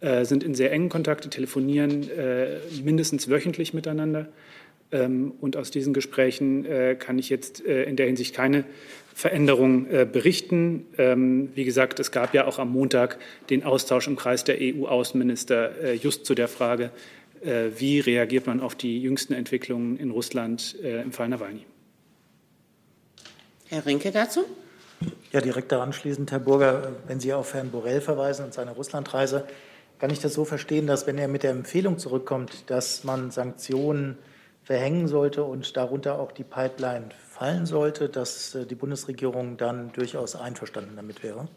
äh, 0.02 0.26
sind 0.26 0.44
in 0.44 0.56
sehr 0.56 0.72
engen 0.72 0.90
Kontakt, 0.90 1.30
telefonieren 1.32 2.10
äh, 2.10 2.58
mindestens 2.84 3.30
wöchentlich 3.30 3.74
miteinander. 3.74 4.28
Ähm, 4.92 5.34
und 5.40 5.56
aus 5.56 5.70
diesen 5.70 5.94
Gesprächen 5.94 6.66
äh, 6.66 6.96
kann 6.96 7.20
ich 7.20 7.30
jetzt 7.30 7.66
äh, 7.66 7.84
in 7.84 7.96
der 7.96 8.08
Hinsicht 8.08 8.36
keine 8.36 8.64
Veränderung 9.14 9.86
äh, 9.88 10.08
berichten. 10.12 10.88
Ähm, 10.98 11.50
wie 11.54 11.64
gesagt, 11.64 12.00
es 12.00 12.12
gab 12.12 12.34
ja 12.34 12.46
auch 12.46 12.58
am 12.58 12.72
Montag 12.72 13.20
den 13.50 13.64
Austausch 13.64 14.08
im 14.08 14.16
Kreis 14.16 14.44
der 14.44 14.58
EU-Außenminister 14.60 15.94
just 15.96 16.26
zu 16.26 16.36
der 16.36 16.48
Frage, 16.48 16.92
wie 17.42 18.02
reagiert 18.02 18.48
man 18.48 18.60
auf 18.60 18.76
die 18.76 19.02
jüngsten 19.02 19.34
Entwicklungen 19.34 19.98
in 19.98 20.12
Russland 20.12 20.76
im 20.82 21.14
Fall 21.14 21.30
Nawalny. 21.30 21.66
Herr 23.70 23.86
Rinke 23.86 24.12
dazu? 24.12 24.44
Ja, 25.32 25.40
direkt 25.40 25.72
daran 25.72 25.94
schließend, 25.94 26.32
Herr 26.32 26.40
Burger, 26.40 26.92
wenn 27.08 27.22
Sie 27.22 27.32
auf 27.32 27.54
Herrn 27.54 27.72
Borrell 27.72 28.02
verweisen 28.02 28.44
und 28.44 28.54
seine 28.54 28.72
Russlandreise, 28.72 29.48
kann 30.00 30.10
ich 30.10 30.20
das 30.20 30.34
so 30.34 30.44
verstehen, 30.44 30.86
dass 30.86 31.08
wenn 31.08 31.18
er 31.18 31.30
mit 31.30 31.44
der 31.44 31.52
Empfehlung 31.52 31.98
zurückkommt, 31.98 32.70
dass 32.70 33.06
man 33.06 33.32
Sanktionen 33.32 34.18
verhängen 34.70 35.08
sollte 35.08 35.44
und 35.44 35.76
darunter 35.76 36.20
auch 36.20 36.32
die 36.32 36.44
Pipeline 36.44 37.10
fallen 37.28 37.66
sollte, 37.66 38.08
dass 38.08 38.54
äh, 38.54 38.68
die 38.68 38.76
Bundesregierung 38.76 39.58
dann 39.58 39.92
durchaus 39.94 40.36
einverstanden 40.36 40.96
damit 40.96 41.24
wäre? 41.24 41.48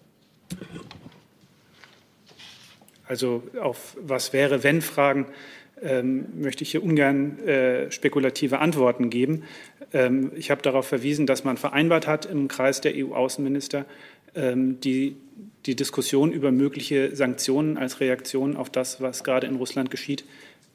Also 3.06 3.42
auf 3.60 3.98
was 4.00 4.32
wäre, 4.32 4.64
wenn 4.64 4.80
Fragen 4.80 5.26
ähm, 5.82 6.40
möchte 6.40 6.64
ich 6.64 6.70
hier 6.70 6.82
ungern 6.82 7.38
äh, 7.40 7.90
spekulative 7.90 8.60
Antworten 8.60 9.10
geben. 9.10 9.42
Ähm, 9.92 10.32
ich 10.34 10.50
habe 10.50 10.62
darauf 10.62 10.86
verwiesen, 10.86 11.26
dass 11.26 11.44
man 11.44 11.58
vereinbart 11.58 12.06
hat 12.06 12.24
im 12.24 12.48
Kreis 12.48 12.80
der 12.80 12.94
EU-Außenminister, 12.96 13.84
ähm, 14.34 14.80
die, 14.80 15.16
die 15.66 15.76
Diskussion 15.76 16.32
über 16.32 16.50
mögliche 16.50 17.14
Sanktionen 17.14 17.76
als 17.76 18.00
Reaktion 18.00 18.56
auf 18.56 18.70
das, 18.70 19.02
was 19.02 19.22
gerade 19.22 19.46
in 19.48 19.56
Russland 19.56 19.90
geschieht, 19.90 20.24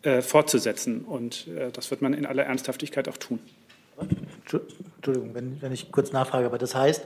äh, 0.03 0.21
fortzusetzen. 0.21 1.01
Und 1.01 1.47
äh, 1.47 1.71
das 1.71 1.91
wird 1.91 2.01
man 2.01 2.13
in 2.13 2.25
aller 2.25 2.43
Ernsthaftigkeit 2.43 3.07
auch 3.09 3.17
tun. 3.17 3.39
Entschuldigung, 4.45 5.33
wenn, 5.33 5.61
wenn 5.61 5.71
ich 5.71 5.91
kurz 5.91 6.11
nachfrage, 6.11 6.45
aber 6.45 6.57
das 6.57 6.75
heißt, 6.75 7.05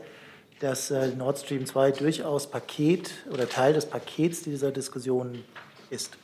dass 0.59 0.91
äh, 0.91 1.07
Nord 1.15 1.39
Stream 1.39 1.65
2 1.65 1.91
durchaus 1.91 2.49
Paket 2.49 3.11
oder 3.31 3.49
Teil 3.49 3.73
des 3.73 3.85
Pakets 3.85 4.43
dieser 4.43 4.71
Diskussion 4.71 5.43
ist. 5.89 6.17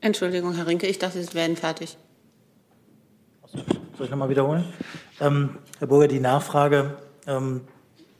Entschuldigung, 0.00 0.54
Herr 0.54 0.66
Rinke, 0.66 0.86
ich 0.86 0.98
dachte, 0.98 1.22
Sie 1.22 1.34
wären 1.34 1.56
fertig. 1.56 1.96
Soll 3.96 4.06
ich 4.06 4.10
nochmal 4.10 4.30
wiederholen? 4.30 4.64
Ähm, 5.20 5.58
Herr 5.78 5.86
Burger, 5.86 6.08
die 6.08 6.20
Nachfrage, 6.20 6.96
ähm, 7.26 7.62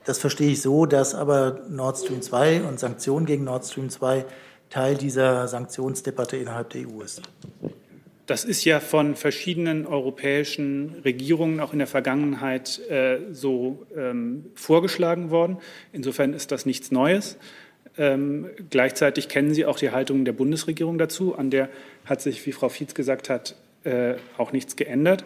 das 0.05 0.18
verstehe 0.18 0.51
ich 0.51 0.62
so, 0.62 0.86
dass 0.86 1.14
aber 1.14 1.61
Nord 1.68 1.99
Stream 1.99 2.22
2 2.22 2.62
und 2.62 2.78
Sanktionen 2.78 3.26
gegen 3.26 3.45
Nord 3.45 3.64
Stream 3.64 3.91
2 3.91 4.24
Teil 4.70 4.96
dieser 4.96 5.48
Sanktionsdebatte 5.48 6.36
innerhalb 6.36 6.70
der 6.70 6.88
EU 6.88 7.02
ist. 7.02 7.22
Das 8.26 8.44
ist 8.44 8.64
ja 8.64 8.78
von 8.78 9.16
verschiedenen 9.16 9.86
europäischen 9.86 10.94
Regierungen 11.04 11.58
auch 11.58 11.72
in 11.72 11.80
der 11.80 11.88
Vergangenheit 11.88 12.80
äh, 12.88 13.18
so 13.32 13.84
ähm, 13.96 14.46
vorgeschlagen 14.54 15.30
worden. 15.30 15.58
Insofern 15.92 16.32
ist 16.32 16.52
das 16.52 16.64
nichts 16.64 16.92
Neues. 16.92 17.36
Ähm, 17.98 18.46
gleichzeitig 18.70 19.28
kennen 19.28 19.52
Sie 19.52 19.66
auch 19.66 19.76
die 19.76 19.90
Haltung 19.90 20.24
der 20.24 20.32
Bundesregierung 20.32 20.96
dazu. 20.96 21.34
An 21.34 21.50
der 21.50 21.68
hat 22.04 22.22
sich, 22.22 22.46
wie 22.46 22.52
Frau 22.52 22.68
Fietz 22.68 22.94
gesagt 22.94 23.28
hat, 23.28 23.56
äh, 23.82 24.14
auch 24.38 24.52
nichts 24.52 24.76
geändert. 24.76 25.24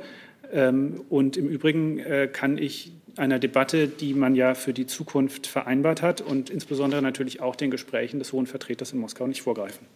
Ähm, 0.51 1.03
und 1.11 1.37
im 1.37 1.49
Übrigen 1.49 1.99
äh, 1.99 2.27
kann 2.33 2.57
ich 2.57 2.93
einer 3.17 3.39
Debatte, 3.39 3.89
die 3.89 4.15
man 4.15 4.35
ja 4.35 4.55
für 4.55 4.73
die 4.73 4.87
Zukunft 4.87 5.47
vereinbart 5.47 6.03
hat 6.03 6.21
und 6.21 6.51
insbesondere 6.51 7.03
natürlich 7.03 7.41
auch 7.41 7.57
den 7.57 7.71
Gesprächen 7.71 8.19
des 8.19 8.33
Hohen 8.33 8.47
Vertreters 8.47 8.93
in 8.93 8.99
Moskau 8.99 9.27
nicht 9.27 9.43
vorgreifen. 9.43 9.87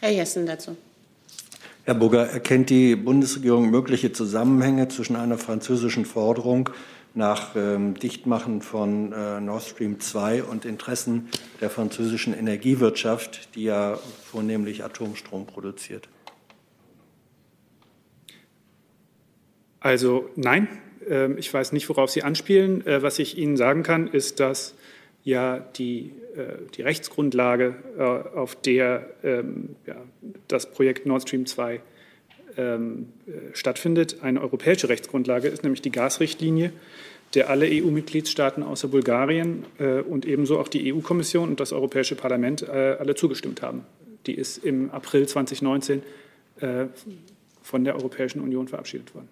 Herr 0.00 0.10
Jessen 0.10 0.46
dazu. 0.46 0.76
Herr 1.84 1.94
Burger, 1.94 2.28
erkennt 2.28 2.70
die 2.70 2.94
Bundesregierung 2.94 3.70
mögliche 3.70 4.12
Zusammenhänge 4.12 4.88
zwischen 4.88 5.16
einer 5.16 5.36
französischen 5.36 6.04
Forderung 6.04 6.70
nach 7.14 7.56
ähm, 7.56 7.94
Dichtmachen 7.94 8.62
von 8.62 9.12
äh, 9.12 9.40
Nord 9.40 9.64
Stream 9.64 10.00
2 10.00 10.44
und 10.44 10.64
Interessen 10.64 11.28
der 11.60 11.70
französischen 11.70 12.34
Energiewirtschaft, 12.34 13.54
die 13.54 13.64
ja 13.64 13.98
vornehmlich 14.24 14.84
Atomstrom 14.84 15.46
produziert? 15.46 16.08
Also 19.80 20.30
nein, 20.36 20.68
ich 21.36 21.52
weiß 21.52 21.72
nicht, 21.72 21.88
worauf 21.88 22.10
Sie 22.10 22.22
anspielen. 22.22 22.86
Äh, 22.86 23.02
was 23.02 23.18
ich 23.18 23.38
Ihnen 23.38 23.56
sagen 23.56 23.82
kann, 23.82 24.08
ist, 24.08 24.40
dass 24.40 24.74
ja 25.24 25.58
die, 25.76 26.12
äh, 26.36 26.58
die 26.76 26.82
Rechtsgrundlage, 26.82 27.74
äh, 27.98 28.02
auf 28.02 28.56
der 28.56 29.08
ähm, 29.22 29.76
ja, 29.86 29.96
das 30.48 30.70
Projekt 30.70 31.06
Nord 31.06 31.22
Stream 31.22 31.46
2 31.46 31.80
ähm, 32.56 33.08
stattfindet, 33.52 34.18
eine 34.22 34.40
europäische 34.40 34.88
Rechtsgrundlage 34.88 35.48
ist, 35.48 35.62
nämlich 35.62 35.82
die 35.82 35.92
Gasrichtlinie, 35.92 36.72
der 37.34 37.48
alle 37.48 37.66
EU-Mitgliedstaaten 37.66 38.62
außer 38.62 38.88
Bulgarien 38.88 39.64
und 40.06 40.26
ebenso 40.26 40.58
auch 40.58 40.68
die 40.68 40.92
EU-Kommission 40.92 41.48
und 41.48 41.60
das 41.60 41.72
Europäische 41.72 42.14
Parlament 42.14 42.68
alle 42.68 43.14
zugestimmt 43.14 43.62
haben. 43.62 43.86
Die 44.26 44.34
ist 44.34 44.58
im 44.58 44.90
April 44.90 45.26
2019 45.26 46.02
von 47.62 47.84
der 47.84 47.96
Europäischen 47.96 48.42
Union 48.42 48.68
verabschiedet 48.68 49.14
worden. 49.14 49.30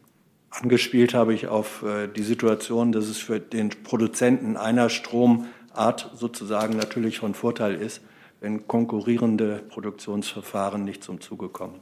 Angespielt 0.51 1.15
habe 1.15 1.33
ich 1.33 1.47
auf 1.47 1.85
äh, 1.85 2.09
die 2.09 2.25
Situation, 2.25 2.91
dass 2.91 3.07
es 3.07 3.19
für 3.19 3.39
den 3.39 3.71
Produzenten 3.71 4.57
einer 4.57 4.91
Stromart 4.91 6.11
sozusagen 6.17 6.77
natürlich 6.77 7.21
von 7.21 7.35
Vorteil 7.35 7.77
ist, 7.77 8.01
wenn 8.41 8.67
konkurrierende 8.67 9.63
Produktionsverfahren 9.69 10.85
nicht 10.85 11.05
zum 11.05 11.21
Zuge 11.21 11.49
kommen. 11.49 11.81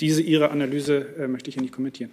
Diese 0.00 0.20
Ihre 0.20 0.50
Analyse 0.50 1.14
äh, 1.16 1.28
möchte 1.28 1.48
ich 1.48 1.54
hier 1.54 1.62
nicht 1.62 1.74
kommentieren. 1.74 2.10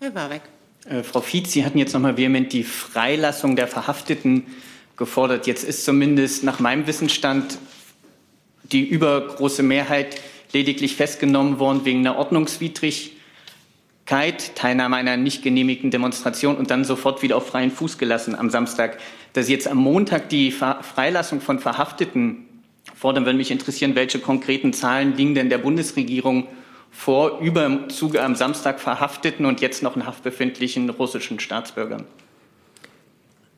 Herr 0.00 0.14
Warbeck. 0.14 0.42
Äh, 0.86 1.04
Frau 1.04 1.20
Fietz, 1.20 1.52
Sie 1.52 1.64
hatten 1.64 1.78
jetzt 1.78 1.92
noch 1.92 2.00
mal 2.00 2.16
vehement 2.16 2.52
die 2.52 2.64
Freilassung 2.64 3.54
der 3.54 3.68
Verhafteten 3.68 4.46
gefordert. 4.96 5.46
Jetzt 5.46 5.62
ist 5.62 5.84
zumindest 5.84 6.42
nach 6.42 6.58
meinem 6.58 6.86
Wissensstand 6.88 7.58
die 8.72 8.86
übergroße 8.86 9.62
Mehrheit 9.62 10.20
lediglich 10.52 10.96
festgenommen 10.96 11.58
worden 11.58 11.84
wegen 11.84 12.00
einer 12.00 12.16
Ordnungswidrigkeit, 12.16 14.54
Teilnahme 14.54 14.96
einer 14.96 15.16
nicht 15.16 15.42
genehmigten 15.42 15.90
Demonstration 15.90 16.56
und 16.56 16.70
dann 16.70 16.84
sofort 16.84 17.22
wieder 17.22 17.36
auf 17.36 17.46
freien 17.46 17.70
Fuß 17.70 17.98
gelassen 17.98 18.34
am 18.34 18.50
Samstag. 18.50 18.98
Dass 19.32 19.46
Sie 19.46 19.52
jetzt 19.52 19.68
am 19.68 19.78
Montag 19.78 20.28
die 20.28 20.50
Freilassung 20.50 21.40
von 21.40 21.58
Verhafteten 21.58 22.46
fordern, 22.94 23.26
würde 23.26 23.38
mich 23.38 23.50
interessieren, 23.50 23.94
welche 23.94 24.18
konkreten 24.18 24.72
Zahlen 24.72 25.16
liegen 25.16 25.34
denn 25.34 25.50
der 25.50 25.58
Bundesregierung 25.58 26.48
vor 26.90 27.38
über 27.40 27.66
im 27.66 27.90
Zuge 27.90 28.22
am 28.22 28.34
Samstag 28.34 28.80
verhafteten 28.80 29.46
und 29.46 29.60
jetzt 29.60 29.82
noch 29.82 29.96
in 29.96 30.06
Haft 30.06 30.24
befindlichen 30.24 30.88
russischen 30.90 31.38
Staatsbürgern? 31.38 32.04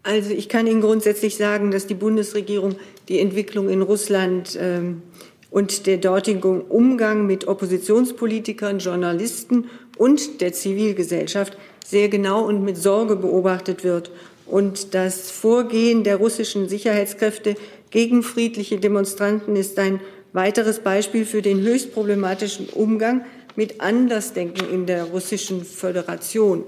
Also 0.02 0.30
ich 0.30 0.48
kann 0.48 0.66
Ihnen 0.66 0.80
grundsätzlich 0.80 1.36
sagen, 1.36 1.70
dass 1.70 1.86
die 1.86 1.94
Bundesregierung 1.94 2.76
die 3.08 3.18
Entwicklung 3.18 3.68
in 3.68 3.82
Russland 3.82 4.58
ähm, 4.58 5.02
und 5.50 5.86
der 5.86 5.98
dortige 5.98 6.48
Umgang 6.48 7.26
mit 7.26 7.48
Oppositionspolitikern, 7.48 8.78
Journalisten 8.78 9.66
und 9.98 10.40
der 10.40 10.52
Zivilgesellschaft 10.52 11.56
sehr 11.84 12.08
genau 12.08 12.44
und 12.44 12.64
mit 12.64 12.76
Sorge 12.76 13.16
beobachtet 13.16 13.84
wird 13.84 14.10
und 14.50 14.94
das 14.94 15.30
Vorgehen 15.30 16.02
der 16.02 16.16
russischen 16.16 16.68
Sicherheitskräfte 16.68 17.54
gegen 17.90 18.22
friedliche 18.22 18.78
Demonstranten 18.78 19.56
ist 19.56 19.78
ein 19.78 20.00
weiteres 20.32 20.80
Beispiel 20.80 21.24
für 21.24 21.42
den 21.42 21.60
höchst 21.60 21.92
problematischen 21.92 22.68
Umgang 22.68 23.24
mit 23.56 23.80
Andersdenken 23.80 24.68
in 24.72 24.86
der 24.86 25.04
russischen 25.04 25.64
Föderation. 25.64 26.64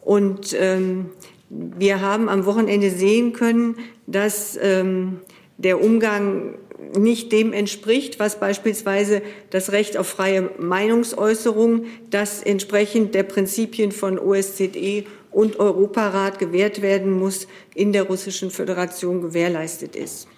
Und 0.00 0.54
ähm, 0.58 1.10
wir 1.48 2.00
haben 2.00 2.28
am 2.28 2.46
Wochenende 2.46 2.90
sehen 2.90 3.32
können, 3.32 3.76
dass 4.06 4.58
ähm, 4.60 5.20
der 5.56 5.82
Umgang 5.82 6.54
nicht 6.96 7.32
dem 7.32 7.52
entspricht, 7.52 8.18
was 8.18 8.38
beispielsweise 8.40 9.22
das 9.50 9.72
Recht 9.72 9.96
auf 9.96 10.08
freie 10.08 10.50
Meinungsäußerung, 10.58 11.86
das 12.10 12.42
entsprechend 12.42 13.14
der 13.14 13.22
Prinzipien 13.22 13.92
von 13.92 14.18
OSZE 14.18 15.04
und 15.30 15.58
Europarat 15.58 16.38
gewährt 16.38 16.82
werden 16.82 17.12
muss, 17.12 17.48
in 17.74 17.92
der 17.92 18.04
Russischen 18.04 18.50
Föderation 18.50 19.20
gewährleistet 19.20 19.96
ist. 19.96 20.28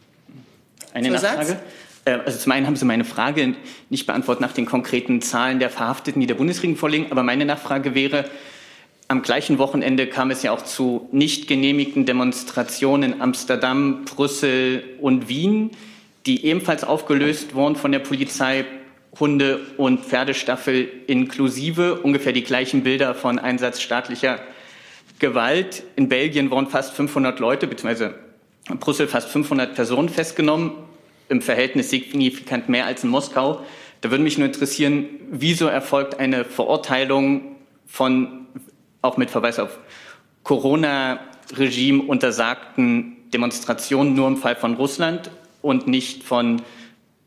Eine 0.93 1.11
Nachfrage. 1.11 1.61
Äh, 2.07 2.13
also 2.25 2.39
zum 2.39 2.53
einen 2.53 2.67
haben 2.67 2.77
Sie 2.77 2.87
meine 2.87 3.05
Frage 3.05 3.55
nicht 3.91 4.07
beantwortet 4.07 4.41
nach 4.41 4.53
den 4.53 4.65
konkreten 4.65 5.21
Zahlen 5.21 5.59
der 5.59 5.71
Verhafteten, 5.71 6.21
die 6.21 6.27
der 6.27 6.35
Bundesregierung 6.35 6.77
vorliegen. 6.79 7.07
Aber 7.11 7.23
meine 7.23 7.45
Nachfrage 7.45 7.95
wäre, 7.95 8.25
am 9.09 9.23
gleichen 9.23 9.59
Wochenende 9.59 10.07
kam 10.07 10.31
es 10.31 10.43
ja 10.43 10.53
auch 10.53 10.63
zu 10.63 11.09
nicht 11.13 11.47
genehmigten 11.47 12.07
Demonstrationen 12.07 13.13
in 13.13 13.21
Amsterdam, 13.21 14.05
Brüssel 14.05 14.83
und 15.01 15.29
Wien, 15.29 15.71
die 16.27 16.45
ebenfalls 16.45 16.85
aufgelöst 16.85 17.55
wurden 17.55 17.77
von 17.77 17.93
der 17.93 18.01
Polizei. 18.01 18.65
Hunde- 19.19 19.61
und 19.79 20.05
Pferdestaffel 20.05 20.89
inklusive, 21.07 22.01
ungefähr 22.03 22.33
die 22.33 22.43
gleichen 22.43 22.83
Bilder 22.83 23.15
von 23.15 23.39
Einsatz 23.39 23.81
staatlicher 23.81 24.41
Gewalt. 25.19 25.85
In 25.97 26.09
Belgien 26.09 26.51
wurden 26.51 26.67
fast 26.67 26.93
500 26.95 27.41
Leute, 27.41 27.67
beziehungsweise 27.67 28.15
in 28.69 28.79
Brüssel 28.79 29.09
fast 29.09 29.29
500 29.31 29.75
Personen 29.75 30.09
festgenommen, 30.09 30.73
im 31.29 31.41
Verhältnis 31.41 31.91
signifikant 31.91 32.69
mehr 32.69 32.87
als 32.87 33.05
in 33.05 33.11
Moskau. 33.11 33.63
Da 34.01 34.11
würde 34.11 34.23
mich 34.23 34.39
nur 34.39 34.47
interessieren, 34.47 35.07
wieso 35.31 35.67
erfolgt 35.67 36.21
eine 36.21 36.45
Verurteilung 36.45 37.57
von, 37.87 38.47
auch 39.03 39.17
mit 39.17 39.31
Verweis 39.31 39.59
auf 39.59 39.79
Corona-Regime 40.43 42.03
untersagten 42.03 43.17
Demonstrationen 43.33 44.15
nur 44.15 44.29
im 44.29 44.37
Fall 44.37 44.57
von 44.57 44.75
Russland 44.75 45.31
und 45.67 45.89
nicht 45.89 46.23
von 46.23 46.63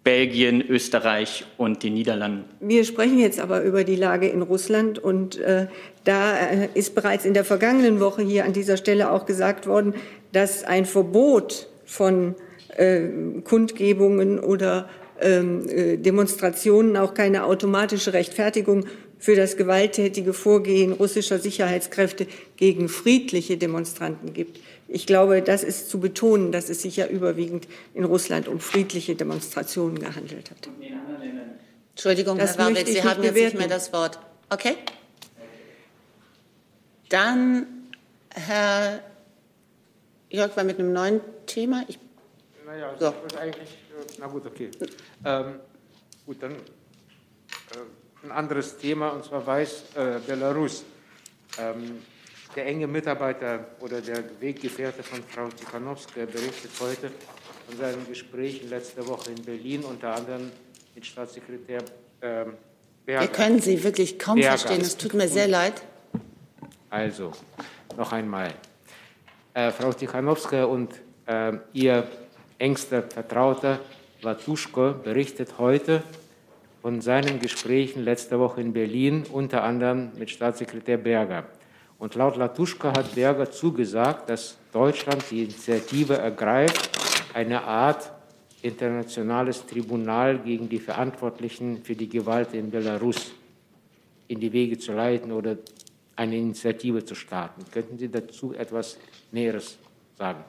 Belgien, 0.05 0.61
Österreich 0.67 1.45
und 1.57 1.83
den 1.83 1.93
Niederlanden. 1.93 2.45
Wir 2.61 2.85
sprechen 2.85 3.19
jetzt 3.19 3.39
aber 3.39 3.63
über 3.63 3.83
die 3.83 3.97
Lage 3.97 4.27
in 4.29 4.41
Russland 4.41 4.97
und 4.97 5.37
äh, 5.37 5.67
da 6.05 6.37
äh, 6.37 6.69
ist 6.73 6.95
bereits 6.95 7.25
in 7.25 7.33
der 7.33 7.43
vergangenen 7.43 7.99
Woche 7.99 8.21
hier 8.21 8.45
an 8.45 8.53
dieser 8.53 8.77
Stelle 8.77 9.11
auch 9.11 9.25
gesagt 9.25 9.67
worden, 9.67 9.93
dass 10.31 10.63
ein 10.63 10.85
Verbot 10.85 11.67
von 11.85 12.33
äh, 12.77 13.09
Kundgebungen 13.43 14.39
oder 14.39 14.87
ähm, 15.21 15.67
äh, 15.67 15.97
Demonstrationen 15.97 16.95
auch 16.95 17.13
keine 17.13 17.43
automatische 17.43 18.13
Rechtfertigung 18.13 18.85
für 19.17 19.35
das 19.35 19.57
gewalttätige 19.57 20.31
Vorgehen 20.31 20.93
russischer 20.93 21.39
Sicherheitskräfte 21.39 22.25
gegen 22.55 22.87
friedliche 22.87 23.57
Demonstranten 23.57 24.31
gibt. 24.31 24.61
Ich 24.91 25.05
glaube, 25.05 25.43
das 25.43 25.63
ist 25.63 25.89
zu 25.89 25.99
betonen, 25.99 26.51
dass 26.51 26.67
es 26.67 26.81
sich 26.81 26.97
ja 26.97 27.05
überwiegend 27.05 27.67
in 27.93 28.05
Russland 28.05 28.47
um 28.47 28.59
friedliche 28.59 29.15
Demonstrationen 29.15 29.99
gehandelt 29.99 30.49
hat. 30.49 30.67
Entschuldigung, 31.91 32.39
das 32.39 32.57
Herr 32.57 32.65
Warwick, 32.65 32.87
Sie 32.87 33.03
haben 33.03 33.21
jetzt 33.21 33.33
bewerten. 33.33 33.57
nicht 33.57 33.67
mehr 33.67 33.67
das 33.67 33.93
Wort. 33.93 34.19
Okay. 34.49 34.77
Dann 37.09 37.67
Herr 38.33 39.03
Jörg 40.31 40.57
war 40.57 40.63
mit 40.63 40.79
einem 40.79 40.91
neuen 40.91 41.21
Thema. 41.45 41.83
Ich, 41.87 41.99
naja, 42.65 42.95
so. 42.97 43.11
das 43.11 43.15
ist 43.27 43.37
eigentlich, 43.37 43.69
na 44.19 44.27
gut, 44.27 44.45
okay. 44.47 44.71
Ähm, 45.23 45.59
gut, 46.25 46.41
dann 46.41 46.53
äh, 46.53 46.57
ein 48.23 48.31
anderes 48.31 48.77
Thema, 48.77 49.09
und 49.09 49.23
zwar 49.23 49.45
weiß 49.45 49.83
äh, 49.95 50.19
Belarus. 50.25 50.83
Ähm, 51.59 51.99
der 52.55 52.65
enge 52.65 52.87
Mitarbeiter 52.87 53.65
oder 53.79 54.01
der 54.01 54.23
Weggefährte 54.39 55.03
von 55.03 55.21
Frau 55.23 55.47
Tichanowska 55.49 56.25
berichtet 56.25 56.71
heute 56.79 57.11
von 57.67 57.77
seinen 57.77 58.07
Gesprächen 58.07 58.69
letzte 58.69 59.07
Woche 59.07 59.31
in 59.31 59.43
Berlin, 59.43 59.83
unter 59.83 60.15
anderem 60.15 60.51
mit 60.95 61.05
Staatssekretär 61.05 61.83
ähm, 62.21 62.53
Berger. 63.05 63.21
Wir 63.21 63.27
können 63.27 63.59
Sie 63.59 63.83
wirklich 63.83 64.17
kaum 64.17 64.35
Berger. 64.35 64.57
verstehen. 64.57 64.81
Es 64.81 64.97
tut 64.97 65.13
mir 65.13 65.27
sehr 65.27 65.47
leid. 65.47 65.81
Also, 66.89 67.31
noch 67.95 68.11
einmal. 68.11 68.53
Äh, 69.53 69.71
Frau 69.71 69.93
Tichanowska 69.93 70.65
und 70.65 70.93
äh, 71.27 71.53
ihr 71.73 72.07
engster 72.57 73.03
Vertrauter 73.03 73.79
Latuschko 74.21 74.93
berichtet 74.93 75.59
heute 75.59 76.03
von 76.81 77.01
seinen 77.01 77.39
Gesprächen 77.39 78.03
letzte 78.03 78.39
Woche 78.39 78.61
in 78.61 78.73
Berlin, 78.73 79.25
unter 79.31 79.63
anderem 79.63 80.11
mit 80.17 80.29
Staatssekretär 80.29 80.97
Berger. 80.97 81.45
Und 81.99 82.15
laut 82.15 82.37
Latuschka 82.37 82.93
hat 82.97 83.13
Berger 83.13 83.51
zugesagt, 83.51 84.29
dass 84.29 84.57
Deutschland 84.71 85.23
die 85.29 85.43
Initiative 85.43 86.17
ergreift, 86.17 86.89
eine 87.33 87.63
Art 87.63 88.11
internationales 88.61 89.65
Tribunal 89.65 90.39
gegen 90.39 90.69
die 90.69 90.79
Verantwortlichen 90.79 91.83
für 91.83 91.95
die 91.95 92.09
Gewalt 92.09 92.53
in 92.53 92.71
Belarus 92.71 93.31
in 94.27 94.39
die 94.39 94.51
Wege 94.53 94.77
zu 94.77 94.93
leiten 94.93 95.31
oder 95.31 95.57
eine 96.15 96.37
Initiative 96.37 97.03
zu 97.03 97.15
starten. 97.15 97.65
Könnten 97.71 97.97
Sie 97.97 98.09
dazu 98.09 98.53
etwas 98.53 98.97
Näheres 99.31 99.77
sagen? 100.17 100.43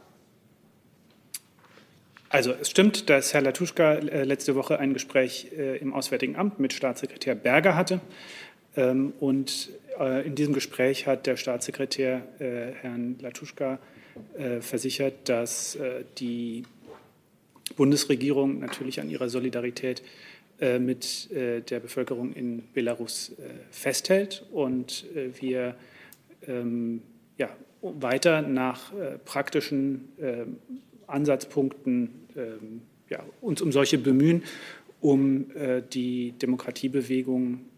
Also 2.28 2.52
es 2.52 2.70
stimmt, 2.70 3.10
dass 3.10 3.34
Herr 3.34 3.40
Latuschka 3.40 3.94
äh, 3.94 4.22
letzte 4.24 4.54
Woche 4.54 4.78
ein 4.78 4.92
Gespräch 4.92 5.48
äh, 5.56 5.78
im 5.78 5.92
Auswärtigen 5.92 6.36
Amt 6.36 6.60
mit 6.60 6.72
Staatssekretär 6.72 7.34
Berger 7.34 7.74
hatte. 7.74 8.00
Ähm, 8.76 9.12
und 9.18 9.70
in 10.00 10.34
diesem 10.34 10.54
Gespräch 10.54 11.06
hat 11.06 11.26
der 11.26 11.36
Staatssekretär 11.36 12.22
äh, 12.38 12.72
Herrn 12.80 13.16
Latuschka 13.20 13.78
äh, 14.38 14.60
versichert, 14.60 15.28
dass 15.28 15.78
die 16.18 16.62
Bundesregierung 17.76 18.60
natürlich 18.60 19.00
an 19.00 19.10
ihrer 19.10 19.28
Solidarität 19.28 20.02
mit 20.78 21.30
der 21.30 21.80
Bevölkerung 21.80 22.34
in 22.34 22.64
Belarus 22.74 23.32
festhält 23.70 24.44
und 24.52 25.06
wir 25.40 25.74
ähm, 26.46 27.00
ja, 27.38 27.48
weiter 27.80 28.42
nach 28.42 28.92
praktischen 29.24 30.08
Ansatzpunkten 31.06 32.10
ähm, 32.36 32.82
ja, 33.08 33.24
uns 33.40 33.62
um 33.62 33.72
solche 33.72 33.96
bemühen, 33.96 34.42
um 35.00 35.50
die 35.92 36.32
Demokratiebewegung 36.32 37.54
äh, 37.54 37.69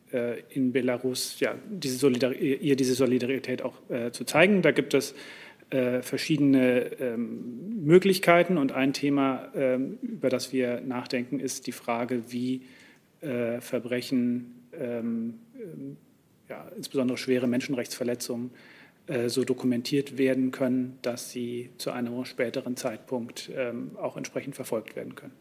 in 0.51 0.73
Belarus 0.73 1.41
ja, 1.41 1.55
diese 1.71 2.09
ihr 2.09 2.77
diese 2.77 2.95
Solidarität 2.95 3.63
auch 3.63 3.75
äh, 3.89 4.11
zu 4.11 4.25
zeigen. 4.25 4.63
Da 4.63 4.71
gibt 4.71 4.95
es 4.95 5.15
äh, 5.73 6.03
verschiedene 6.03 7.01
ähm, 7.01 7.85
Möglichkeiten 7.85 8.59
und 8.59 8.73
ein 8.73 8.93
Thema, 8.93 9.51
ähm, 9.55 9.99
über 10.03 10.29
das 10.29 10.53
wir 10.53 10.83
nachdenken, 10.83 11.41
ist 11.41 11.67
die 11.67 11.73
Frage, 11.73 12.31
wie 12.31 12.67
äh, 13.23 13.61
Verbrechen, 13.61 14.67
ähm, 14.79 15.39
ja, 16.49 16.69
insbesondere 16.77 17.17
schwere 17.17 17.47
Menschenrechtsverletzungen, 17.47 18.51
äh, 19.07 19.31
so 19.31 19.45
dokumentiert 19.45 20.19
werden 20.19 20.51
können, 20.51 20.99
dass 21.01 21.31
sie 21.31 21.71
zu 21.79 21.91
einem 21.91 22.23
späteren 22.27 22.77
Zeitpunkt 22.77 23.51
auch 23.97 24.19
entsprechend 24.19 24.55
verfolgt 24.55 24.95
werden 24.95 25.15
können. 25.15 25.33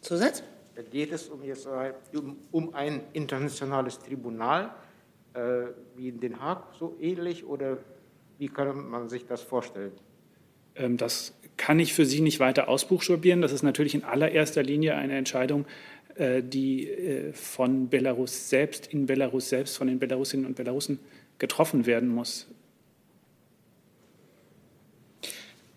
Zusatz? 0.00 0.42
Da 0.74 0.82
geht 0.82 1.12
es 1.12 1.28
um, 1.28 1.42
jetzt, 1.44 1.68
um, 2.14 2.36
um 2.50 2.74
ein 2.74 3.02
internationales 3.12 3.98
Tribunal 3.98 4.74
äh, 5.34 5.66
wie 5.96 6.08
in 6.08 6.20
Den 6.20 6.40
Haag, 6.40 6.74
so 6.78 6.96
ähnlich, 7.00 7.44
oder 7.44 7.78
wie 8.38 8.48
kann 8.48 8.88
man 8.90 9.08
sich 9.08 9.26
das 9.26 9.42
vorstellen? 9.42 9.92
Ähm, 10.74 10.96
das 10.96 11.34
kann 11.56 11.78
ich 11.78 11.94
für 11.94 12.04
Sie 12.04 12.20
nicht 12.20 12.40
weiter 12.40 12.68
ausbuchstabieren. 12.68 13.40
Das 13.40 13.52
ist 13.52 13.62
natürlich 13.62 13.94
in 13.94 14.04
allererster 14.04 14.62
Linie 14.62 14.96
eine 14.96 15.16
Entscheidung, 15.16 15.66
äh, 16.16 16.42
die 16.42 16.90
äh, 16.90 17.32
von 17.32 17.88
Belarus 17.88 18.48
selbst, 18.48 18.86
in 18.88 19.06
Belarus 19.06 19.48
selbst, 19.48 19.76
von 19.76 19.86
den 19.86 19.98
Belarusinnen 19.98 20.46
und 20.46 20.56
Belarusen 20.56 20.98
getroffen 21.38 21.86
werden 21.86 22.08
muss. 22.08 22.48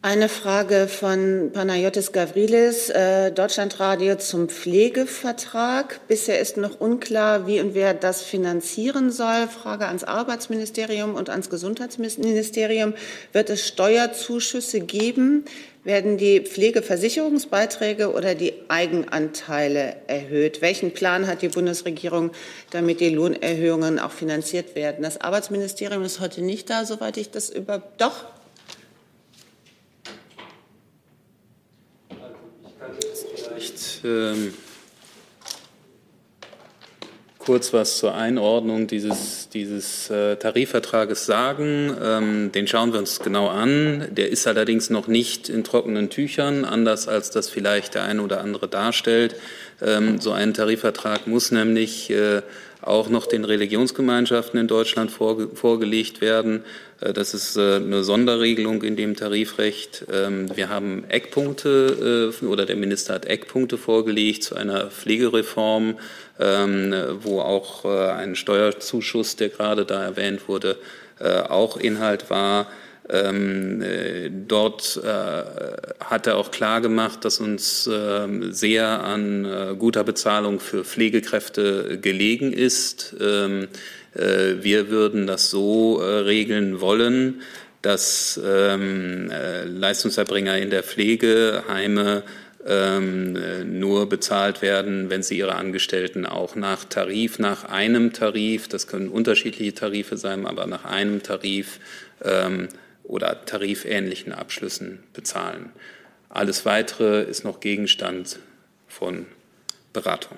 Eine 0.08 0.30
Frage 0.30 0.88
von 0.88 1.51
Panayotis 1.51 2.14
Gavrilis, 2.14 2.89
äh, 2.89 3.30
Deutschlandradio 3.30 4.16
zum 4.16 4.47
Pflegevertrag. 4.47 5.99
Bisher 6.08 6.39
ist 6.39 6.55
noch 6.55 6.80
unklar, 6.80 7.45
wie 7.45 7.60
und 7.60 7.76
wer 7.76 7.93
das 7.93 8.22
finanzieren 8.22 9.12
soll. 9.12 9.49
Frage 9.49 9.88
ans 9.88 10.05
Arbeitsministerium 10.05 11.14
und 11.14 11.30
ans 11.30 11.49
Gesundheitsministerium. 11.49 12.93
Wird 13.34 13.49
es 13.49 13.68
Steuerzuschüsse 13.68 14.80
geben? 14.80 15.43
Werden 15.84 16.18
die 16.18 16.39
Pflegeversicherungsbeiträge 16.39 18.14
oder 18.14 18.34
die 18.34 18.53
Eigenanteile 18.70 19.97
erhöht? 20.08 20.62
Welchen 20.62 20.93
Plan 20.93 21.28
hat 21.28 21.41
die 21.41 21.49
Bundesregierung, 21.49 22.32
damit 22.72 23.01
die 23.01 23.10
Lohnerhöhungen 23.10 23.99
auch 23.99 24.12
finanziert 24.12 24.74
werden? 24.74 25.03
Das 25.03 25.20
Arbeitsministerium 25.20 26.03
ist 26.03 26.22
heute 26.22 26.41
nicht 26.41 26.70
da, 26.70 26.86
soweit 26.86 27.18
ich 27.18 27.30
das 27.30 27.49
über. 27.49 27.84
Doch, 27.97 28.24
Ähm, 34.04 34.54
kurz 37.48 37.72
was 37.72 37.98
zur 37.98 38.14
Einordnung 38.14 38.88
dieses, 38.88 39.48
dieses 39.48 40.10
äh, 40.10 40.36
Tarifvertrages 40.36 41.26
sagen. 41.26 41.95
Ähm, 42.04 42.52
den 42.52 42.68
schauen 42.68 42.91
wir 42.91 43.00
uns 43.00 43.22
genau 43.22 43.48
an. 43.48 44.06
Der 44.12 44.30
ist 44.30 44.48
allerdings 44.48 44.89
noch 44.89 45.08
nicht 45.08 45.48
in 45.48 45.64
trockenen 45.64 46.10
Tüchern, 46.10 46.66
anders 46.66 47.08
als 47.08 47.32
das 47.32 47.50
vielleicht 47.50 47.95
der 47.95 48.04
eine 48.04 48.22
oder 48.22 48.41
andere 48.41 48.68
darstellt. 48.68 49.38
Ähm, 49.82 50.19
so 50.19 50.32
ein 50.32 50.53
Tarifvertrag 50.53 51.28
muss 51.28 51.51
nämlich 51.51 52.09
äh, 52.09 52.41
auch 52.82 53.09
noch 53.09 53.28
den 53.28 53.43
Religionsgemeinschaften 53.43 54.59
in 54.59 54.67
Deutschland 54.67 55.11
vorgelegt 55.11 56.21
werden. 56.21 56.63
Äh, 57.01 57.13
das 57.13 57.34
ist 57.34 57.57
äh, 57.57 57.75
eine 57.75 58.03
Sonderregelung 58.03 58.84
in 58.84 58.95
dem 58.95 59.15
Tarifrecht. 59.15 60.05
Ähm, 60.11 60.55
wir 60.55 60.69
haben 60.69 61.03
Eckpunkte 61.09 62.34
oder 62.41 62.65
der 62.65 62.75
Minister 62.75 63.15
hat 63.15 63.25
Eckpunkte 63.25 63.78
vorgelegt 63.78 64.43
zu 64.43 64.55
einer 64.55 64.88
Pflegereform, 64.88 65.97
ähm, 66.39 66.93
wo 67.21 67.41
auch 67.41 67.86
ein 67.86 68.36
Steuerzuschuss, 68.36 69.36
der 69.36 69.49
gerade 69.49 69.86
da 69.86 70.03
erwähnt 70.03 70.47
wurde, 70.47 70.78
auch 71.19 71.78
Inhalt 71.78 72.30
war. 72.30 72.67
Ähm, 73.10 73.82
äh, 73.82 74.30
dort 74.30 74.99
äh, 75.03 75.43
hat 76.03 76.28
er 76.28 76.38
auch 76.38 76.51
klar 76.51 76.82
gemacht, 76.82 77.24
dass 77.24 77.39
uns 77.39 77.88
äh, 77.88 78.28
sehr 78.51 79.03
an 79.03 79.45
äh, 79.45 79.76
guter 79.78 80.03
Bezahlung 80.03 80.60
für 80.60 80.84
Pflegekräfte 80.84 81.99
gelegen 82.01 82.51
ist. 82.51 83.16
Ähm, 83.22 83.70
äh, 84.14 84.55
wir 84.62 84.89
würden 84.89 85.26
das 85.26 85.49
so 85.49 86.01
äh, 86.01 86.20
regeln 86.20 86.82
wollen, 86.82 87.41
dass 87.82 88.39
ähm, 88.43 89.32
Leistungserbringer 89.66 90.58
in 90.58 90.72
der 90.72 90.84
Pflegeheime 90.84 92.24
ähm, 92.66 93.80
nur 93.80 94.10
bezahlt 94.10 94.62
werden, 94.62 95.10
wenn 95.10 95.24
sie 95.24 95.38
ihre 95.38 95.55
Angestellten 95.55 96.26
auch 96.26 96.55
nach 96.55 96.84
Tarif, 96.84 97.39
nach 97.39 97.64
einem 97.66 98.12
Tarif, 98.12 98.68
das 98.68 98.88
können 98.88 99.08
unterschiedliche 99.08 99.74
Tarife 99.74 100.18
sein, 100.18 100.45
aber 100.45 100.68
nach 100.68 100.84
einem 100.84 101.24
Tarif 101.24 101.80
ähm, 102.26 102.68
oder 103.08 103.45
tarifähnlichen 103.45 104.34
Abschlüssen 104.34 105.03
bezahlen. 105.14 105.72
Alles 106.30 106.66
Weitere 106.66 107.24
ist 107.24 107.43
noch 107.43 107.62
Gegenstand 107.62 108.39
von 108.88 109.26
Beratung. 109.93 110.38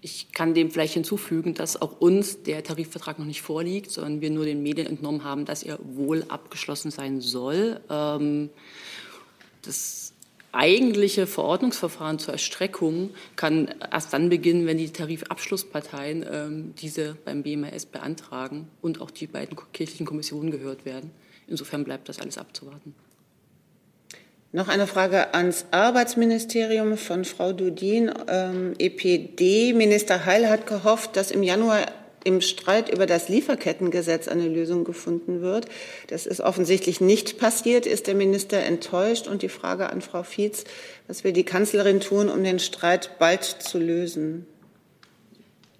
Ich 0.00 0.32
kann 0.32 0.52
dem 0.52 0.72
vielleicht 0.72 0.94
hinzufügen, 0.94 1.54
dass 1.54 1.80
auch 1.80 2.00
uns 2.00 2.42
der 2.42 2.64
Tarifvertrag 2.64 3.20
noch 3.20 3.26
nicht 3.26 3.40
vorliegt, 3.40 3.92
sondern 3.92 4.20
wir 4.20 4.30
nur 4.30 4.44
den 4.44 4.60
Medien 4.60 4.88
entnommen 4.88 5.22
haben, 5.22 5.44
dass 5.44 5.62
er 5.62 5.78
wohl 5.80 6.24
abgeschlossen 6.28 6.90
sein 6.90 7.20
soll. 7.20 7.80
Ähm, 7.88 8.50
das 9.62 10.11
eigentliche 10.52 11.26
Verordnungsverfahren 11.26 12.18
zur 12.18 12.34
Erstreckung 12.34 13.10
kann 13.36 13.74
erst 13.90 14.12
dann 14.12 14.28
beginnen, 14.28 14.66
wenn 14.66 14.78
die 14.78 14.90
Tarifabschlussparteien 14.90 16.24
ähm, 16.30 16.74
diese 16.80 17.16
beim 17.24 17.42
BMAS 17.42 17.86
beantragen 17.86 18.68
und 18.82 19.00
auch 19.00 19.10
die 19.10 19.26
beiden 19.26 19.56
kirchlichen 19.72 20.06
Kommissionen 20.06 20.50
gehört 20.50 20.84
werden. 20.84 21.10
Insofern 21.48 21.84
bleibt 21.84 22.08
das 22.08 22.18
alles 22.18 22.38
abzuwarten. 22.38 22.94
Noch 24.54 24.68
eine 24.68 24.86
Frage 24.86 25.32
ans 25.32 25.64
Arbeitsministerium 25.70 26.98
von 26.98 27.24
Frau 27.24 27.54
Dudin, 27.54 28.12
ähm, 28.28 28.74
EPD. 28.78 29.72
Minister 29.72 30.26
Heil 30.26 30.50
hat 30.50 30.66
gehofft, 30.66 31.16
dass 31.16 31.30
im 31.30 31.42
Januar 31.42 31.86
im 32.24 32.40
Streit 32.40 32.92
über 32.92 33.06
das 33.06 33.28
Lieferkettengesetz 33.28 34.28
eine 34.28 34.48
Lösung 34.48 34.84
gefunden 34.84 35.40
wird. 35.40 35.66
Das 36.08 36.26
ist 36.26 36.40
offensichtlich 36.40 37.00
nicht 37.00 37.38
passiert. 37.38 37.86
Ist 37.86 38.06
der 38.06 38.14
Minister 38.14 38.58
enttäuscht? 38.58 39.26
Und 39.26 39.42
die 39.42 39.48
Frage 39.48 39.90
an 39.90 40.00
Frau 40.02 40.22
Fietz, 40.22 40.64
was 41.06 41.24
will 41.24 41.32
die 41.32 41.44
Kanzlerin 41.44 42.00
tun, 42.00 42.28
um 42.28 42.42
den 42.44 42.58
Streit 42.58 43.18
bald 43.18 43.44
zu 43.44 43.78
lösen? 43.78 44.46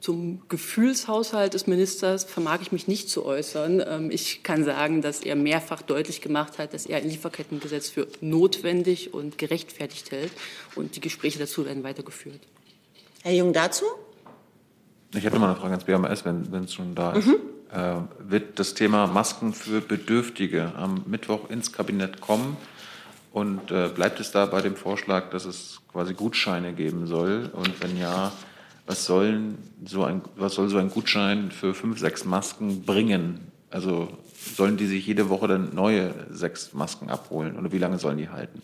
Zum 0.03 0.43
Gefühlshaushalt 0.49 1.55
des 1.55 1.69
Ministers 1.69 2.25
vermag 2.25 2.59
ich 2.61 2.73
mich 2.73 2.89
nicht 2.89 3.09
zu 3.09 3.25
äußern. 3.25 3.85
Ähm, 3.87 4.11
ich 4.11 4.43
kann 4.43 4.65
sagen, 4.65 5.01
dass 5.01 5.21
er 5.21 5.37
mehrfach 5.37 5.81
deutlich 5.81 6.21
gemacht 6.21 6.59
hat, 6.59 6.75
dass 6.75 6.87
er 6.87 6.97
ein 6.97 7.09
Lieferkettengesetz 7.09 7.89
für 7.89 8.09
notwendig 8.21 9.15
und 9.15 9.39
gerechtfertigt 9.39 10.11
hält. 10.11 10.33
Und 10.75 10.97
die 10.97 11.01
Gespräche 11.01 11.39
dazu 11.39 11.65
werden 11.67 11.85
weitergeführt. 11.85 12.41
Herr 13.23 13.33
Jung 13.33 13.53
dazu? 13.53 13.85
Ich 15.15 15.25
hätte 15.25 15.39
mal 15.39 15.47
eine 15.47 15.57
Frage 15.57 15.73
ans 15.73 15.85
BMS, 15.85 16.25
wenn 16.25 16.65
es 16.65 16.73
schon 16.73 16.95
da 16.95 17.13
ist. 17.13 17.27
Mhm. 17.27 17.37
Äh, 17.71 18.31
wird 18.31 18.59
das 18.59 18.75
Thema 18.75 19.07
Masken 19.07 19.53
für 19.53 19.81
Bedürftige 19.81 20.73
am 20.77 21.03
Mittwoch 21.07 21.51
ins 21.51 21.73
Kabinett 21.73 22.21
kommen? 22.21 22.57
Und 23.33 23.71
äh, 23.71 23.89
bleibt 23.89 24.21
es 24.21 24.31
da 24.31 24.45
bei 24.47 24.61
dem 24.61 24.77
Vorschlag, 24.77 25.31
dass 25.31 25.47
es 25.47 25.81
quasi 25.91 26.15
Gutscheine 26.15 26.73
geben 26.73 27.07
soll? 27.07 27.51
Und 27.53 27.83
wenn 27.83 27.97
ja, 27.97 28.33
was, 28.87 29.07
sollen 29.07 29.59
so 29.85 30.05
ein, 30.05 30.23
was 30.37 30.55
soll 30.55 30.69
so 30.69 30.79
ein 30.79 30.91
Gutschein 30.91 31.51
für 31.51 31.73
fünf, 31.73 31.99
sechs 31.99 32.25
Masken 32.25 32.83
bringen? 32.83 33.41
Also 33.71 34.09
sollen 34.55 34.77
die 34.77 34.87
sich 34.87 35.07
jede 35.07 35.31
Woche 35.31 35.49
dann 35.49 35.75
neue 35.75 36.15
sechs 36.31 36.75
Masken 36.75 37.09
abholen? 37.09 37.59
Oder 37.59 37.73
wie 37.73 37.79
lange 37.79 37.99
sollen 37.99 38.19
die 38.19 38.29
halten? 38.29 38.61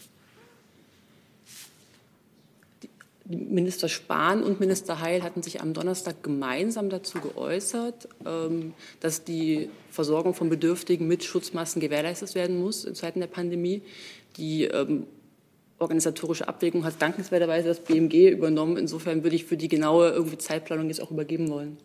Minister 3.28 3.88
Spahn 3.88 4.42
und 4.42 4.58
Minister 4.58 5.00
Heil 5.00 5.22
hatten 5.22 5.42
sich 5.42 5.60
am 5.60 5.74
Donnerstag 5.74 6.22
gemeinsam 6.22 6.88
dazu 6.88 7.18
geäußert, 7.20 8.08
ähm, 8.24 8.72
dass 9.00 9.24
die 9.24 9.68
Versorgung 9.90 10.34
von 10.34 10.48
Bedürftigen 10.48 11.06
mit 11.06 11.24
Schutzmasken 11.24 11.80
gewährleistet 11.80 12.34
werden 12.34 12.58
muss 12.58 12.84
in 12.84 12.94
Zeiten 12.94 13.20
der 13.20 13.26
Pandemie. 13.26 13.82
Die 14.38 14.64
ähm, 14.64 15.06
organisatorische 15.78 16.48
Abwägung 16.48 16.84
hat 16.84 17.00
dankenswerterweise 17.00 17.68
das 17.68 17.80
BMG 17.80 18.30
übernommen. 18.30 18.78
Insofern 18.78 19.22
würde 19.22 19.36
ich 19.36 19.44
für 19.44 19.58
die 19.58 19.68
genaue 19.68 20.10
irgendwie 20.10 20.38
Zeitplanung 20.38 20.88
jetzt 20.88 21.02
auch 21.02 21.10
übergeben 21.10 21.50
wollen. 21.50 21.76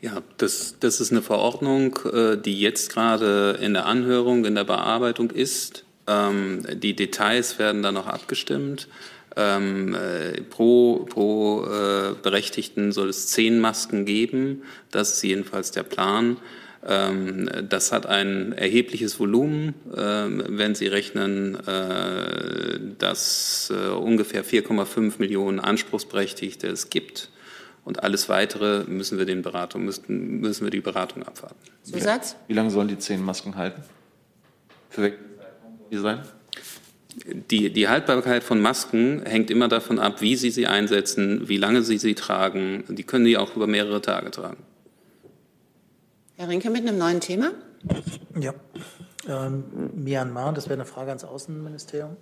Ja, 0.00 0.22
das, 0.36 0.76
das 0.80 1.00
ist 1.00 1.10
eine 1.10 1.22
Verordnung, 1.22 1.98
äh, 2.12 2.36
die 2.36 2.60
jetzt 2.60 2.92
gerade 2.92 3.58
in 3.60 3.72
der 3.72 3.86
Anhörung, 3.86 4.44
in 4.44 4.54
der 4.54 4.64
Bearbeitung 4.64 5.30
ist. 5.30 5.84
Ähm, 6.06 6.64
die 6.74 6.94
Details 6.94 7.58
werden 7.58 7.82
dann 7.82 7.94
noch 7.94 8.06
abgestimmt. 8.06 8.88
Ähm, 9.36 9.94
äh, 9.94 10.42
pro 10.42 11.06
pro 11.10 11.64
äh, 11.64 12.14
Berechtigten 12.22 12.92
soll 12.92 13.08
es 13.08 13.26
zehn 13.28 13.60
Masken 13.60 14.04
geben. 14.04 14.62
Das 14.90 15.12
ist 15.14 15.22
jedenfalls 15.22 15.72
der 15.72 15.82
Plan. 15.82 16.36
Ähm, 16.86 17.48
das 17.68 17.92
hat 17.92 18.06
ein 18.06 18.52
erhebliches 18.52 19.18
Volumen, 19.18 19.74
ähm, 19.96 20.44
wenn 20.48 20.74
Sie 20.74 20.86
rechnen, 20.86 21.56
äh, 21.66 22.78
dass 22.98 23.72
äh, 23.74 23.88
ungefähr 23.88 24.44
4,5 24.44 25.14
Millionen 25.18 25.60
Anspruchsberechtigte 25.60 26.68
es 26.68 26.90
gibt. 26.90 27.30
Und 27.84 28.02
alles 28.02 28.28
Weitere 28.28 28.84
müssen 28.84 29.18
wir, 29.18 29.26
den 29.26 29.42
Beratung, 29.42 29.84
müssen, 29.84 30.40
müssen 30.40 30.64
wir 30.64 30.70
die 30.70 30.80
Beratung 30.80 31.22
abwarten. 31.22 31.56
Zusatz? 31.82 32.36
Wie 32.48 32.54
lange 32.54 32.70
sollen 32.70 32.88
die 32.88 32.98
zehn 32.98 33.22
Masken 33.22 33.56
halten? 33.56 33.82
Für 34.90 35.02
welchen 35.02 35.18
Zeitraum 35.38 36.02
sein? 36.02 36.22
Die, 37.50 37.72
die 37.72 37.88
Haltbarkeit 37.88 38.42
von 38.42 38.60
Masken 38.60 39.24
hängt 39.24 39.50
immer 39.50 39.68
davon 39.68 39.98
ab, 39.98 40.20
wie 40.20 40.36
Sie 40.36 40.50
sie 40.50 40.66
einsetzen, 40.66 41.48
wie 41.48 41.56
lange 41.56 41.82
Sie 41.82 41.98
sie 41.98 42.14
tragen. 42.14 42.84
Die 42.88 43.04
können 43.04 43.24
Sie 43.24 43.36
auch 43.36 43.54
über 43.54 43.66
mehrere 43.66 44.02
Tage 44.02 44.30
tragen. 44.30 44.62
Herr 46.36 46.48
Rinke 46.48 46.70
mit 46.70 46.82
einem 46.82 46.98
neuen 46.98 47.20
Thema. 47.20 47.52
Ja, 48.38 48.54
ähm, 49.28 49.64
Myanmar, 49.94 50.52
das 50.52 50.64
wäre 50.64 50.74
eine 50.74 50.84
Frage 50.84 51.10
ans 51.10 51.24
Außenministerium. 51.24 52.16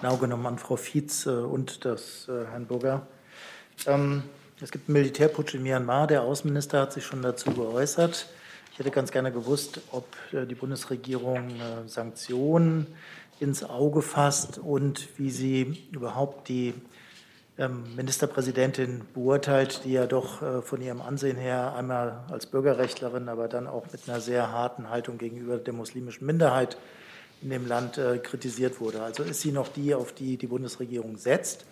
Genau 0.00 0.16
genommen 0.16 0.46
an 0.46 0.58
Frau 0.58 0.76
Fietz 0.76 1.26
äh, 1.26 1.30
und 1.30 1.84
das 1.84 2.26
äh, 2.28 2.46
Herrn 2.50 2.66
Burger. 2.66 3.06
Ähm, 3.86 4.22
es 4.60 4.70
gibt 4.70 4.88
einen 4.88 4.94
Militärputsch 4.94 5.54
in 5.54 5.62
Myanmar. 5.62 6.06
Der 6.06 6.22
Außenminister 6.22 6.80
hat 6.80 6.92
sich 6.92 7.04
schon 7.04 7.22
dazu 7.22 7.50
geäußert. 7.50 8.26
Ich 8.72 8.78
hätte 8.78 8.90
ganz 8.90 9.10
gerne 9.10 9.30
gewusst, 9.30 9.80
ob 9.92 10.06
äh, 10.32 10.46
die 10.46 10.54
Bundesregierung 10.54 11.50
Sanktionen 11.86 12.86
ins 13.40 13.62
Auge 13.62 14.02
fasst 14.02 14.58
und 14.58 15.08
wie 15.18 15.30
sie 15.30 15.88
überhaupt 15.92 16.48
die 16.48 16.74
ähm, 17.58 17.84
Ministerpräsidentin 17.94 19.02
beurteilt, 19.12 19.82
die 19.84 19.92
ja 19.92 20.06
doch 20.06 20.64
von 20.64 20.80
ihrem 20.80 21.00
Ansehen 21.00 21.36
her 21.36 21.74
einmal 21.74 22.24
als 22.30 22.46
Bürgerrechtlerin, 22.46 23.28
aber 23.28 23.48
dann 23.48 23.66
auch 23.66 23.84
mit 23.92 24.08
einer 24.08 24.20
sehr 24.20 24.50
harten 24.50 24.88
Haltung 24.88 25.18
gegenüber 25.18 25.58
der 25.58 25.74
muslimischen 25.74 26.26
Minderheit 26.26 26.78
in 27.42 27.50
dem 27.50 27.66
Land 27.66 27.98
äh, 27.98 28.18
kritisiert 28.18 28.80
wurde. 28.80 29.02
Also 29.02 29.22
ist 29.22 29.40
sie 29.40 29.52
noch 29.52 29.68
die, 29.68 29.94
auf 29.94 30.12
die 30.12 30.36
die 30.36 30.46
Bundesregierung 30.46 31.16
setzt? 31.16 31.64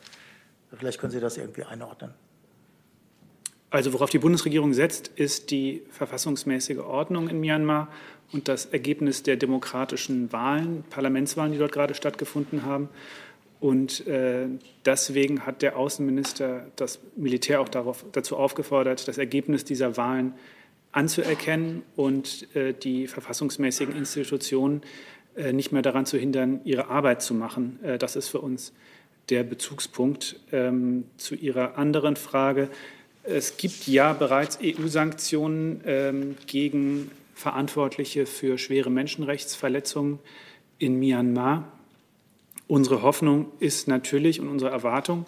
Vielleicht 0.77 1.01
können 1.01 1.13
Sie 1.13 1.21
das 1.21 1.37
irgendwie 1.37 1.65
einordnen. 1.65 2.13
Also 3.71 3.93
worauf 3.93 4.11
die 4.11 4.19
Bundesregierung 4.19 4.73
setzt, 4.73 5.09
ist 5.09 5.51
die 5.51 5.83
verfassungsmäßige 5.91 6.79
Ordnung 6.79 7.29
in 7.29 7.41
Myanmar 7.41 7.89
und 8.33 8.49
das 8.49 8.67
Ergebnis 8.67 9.23
der 9.23 9.37
demokratischen 9.37 10.33
Wahlen, 10.33 10.85
Parlamentswahlen, 10.89 11.53
die 11.53 11.59
dort 11.59 11.73
gerade 11.73 11.95
stattgefunden 11.95 12.65
haben. 12.65 12.89
Und 13.61 14.07
äh, 14.07 14.47
deswegen 14.85 15.45
hat 15.45 15.63
der 15.63 15.77
Außenminister 15.77 16.67
das 16.77 17.01
Militär 17.17 17.61
auch 17.61 17.69
darauf, 17.69 18.05
dazu 18.13 18.37
aufgefordert, 18.37 19.07
das 19.09 19.19
Ergebnis 19.19 19.65
dieser 19.65 19.97
Wahlen 19.97 20.35
anzuerkennen 20.93 21.83
und 21.97 22.55
äh, 22.55 22.73
die 22.73 23.07
verfassungsmäßigen 23.07 23.95
Institutionen 23.95 24.83
nicht 25.53 25.73
mehr 25.73 25.83
daran 25.83 26.07
zu 26.07 26.19
hindern, 26.19 26.61
ihre 26.65 26.89
Arbeit 26.89 27.23
zu 27.23 27.35
machen. 27.35 27.79
Äh, 27.83 27.99
das 27.99 28.17
ist 28.17 28.29
für 28.29 28.41
uns 28.41 28.73
der 29.31 29.43
Bezugspunkt. 29.43 30.41
Ähm, 30.53 31.05
zu 31.17 31.35
Ihrer 31.35 31.77
anderen 31.77 32.17
Frage. 32.17 32.69
Es 33.23 33.57
gibt 33.57 33.87
ja 33.87 34.15
bereits 34.15 34.59
EU-Sanktionen 34.63 35.83
ähm, 35.85 36.37
gegen 36.47 37.11
Verantwortliche 37.35 38.27
für 38.27 38.59
schwere 38.59 38.91
Menschenrechtsverletzungen 38.91 40.19
in 40.79 40.99
Myanmar. 40.99 41.71
Unsere 42.67 43.03
Hoffnung 43.03 43.47
ist 43.61 43.87
natürlich 43.87 44.41
und 44.41 44.49
unsere 44.49 44.71
Erwartung, 44.71 45.27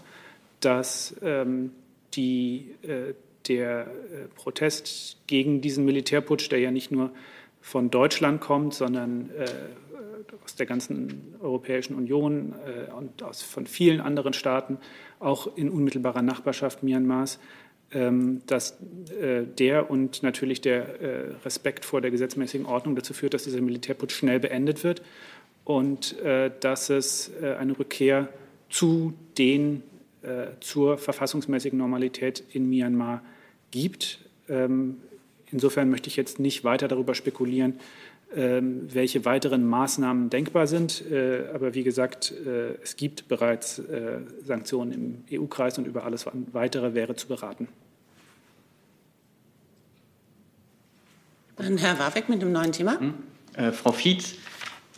dass 0.60 1.14
ähm, 1.22 1.72
die, 2.14 2.74
äh, 2.82 3.14
der 3.48 3.86
äh, 3.86 3.86
Protest 4.34 5.18
gegen 5.26 5.60
diesen 5.60 5.84
Militärputsch, 5.84 6.50
der 6.50 6.58
ja 6.58 6.70
nicht 6.70 6.90
nur 6.90 7.10
von 7.60 7.90
Deutschland 7.90 8.40
kommt, 8.40 8.74
sondern 8.74 9.30
äh, 9.30 9.46
aus 10.44 10.54
der 10.54 10.66
ganzen 10.66 11.34
Europäischen 11.40 11.94
Union 11.94 12.54
äh, 12.66 12.92
und 12.92 13.22
aus, 13.22 13.42
von 13.42 13.66
vielen 13.66 14.00
anderen 14.00 14.32
Staaten, 14.32 14.78
auch 15.18 15.56
in 15.56 15.70
unmittelbarer 15.70 16.22
Nachbarschaft 16.22 16.82
Myanmars, 16.82 17.38
ähm, 17.92 18.42
dass 18.46 18.78
äh, 19.20 19.42
der 19.58 19.90
und 19.90 20.22
natürlich 20.22 20.60
der 20.60 21.00
äh, 21.00 21.34
Respekt 21.44 21.84
vor 21.84 22.00
der 22.00 22.12
gesetzmäßigen 22.12 22.64
Ordnung 22.64 22.94
dazu 22.94 23.14
führt, 23.14 23.34
dass 23.34 23.42
dieser 23.42 23.60
Militärputsch 23.60 24.14
schnell 24.14 24.38
beendet 24.38 24.84
wird 24.84 25.02
und 25.64 26.16
äh, 26.20 26.52
dass 26.60 26.88
es 26.88 27.32
eine 27.42 27.78
Rückkehr 27.78 28.28
zu 28.68 29.14
den 29.38 29.82
zur 30.60 30.98
verfassungsmäßigen 30.98 31.78
Normalität 31.78 32.44
in 32.52 32.68
Myanmar 32.68 33.22
gibt. 33.70 34.18
Ähm, 34.50 34.98
insofern 35.50 35.88
möchte 35.88 36.08
ich 36.08 36.16
jetzt 36.16 36.38
nicht 36.38 36.62
weiter 36.62 36.88
darüber 36.88 37.14
spekulieren, 37.14 37.80
welche 38.32 39.24
weiteren 39.24 39.66
Maßnahmen 39.66 40.30
denkbar 40.30 40.68
sind. 40.68 41.02
Aber 41.52 41.74
wie 41.74 41.82
gesagt, 41.82 42.32
es 42.82 42.96
gibt 42.96 43.26
bereits 43.26 43.82
Sanktionen 44.44 44.92
im 44.92 45.40
EU-Kreis 45.40 45.78
und 45.78 45.86
über 45.86 46.04
alles 46.04 46.26
weitere 46.52 46.94
wäre 46.94 47.16
zu 47.16 47.26
beraten. 47.26 47.66
Dann 51.62 51.76
Herr 51.76 51.98
Warwick 51.98 52.28
mit 52.28 52.40
dem 52.40 52.52
neuen 52.52 52.72
Thema. 52.72 52.98
Hm? 52.98 53.14
Äh, 53.54 53.72
Frau 53.72 53.92
Fietz, 53.92 54.36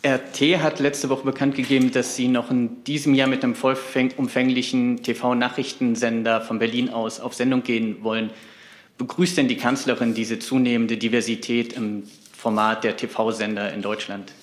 RT 0.05 0.61
hat 0.61 0.79
letzte 0.79 1.09
Woche 1.09 1.25
bekannt 1.25 1.55
gegeben, 1.55 1.91
dass 1.91 2.15
Sie 2.15 2.27
noch 2.27 2.51
in 2.51 2.83
diesem 2.85 3.13
Jahr 3.13 3.27
mit 3.27 3.43
einem 3.43 3.55
vollumfänglichen 3.55 5.03
TV-Nachrichtensender 5.03 6.41
von 6.41 6.59
Berlin 6.59 6.89
aus 6.89 7.19
auf 7.19 7.33
Sendung 7.33 7.63
gehen 7.63 8.03
wollen. 8.03 8.29
Begrüßt 8.97 9.37
denn 9.37 9.47
die 9.47 9.57
Kanzlerin 9.57 10.13
diese 10.13 10.39
zunehmende 10.39 10.97
Diversität 10.97 11.73
im 11.73 12.03
Format 12.43 12.83
der 12.83 12.97
TV-Sender 12.97 13.71
in 13.71 13.81
Deutschland? 13.81 14.33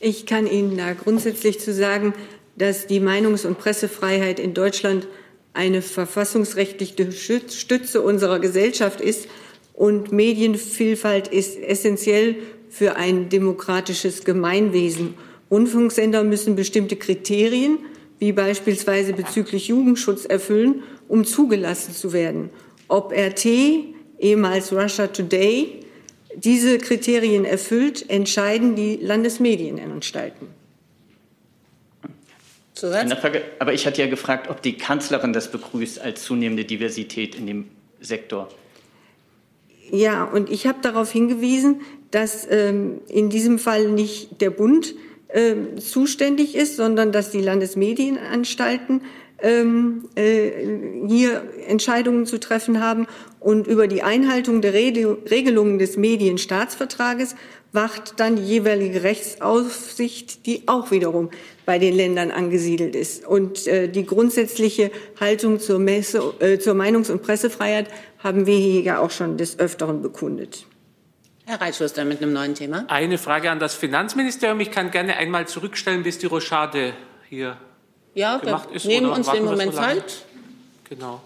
Ich 0.00 0.26
kann 0.26 0.48
Ihnen 0.48 0.76
da 0.76 0.92
grundsätzlich 0.92 1.60
zu 1.60 1.72
sagen, 1.72 2.14
dass 2.56 2.88
die 2.88 2.98
Meinungs- 2.98 3.46
und 3.46 3.58
Pressefreiheit 3.58 4.40
in 4.40 4.52
Deutschland 4.52 5.06
eine 5.54 5.82
verfassungsrechtliche 5.82 7.12
Stütze 7.12 8.02
unserer 8.02 8.40
Gesellschaft 8.40 9.00
ist 9.00 9.28
und 9.72 10.10
Medienvielfalt 10.10 11.28
ist 11.28 11.62
essentiell 11.62 12.34
für 12.70 12.96
ein 12.96 13.28
demokratisches 13.28 14.24
Gemeinwesen. 14.24 15.14
Rundfunksender 15.48 16.24
müssen 16.24 16.56
bestimmte 16.56 16.96
Kriterien, 16.96 17.78
wie 18.18 18.32
beispielsweise 18.32 19.12
bezüglich 19.12 19.68
Jugendschutz, 19.68 20.24
erfüllen, 20.24 20.82
um 21.06 21.24
zugelassen 21.24 21.94
zu 21.94 22.12
werden. 22.12 22.50
Ob 22.88 23.12
RT, 23.12 23.46
ehemals 24.18 24.72
Russia 24.72 25.06
Today, 25.06 25.85
diese 26.36 26.78
Kriterien 26.78 27.44
erfüllt, 27.44 28.08
entscheiden 28.08 28.76
die 28.76 28.96
Landesmedienanstalten. 28.96 30.48
Frage, 33.16 33.42
aber 33.58 33.72
ich 33.72 33.86
hatte 33.86 34.02
ja 34.02 34.08
gefragt, 34.08 34.50
ob 34.50 34.60
die 34.60 34.76
Kanzlerin 34.76 35.32
das 35.32 35.50
begrüßt 35.50 36.00
als 36.00 36.24
zunehmende 36.24 36.66
Diversität 36.66 37.34
in 37.34 37.46
dem 37.46 37.68
Sektor. 38.00 38.48
Ja, 39.90 40.24
und 40.24 40.50
ich 40.50 40.66
habe 40.66 40.78
darauf 40.82 41.10
hingewiesen, 41.10 41.80
dass 42.10 42.46
ähm, 42.50 43.00
in 43.08 43.30
diesem 43.30 43.58
Fall 43.58 43.88
nicht 43.88 44.40
der 44.42 44.50
Bund 44.50 44.94
ähm, 45.30 45.78
zuständig 45.78 46.54
ist, 46.54 46.76
sondern 46.76 47.12
dass 47.12 47.30
die 47.30 47.40
Landesmedienanstalten 47.40 49.02
ähm, 49.42 50.08
äh, 50.14 50.50
hier 51.06 51.42
Entscheidungen 51.66 52.26
zu 52.26 52.38
treffen 52.38 52.80
haben. 52.80 53.06
Und 53.40 53.66
über 53.66 53.86
die 53.86 54.02
Einhaltung 54.02 54.60
der 54.60 54.72
Regelungen 54.72 55.78
des 55.78 55.96
Medienstaatsvertrages 55.96 57.36
wacht 57.72 58.18
dann 58.18 58.36
die 58.36 58.42
jeweilige 58.42 59.02
Rechtsaufsicht, 59.02 60.46
die 60.46 60.66
auch 60.66 60.90
wiederum 60.90 61.30
bei 61.64 61.78
den 61.78 61.94
Ländern 61.94 62.30
angesiedelt 62.30 62.96
ist. 62.96 63.26
Und 63.26 63.66
äh, 63.66 63.88
die 63.88 64.06
grundsätzliche 64.06 64.90
Haltung 65.20 65.60
zur, 65.60 65.78
Messe, 65.78 66.34
äh, 66.40 66.58
zur 66.58 66.74
Meinungs- 66.74 67.10
und 67.10 67.22
Pressefreiheit 67.22 67.88
haben 68.18 68.46
wir 68.46 68.56
hier 68.56 68.80
ja 68.80 68.98
auch 68.98 69.10
schon 69.10 69.36
des 69.36 69.58
Öfteren 69.58 70.02
bekundet. 70.02 70.66
Herr 71.44 71.60
Reitschuster 71.60 72.04
mit 72.04 72.20
einem 72.22 72.32
neuen 72.32 72.54
Thema. 72.54 72.86
Eine 72.88 73.18
Frage 73.18 73.50
an 73.50 73.60
das 73.60 73.74
Finanzministerium. 73.74 74.58
Ich 74.58 74.72
kann 74.72 74.90
gerne 74.90 75.16
einmal 75.16 75.46
zurückstellen, 75.46 76.02
bis 76.02 76.18
die 76.18 76.26
Rochade 76.26 76.94
hier 77.28 77.56
ja, 78.16 78.38
gemacht 78.38 78.70
ist. 78.72 78.86
Nehmen 78.86 79.10
uns 79.10 79.30
den 79.30 79.44
Moment 79.44 79.74
Zeit. 79.74 80.24
Genau. 80.88 81.20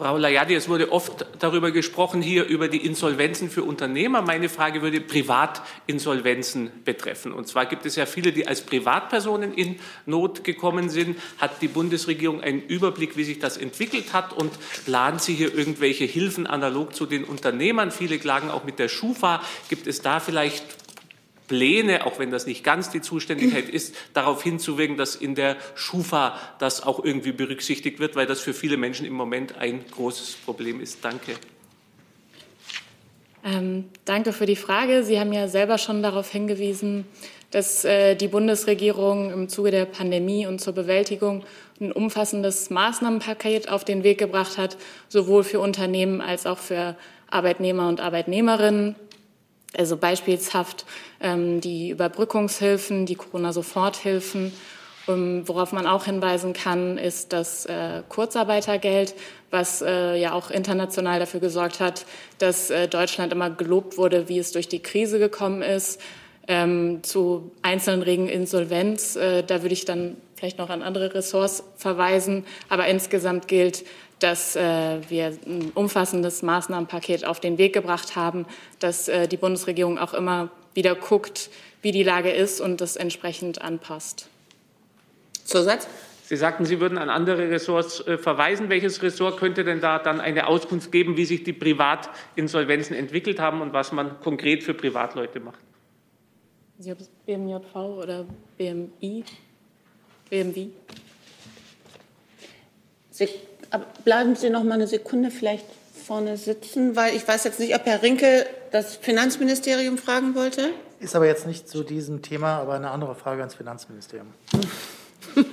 Frau 0.00 0.16
Layadi, 0.16 0.54
es 0.54 0.66
wurde 0.66 0.92
oft 0.92 1.26
darüber 1.40 1.72
gesprochen, 1.72 2.22
hier 2.22 2.46
über 2.46 2.68
die 2.68 2.86
Insolvenzen 2.86 3.50
für 3.50 3.64
Unternehmer. 3.64 4.22
Meine 4.22 4.48
Frage 4.48 4.80
würde 4.80 4.98
Privatinsolvenzen 5.02 6.70
betreffen. 6.86 7.32
Und 7.32 7.48
zwar 7.48 7.66
gibt 7.66 7.84
es 7.84 7.96
ja 7.96 8.06
viele, 8.06 8.32
die 8.32 8.48
als 8.48 8.62
Privatpersonen 8.62 9.52
in 9.52 9.78
Not 10.06 10.42
gekommen 10.42 10.88
sind. 10.88 11.18
Hat 11.36 11.60
die 11.60 11.68
Bundesregierung 11.68 12.40
einen 12.40 12.62
Überblick, 12.62 13.18
wie 13.18 13.24
sich 13.24 13.40
das 13.40 13.58
entwickelt 13.58 14.14
hat? 14.14 14.32
Und 14.32 14.52
plant 14.86 15.20
sie 15.20 15.34
hier 15.34 15.54
irgendwelche 15.54 16.06
Hilfen 16.06 16.46
analog 16.46 16.94
zu 16.94 17.04
den 17.04 17.24
Unternehmern? 17.24 17.90
Viele 17.90 18.18
klagen 18.18 18.50
auch 18.50 18.64
mit 18.64 18.78
der 18.78 18.88
Schufa. 18.88 19.42
Gibt 19.68 19.86
es 19.86 20.00
da 20.00 20.18
vielleicht 20.18 20.79
Pläne, 21.50 22.06
auch 22.06 22.20
wenn 22.20 22.30
das 22.30 22.46
nicht 22.46 22.62
ganz 22.62 22.90
die 22.90 23.00
Zuständigkeit 23.00 23.68
ist, 23.68 23.96
darauf 24.14 24.40
hinzuwirken, 24.40 24.96
dass 24.96 25.16
in 25.16 25.34
der 25.34 25.56
Schufa 25.74 26.38
das 26.60 26.84
auch 26.84 27.04
irgendwie 27.04 27.32
berücksichtigt 27.32 27.98
wird, 27.98 28.14
weil 28.14 28.26
das 28.26 28.38
für 28.38 28.54
viele 28.54 28.76
Menschen 28.76 29.04
im 29.04 29.14
Moment 29.14 29.58
ein 29.58 29.84
großes 29.90 30.36
Problem 30.44 30.80
ist. 30.80 31.04
Danke. 31.04 31.32
Ähm, 33.44 33.86
danke 34.04 34.32
für 34.32 34.46
die 34.46 34.54
Frage. 34.54 35.02
Sie 35.02 35.18
haben 35.18 35.32
ja 35.32 35.48
selber 35.48 35.78
schon 35.78 36.04
darauf 36.04 36.30
hingewiesen, 36.30 37.04
dass 37.50 37.84
äh, 37.84 38.14
die 38.14 38.28
Bundesregierung 38.28 39.32
im 39.32 39.48
Zuge 39.48 39.72
der 39.72 39.86
Pandemie 39.86 40.46
und 40.46 40.60
zur 40.60 40.72
Bewältigung 40.72 41.42
ein 41.80 41.90
umfassendes 41.90 42.70
Maßnahmenpaket 42.70 43.68
auf 43.68 43.84
den 43.84 44.04
Weg 44.04 44.18
gebracht 44.18 44.56
hat, 44.56 44.76
sowohl 45.08 45.42
für 45.42 45.58
Unternehmen 45.58 46.20
als 46.20 46.46
auch 46.46 46.58
für 46.58 46.94
Arbeitnehmer 47.28 47.88
und 47.88 48.00
Arbeitnehmerinnen. 48.00 48.94
Also 49.76 49.96
beispielshaft 49.96 50.84
die 51.22 51.90
Überbrückungshilfen, 51.90 53.04
die 53.04 53.14
Corona-Soforthilfen. 53.14 54.52
Ähm, 55.08 55.42
worauf 55.46 55.72
man 55.72 55.86
auch 55.86 56.04
hinweisen 56.04 56.52
kann, 56.52 56.98
ist 56.98 57.32
das 57.32 57.66
äh, 57.66 58.02
Kurzarbeitergeld, 58.08 59.14
was 59.50 59.82
äh, 59.82 60.16
ja 60.16 60.32
auch 60.32 60.50
international 60.50 61.18
dafür 61.18 61.40
gesorgt 61.40 61.80
hat, 61.80 62.06
dass 62.38 62.70
äh, 62.70 62.88
Deutschland 62.88 63.32
immer 63.32 63.50
gelobt 63.50 63.98
wurde, 63.98 64.28
wie 64.28 64.38
es 64.38 64.52
durch 64.52 64.68
die 64.68 64.80
Krise 64.80 65.18
gekommen 65.18 65.62
ist. 65.62 66.00
Ähm, 66.48 67.02
zu 67.02 67.52
einzelnen 67.62 68.02
Regen 68.02 68.28
Insolvenz, 68.28 69.16
äh, 69.16 69.42
da 69.42 69.62
würde 69.62 69.74
ich 69.74 69.84
dann 69.84 70.16
vielleicht 70.34 70.58
noch 70.58 70.70
an 70.70 70.82
andere 70.82 71.14
Ressorts 71.14 71.62
verweisen. 71.76 72.44
Aber 72.68 72.86
insgesamt 72.86 73.46
gilt, 73.46 73.84
dass 74.20 74.56
äh, 74.56 74.98
wir 75.08 75.36
ein 75.46 75.72
umfassendes 75.74 76.42
Maßnahmenpaket 76.42 77.24
auf 77.24 77.40
den 77.40 77.58
Weg 77.58 77.72
gebracht 77.72 78.16
haben, 78.16 78.46
dass 78.78 79.08
äh, 79.08 79.28
die 79.28 79.36
Bundesregierung 79.36 79.98
auch 79.98 80.14
immer 80.14 80.50
wieder 80.74 80.94
guckt, 80.94 81.50
wie 81.82 81.92
die 81.92 82.02
Lage 82.02 82.30
ist 82.30 82.60
und 82.60 82.80
das 82.80 82.96
entsprechend 82.96 83.62
anpasst. 83.62 84.28
Zusatz? 85.44 85.88
Sie 86.24 86.36
sagten, 86.36 86.64
Sie 86.64 86.78
würden 86.78 86.96
an 86.96 87.10
andere 87.10 87.50
Ressorts 87.50 88.06
äh, 88.06 88.16
verweisen. 88.16 88.68
Welches 88.68 89.02
Ressort 89.02 89.38
könnte 89.38 89.64
denn 89.64 89.80
da 89.80 89.98
dann 89.98 90.20
eine 90.20 90.46
Auskunft 90.46 90.92
geben, 90.92 91.16
wie 91.16 91.24
sich 91.24 91.42
die 91.42 91.52
Privatinsolvenzen 91.52 92.94
entwickelt 92.94 93.40
haben 93.40 93.60
und 93.60 93.72
was 93.72 93.90
man 93.90 94.20
konkret 94.20 94.62
für 94.62 94.72
Privatleute 94.72 95.40
macht? 95.40 95.58
Sie 96.78 96.90
haben 96.90 97.04
BMJV 97.26 97.74
oder 97.74 98.24
BMI? 98.56 99.24
BMW? 100.30 100.68
Sie 103.10 103.28
bleiben 104.04 104.36
Sie 104.36 104.50
noch 104.50 104.62
mal 104.62 104.74
eine 104.74 104.86
Sekunde 104.86 105.32
vielleicht 105.32 105.66
vorne 106.00 106.36
sitzen, 106.36 106.96
weil 106.96 107.14
ich 107.14 107.26
weiß 107.26 107.44
jetzt 107.44 107.60
nicht, 107.60 107.74
ob 107.74 107.86
Herr 107.86 108.02
Rinke 108.02 108.46
das 108.70 108.96
Finanzministerium 108.96 109.98
fragen 109.98 110.34
wollte. 110.34 110.70
Ist 110.98 111.14
aber 111.14 111.26
jetzt 111.26 111.46
nicht 111.46 111.68
zu 111.68 111.82
diesem 111.82 112.22
Thema, 112.22 112.58
aber 112.58 112.74
eine 112.74 112.90
andere 112.90 113.14
Frage 113.14 113.40
ans 113.40 113.54
Finanzministerium. 113.54 114.28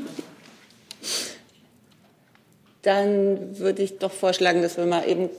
Dann 2.82 3.60
würde 3.60 3.82
ich 3.84 3.98
doch 3.98 4.12
vorschlagen, 4.12 4.62
dass 4.62 4.78
wir 4.78 4.86
mal 4.86 5.08
eben, 5.08 5.30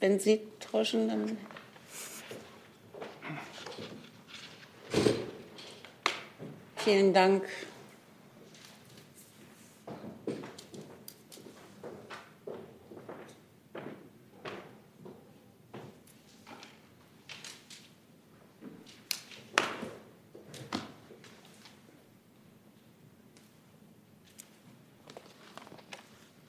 wenn 0.00 0.18
Sie 0.18 0.40
tauschen, 0.58 1.08
dann. 1.08 1.38
Vielen 6.76 7.14
Dank. 7.14 7.44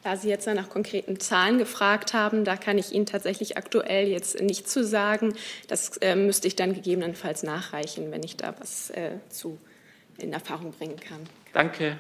Da 0.04 0.18
Sie 0.18 0.28
jetzt 0.28 0.46
nach 0.48 0.70
konkreten 0.70 1.20
Zahlen 1.20 1.58
gefragt 1.58 2.14
haben, 2.14 2.44
da 2.44 2.58
kann 2.58 2.78
ich 2.78 2.92
Ihnen 2.92 3.06
tatsächlich 3.06 3.58
aktuell 3.58 4.08
jetzt 4.08 4.42
nicht 4.42 4.70
zu 4.70 4.84
sagen. 4.84 5.34
Das 5.68 5.98
äh, 5.98 6.16
müsste 6.16 6.48
ich 6.48 6.56
dann 6.58 6.74
gegebenenfalls 6.74 7.44
nachreichen, 7.44 8.12
wenn 8.12 8.22
ich 8.22 8.36
da 8.36 8.54
was 8.60 8.90
äh, 8.90 9.12
zu 9.30 9.58
in 10.18 10.34
Erfahrung 10.34 10.72
bringen 10.72 11.00
kann. 11.00 11.22
Danke. 11.54 11.98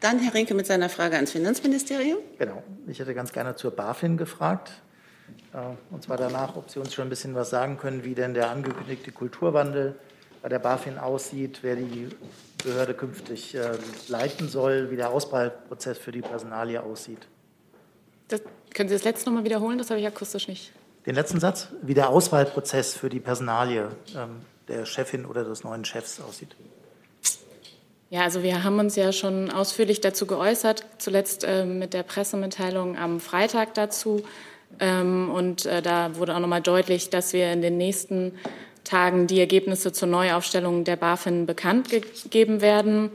Dann 0.00 0.18
Herr 0.18 0.34
Rinke 0.34 0.54
mit 0.54 0.66
seiner 0.66 0.88
Frage 0.88 1.16
ans 1.16 1.32
Finanzministerium. 1.32 2.18
Genau. 2.38 2.62
Ich 2.86 2.98
hätte 2.98 3.14
ganz 3.14 3.32
gerne 3.32 3.54
zur 3.56 3.72
BaFin 3.72 4.16
gefragt. 4.16 4.72
Äh, 5.52 5.58
und 5.90 6.02
zwar 6.02 6.16
danach, 6.16 6.56
ob 6.56 6.70
Sie 6.70 6.78
uns 6.78 6.94
schon 6.94 7.06
ein 7.06 7.10
bisschen 7.10 7.34
was 7.34 7.50
sagen 7.50 7.78
können, 7.78 8.04
wie 8.04 8.14
denn 8.14 8.34
der 8.34 8.50
angekündigte 8.50 9.12
Kulturwandel 9.12 9.96
bei 10.42 10.48
der 10.48 10.58
BaFin 10.58 10.98
aussieht, 10.98 11.60
wer 11.62 11.76
die 11.76 12.08
Behörde 12.64 12.94
künftig 12.94 13.54
äh, 13.54 13.72
leiten 14.08 14.48
soll, 14.48 14.90
wie 14.90 14.96
der 14.96 15.10
Auswahlprozess 15.10 15.98
für 15.98 16.12
die 16.12 16.20
Personalie 16.20 16.82
aussieht. 16.82 17.20
Das, 18.28 18.42
können 18.74 18.88
Sie 18.88 18.94
das 18.94 19.04
letzte 19.04 19.30
noch 19.30 19.38
mal 19.38 19.44
wiederholen? 19.44 19.78
Das 19.78 19.90
habe 19.90 20.00
ich 20.00 20.06
akustisch 20.06 20.48
nicht. 20.48 20.72
Den 21.06 21.14
letzten 21.14 21.40
Satz, 21.40 21.68
wie 21.82 21.94
der 21.94 22.08
Auswahlprozess 22.10 22.94
für 22.94 23.08
die 23.08 23.20
Personalie 23.20 23.88
ähm, 24.16 24.42
der 24.68 24.86
Chefin 24.86 25.26
oder 25.26 25.44
des 25.44 25.64
neuen 25.64 25.84
Chefs 25.84 26.20
aussieht. 26.20 26.54
Ja, 28.10 28.22
also 28.22 28.42
wir 28.42 28.62
haben 28.62 28.78
uns 28.78 28.94
ja 28.94 29.10
schon 29.10 29.50
ausführlich 29.50 30.00
dazu 30.00 30.26
geäußert, 30.26 30.84
zuletzt 30.98 31.44
äh, 31.44 31.64
mit 31.64 31.94
der 31.94 32.02
Pressemitteilung 32.02 32.98
am 32.98 33.20
Freitag 33.20 33.74
dazu. 33.74 34.22
Ähm, 34.80 35.30
und 35.30 35.66
äh, 35.66 35.82
da 35.82 36.16
wurde 36.16 36.34
auch 36.34 36.40
noch 36.40 36.48
mal 36.48 36.60
deutlich, 36.60 37.10
dass 37.10 37.32
wir 37.32 37.52
in 37.52 37.62
den 37.62 37.78
nächsten 37.78 38.32
Tagen 38.84 39.26
die 39.26 39.40
Ergebnisse 39.40 39.92
zur 39.92 40.08
Neuaufstellung 40.08 40.84
der 40.84 40.96
BaFin 40.96 41.46
bekannt 41.46 41.88
gegeben 41.90 42.60
werden. 42.60 43.10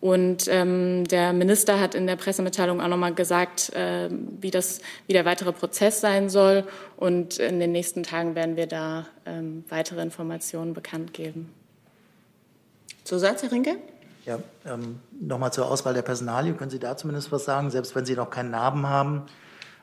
Und 0.00 0.48
ähm, 0.48 1.04
der 1.08 1.34
Minister 1.34 1.78
hat 1.78 1.94
in 1.94 2.06
der 2.06 2.16
Pressemitteilung 2.16 2.80
auch 2.80 2.88
nochmal 2.88 3.12
gesagt, 3.12 3.70
äh, 3.74 4.08
wie, 4.10 4.50
das, 4.50 4.80
wie 5.06 5.12
der 5.12 5.26
weitere 5.26 5.52
Prozess 5.52 6.00
sein 6.00 6.30
soll. 6.30 6.64
Und 6.96 7.38
in 7.38 7.60
den 7.60 7.72
nächsten 7.72 8.02
Tagen 8.02 8.34
werden 8.34 8.56
wir 8.56 8.66
da 8.66 9.06
ähm, 9.26 9.64
weitere 9.68 10.00
Informationen 10.00 10.72
bekannt 10.72 11.12
geben. 11.12 11.52
Zusatz, 13.04 13.42
Herr 13.42 13.52
Rinke? 13.52 13.76
Ja, 14.24 14.38
ähm, 14.66 15.00
nochmal 15.20 15.52
zur 15.52 15.70
Auswahl 15.70 15.92
der 15.92 16.02
Personalie. 16.02 16.54
Können 16.54 16.70
Sie 16.70 16.78
da 16.78 16.96
zumindest 16.96 17.30
was 17.30 17.44
sagen, 17.44 17.70
selbst 17.70 17.94
wenn 17.94 18.06
Sie 18.06 18.14
noch 18.14 18.30
keinen 18.30 18.50
Namen 18.50 18.88
haben? 18.88 19.22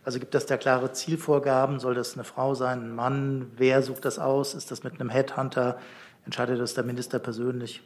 Also 0.08 0.20
gibt 0.20 0.34
es 0.36 0.46
da 0.46 0.56
klare 0.56 0.94
Zielvorgaben? 0.94 1.82
Soll 1.82 1.94
das 1.94 2.14
eine 2.14 2.24
Frau 2.24 2.56
sein, 2.56 2.80
ein 2.80 2.96
Mann? 2.96 3.52
Wer 3.58 3.82
sucht 3.82 4.06
das 4.06 4.20
aus? 4.20 4.54
Ist 4.54 4.72
das 4.72 4.86
mit 4.86 5.02
einem 5.02 5.10
Headhunter? 5.10 5.78
Entscheidet 6.24 6.62
das 6.62 6.74
der 6.74 6.86
Minister 6.86 7.20
persönlich? 7.20 7.82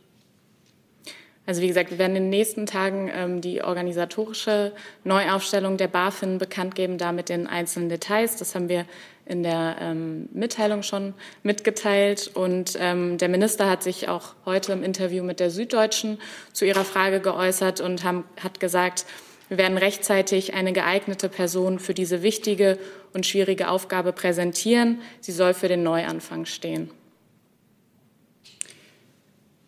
Also 1.48 1.64
wie 1.64 1.68
gesagt, 1.68 1.90
wir 1.90 1.98
werden 1.98 2.16
in 2.16 2.26
den 2.26 2.30
nächsten 2.30 2.68
Tagen 2.68 3.10
ähm, 3.12 3.42
die 3.42 3.64
organisatorische 3.64 4.72
Neuaufstellung 5.04 5.78
der 5.78 5.88
BaFin 5.88 6.38
bekannt 6.38 6.76
geben, 6.76 7.00
da 7.00 7.12
mit 7.12 7.28
den 7.28 7.48
einzelnen 7.48 7.90
Details. 7.90 8.36
Das 8.36 8.54
haben 8.54 8.70
wir 8.70 8.86
in 9.26 9.42
der 9.42 9.78
ähm, 9.80 10.30
Mitteilung 10.32 10.84
schon 10.84 11.16
mitgeteilt. 11.42 12.30
Und 12.36 12.78
ähm, 12.80 13.18
der 13.18 13.30
Minister 13.30 13.68
hat 13.68 13.82
sich 13.82 14.10
auch 14.10 14.36
heute 14.46 14.74
im 14.74 14.84
Interview 14.84 15.24
mit 15.24 15.40
der 15.40 15.50
Süddeutschen 15.50 16.20
zu 16.54 16.66
ihrer 16.66 16.86
Frage 16.86 17.20
geäußert 17.20 17.82
und 17.82 18.04
haben, 18.04 18.26
hat 18.40 18.60
gesagt, 18.60 19.08
wir 19.52 19.58
werden 19.58 19.78
rechtzeitig 19.78 20.54
eine 20.54 20.72
geeignete 20.72 21.28
Person 21.28 21.80
für 21.80 21.94
diese 21.94 22.24
wichtige 22.24 22.78
und 23.12 23.26
schwierige 23.26 23.68
Aufgabe 23.68 24.14
präsentieren. 24.14 25.02
Sie 25.20 25.34
soll 25.34 25.54
für 25.54 25.68
den 25.68 25.84
Neuanfang 25.84 26.46
stehen. 26.46 26.90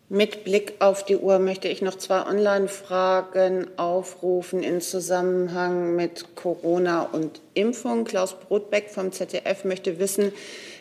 Mit 0.08 0.44
Blick 0.44 0.76
auf 0.78 1.04
die 1.04 1.18
Uhr 1.18 1.38
möchte 1.38 1.68
ich 1.68 1.82
noch 1.82 1.96
zwei 1.96 2.24
Online-Fragen 2.24 3.66
aufrufen 3.76 4.62
in 4.62 4.80
Zusammenhang 4.80 5.94
mit 5.94 6.34
Corona 6.34 7.02
und 7.02 7.42
Impfung. 7.52 8.04
Klaus 8.04 8.34
Brotbeck 8.40 8.88
vom 8.88 9.12
ZDF 9.12 9.64
möchte 9.64 9.98
wissen, 9.98 10.32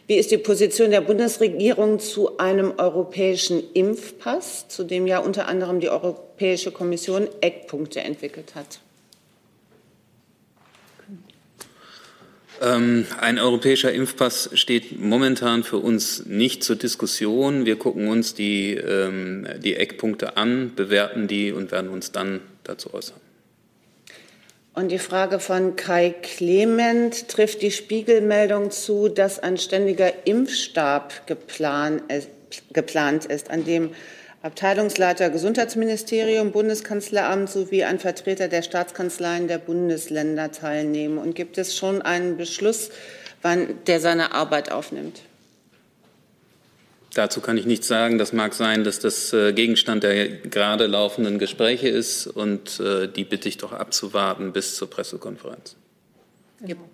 wie 0.07 0.15
ist 0.15 0.31
die 0.31 0.37
Position 0.37 0.91
der 0.91 1.01
Bundesregierung 1.01 1.99
zu 1.99 2.37
einem 2.37 2.75
europäischen 2.77 3.63
Impfpass, 3.73 4.69
zu 4.69 4.85
dem 4.85 5.07
ja 5.07 5.19
unter 5.19 5.49
anderem 5.49 5.81
die 5.81 5.89
Europäische 5.89 6.71
Kommission 6.71 7.27
Eckpunkte 7.41 7.99
entwickelt 7.99 8.55
hat? 8.55 8.79
Ein 12.61 13.39
europäischer 13.39 13.91
Impfpass 13.91 14.49
steht 14.53 14.99
momentan 14.99 15.63
für 15.63 15.77
uns 15.77 16.25
nicht 16.25 16.63
zur 16.63 16.75
Diskussion. 16.75 17.65
Wir 17.65 17.77
gucken 17.77 18.07
uns 18.07 18.35
die, 18.35 18.75
ähm, 18.75 19.47
die 19.59 19.75
Eckpunkte 19.75 20.37
an, 20.37 20.73
bewerten 20.75 21.27
die 21.27 21.51
und 21.51 21.71
werden 21.71 21.89
uns 21.89 22.11
dann 22.11 22.41
dazu 22.63 22.93
äußern. 22.93 23.17
Und 24.75 24.91
die 24.91 24.99
Frage 24.99 25.39
von 25.39 25.75
Kai 25.75 26.15
Clement 26.21 27.27
trifft 27.27 27.61
die 27.61 27.71
Spiegelmeldung 27.71 28.71
zu, 28.71 29.07
dass 29.07 29.39
ein 29.39 29.57
ständiger 29.57 30.25
Impfstab 30.25 31.27
geplant 31.27 33.25
ist, 33.25 33.51
an 33.51 33.65
dem 33.65 33.91
Abteilungsleiter 34.43 35.29
Gesundheitsministerium, 35.29 36.51
Bundeskanzleramt 36.51 37.49
sowie 37.49 37.85
ein 37.85 37.97
Vertreter 37.97 38.49
der 38.49 38.61
Staatskanzleien 38.61 39.47
der 39.47 39.57
Bundesländer 39.57 40.51
teilnehmen. 40.51 41.17
Und 41.17 41.33
gibt 41.33 41.57
es 41.57 41.77
schon 41.77 42.01
einen 42.01 42.35
Beschluss, 42.35 42.89
wann 43.41 43.85
der 43.87 44.01
seine 44.01 44.33
Arbeit 44.33 44.69
aufnimmt? 44.69 45.21
Dazu 47.13 47.39
kann 47.39 47.57
ich 47.57 47.65
nichts 47.65 47.87
sagen. 47.87 48.17
Das 48.17 48.33
mag 48.33 48.53
sein, 48.53 48.83
dass 48.83 48.99
das 48.99 49.31
äh, 49.31 49.53
Gegenstand 49.53 50.03
der 50.03 50.27
gerade 50.27 50.87
laufenden 50.87 51.39
Gespräche 51.39 51.87
ist. 51.87 52.27
Und 52.27 52.81
äh, 52.81 53.07
die 53.07 53.23
bitte 53.23 53.47
ich 53.47 53.57
doch 53.57 53.71
abzuwarten 53.71 54.51
bis 54.51 54.75
zur 54.75 54.89
Pressekonferenz. 54.89 55.77
Genau. 56.59 56.89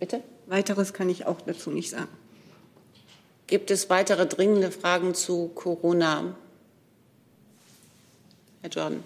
Bitte? 0.00 0.22
Weiteres 0.46 0.94
kann 0.94 1.10
ich 1.10 1.26
auch 1.26 1.42
dazu 1.42 1.70
nicht 1.70 1.90
sagen. 1.90 2.08
Gibt 3.46 3.70
es 3.70 3.90
weitere 3.90 4.24
dringende 4.24 4.70
Fragen 4.70 5.14
zu 5.14 5.48
Corona? 5.48 6.34
Herr 8.64 8.70
Jordan. 8.70 9.04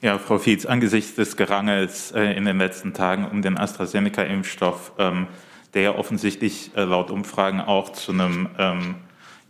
Ja, 0.00 0.18
Frau 0.18 0.38
Fietz, 0.38 0.64
angesichts 0.64 1.16
des 1.16 1.36
Gerangels 1.36 2.12
äh, 2.12 2.32
in 2.32 2.46
den 2.46 2.56
letzten 2.56 2.94
Tagen 2.94 3.26
um 3.26 3.42
den 3.42 3.58
AstraZeneca-Impfstoff, 3.58 4.92
ähm, 4.96 5.26
der 5.74 5.82
ja 5.82 5.94
offensichtlich 5.96 6.70
äh, 6.76 6.84
laut 6.84 7.10
Umfragen 7.10 7.60
auch 7.60 7.92
zu, 7.92 8.12
einem, 8.12 8.48
ähm, 8.58 8.94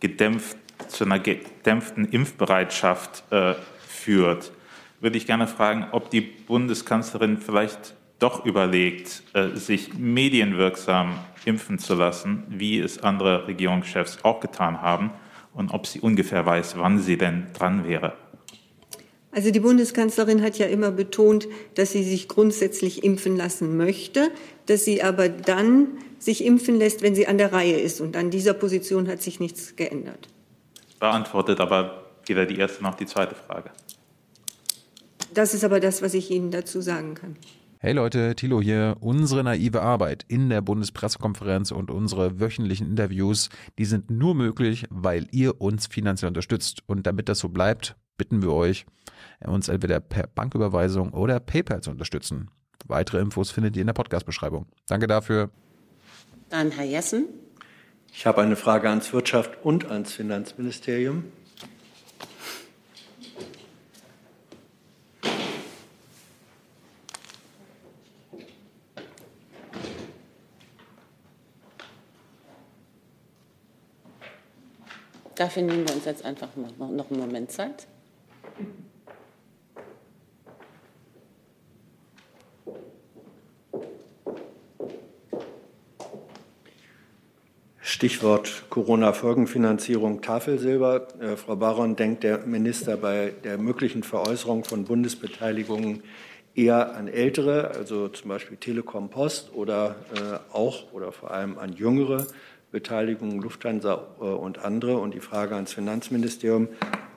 gedämpft, 0.01 0.57
zu 0.89 1.05
einer 1.05 1.21
gedämpften 1.21 2.07
Impfbereitschaft 2.07 3.23
äh, 3.31 3.55
führt, 3.87 4.51
würde 4.99 5.17
ich 5.17 5.27
gerne 5.27 5.47
fragen, 5.47 5.87
ob 5.93 6.11
die 6.11 6.23
Bundeskanzlerin 6.23 7.39
vielleicht 7.39 7.95
doch 8.19 8.45
überlegt, 8.45 9.23
äh, 9.33 9.51
sich 9.55 9.95
medienwirksam 9.95 11.21
impfen 11.45 11.79
zu 11.79 11.95
lassen, 11.95 12.43
wie 12.49 12.81
es 12.81 13.01
andere 13.01 13.47
Regierungschefs 13.47 14.25
auch 14.25 14.41
getan 14.41 14.83
haben 14.83 15.13
und 15.61 15.75
ob 15.75 15.87
sie 15.87 16.01
ungefähr 16.01 16.47
weiß, 16.47 16.77
wann 16.79 16.99
sie 16.99 17.19
denn 17.19 17.47
dran 17.53 17.87
wäre. 17.87 18.15
Also 19.31 19.51
die 19.51 19.61
Bundeskanzlerin 19.61 20.43
hat 20.43 20.57
ja 20.57 20.67
immer 20.67 20.91
betont, 20.91 21.47
dass 21.75 21.93
sie 21.93 22.03
sich 22.03 22.29
grundsätzlich 22.29 23.05
impfen 23.05 23.37
lassen 23.37 23.77
möchte, 23.77 24.31
dass 24.67 24.87
sie 24.87 25.03
aber 25.03 25.29
dann 25.29 25.89
sich 26.19 26.45
impfen 26.45 26.77
lässt, 26.77 27.03
wenn 27.03 27.15
sie 27.15 27.29
an 27.29 27.37
der 27.37 27.53
Reihe 27.53 27.79
ist. 27.79 28.01
Und 28.01 28.17
an 28.17 28.31
dieser 28.31 28.55
Position 28.55 29.07
hat 29.07 29.21
sich 29.21 29.39
nichts 29.39 29.77
geändert. 29.77 30.29
Beantwortet 30.99 31.61
aber 31.61 32.07
weder 32.25 32.47
die 32.47 32.59
erste 32.59 32.83
noch 32.83 32.95
die 32.95 33.07
zweite 33.07 33.35
Frage. 33.35 33.71
Das 35.35 35.53
ist 35.53 35.63
aber 35.63 35.79
das, 35.79 36.01
was 36.01 36.15
ich 36.15 36.31
Ihnen 36.31 36.51
dazu 36.51 36.81
sagen 36.81 37.15
kann. 37.15 37.37
Hey 37.83 37.95
Leute, 37.95 38.35
Thilo 38.35 38.61
hier. 38.61 38.99
Unsere 39.01 39.43
naive 39.43 39.81
Arbeit 39.81 40.27
in 40.29 40.51
der 40.51 40.61
Bundespressekonferenz 40.61 41.71
und 41.71 41.91
unsere 41.91 42.39
wöchentlichen 42.39 42.87
Interviews, 42.87 43.49
die 43.79 43.87
sind 43.87 44.11
nur 44.11 44.35
möglich, 44.35 44.85
weil 44.91 45.27
ihr 45.31 45.63
uns 45.63 45.87
finanziell 45.87 46.29
unterstützt. 46.29 46.83
Und 46.85 47.07
damit 47.07 47.31
das 47.31 47.39
so 47.39 47.49
bleibt, 47.49 47.97
bitten 48.19 48.43
wir 48.43 48.53
euch, 48.53 48.85
uns 49.47 49.71
entweder 49.71 49.99
per 49.99 50.27
Banküberweisung 50.27 51.15
oder 51.15 51.41
PayPal 51.41 51.81
zu 51.81 51.91
unterstützen. 51.91 52.51
Weitere 52.85 53.19
Infos 53.19 53.51
findet 53.51 53.77
ihr 53.77 53.81
in 53.81 53.87
der 53.87 53.95
Podcast-Beschreibung. 53.95 54.67
Danke 54.87 55.07
dafür. 55.07 55.49
Dann 56.51 56.73
Herr 56.73 56.85
Jessen. 56.85 57.29
Ich 58.13 58.27
habe 58.27 58.43
eine 58.43 58.57
Frage 58.57 58.91
ans 58.91 59.11
Wirtschaft 59.15 59.53
und 59.65 59.91
ans 59.91 60.13
Finanzministerium. 60.13 61.25
Dafür 75.41 75.63
nehmen 75.63 75.89
wir 75.89 75.95
uns 75.95 76.05
jetzt 76.05 76.23
einfach 76.23 76.49
noch 76.55 77.11
einen 77.11 77.19
Moment 77.19 77.51
Zeit. 77.51 77.87
Stichwort 87.81 88.65
Corona-Folgenfinanzierung 88.69 90.21
Tafelsilber. 90.21 91.09
Äh, 91.19 91.37
Frau 91.37 91.57
Baron, 91.57 91.97
denkt 91.97 92.23
der 92.23 92.41
Minister 92.41 92.99
bei 92.99 93.33
der 93.43 93.57
möglichen 93.57 94.03
Veräußerung 94.03 94.65
von 94.65 94.85
Bundesbeteiligungen 94.85 96.03
eher 96.55 96.95
an 96.95 97.09
ältere, 97.09 97.71
also 97.71 98.09
zum 98.09 98.29
Beispiel 98.29 98.59
Telekom 98.59 99.09
Post 99.09 99.55
oder 99.55 99.97
äh, 100.15 100.55
auch 100.55 100.93
oder 100.93 101.13
vor 101.13 101.31
allem 101.31 101.59
an 101.59 101.73
jüngere 101.73 102.27
Beteiligungen, 102.71 103.41
Lufthansa 103.41 104.07
äh, 104.21 104.25
und 104.25 104.59
andere? 104.59 104.99
Und 104.99 105.15
die 105.15 105.21
Frage 105.21 105.55
ans 105.55 105.73
Finanzministerium, 105.73 106.69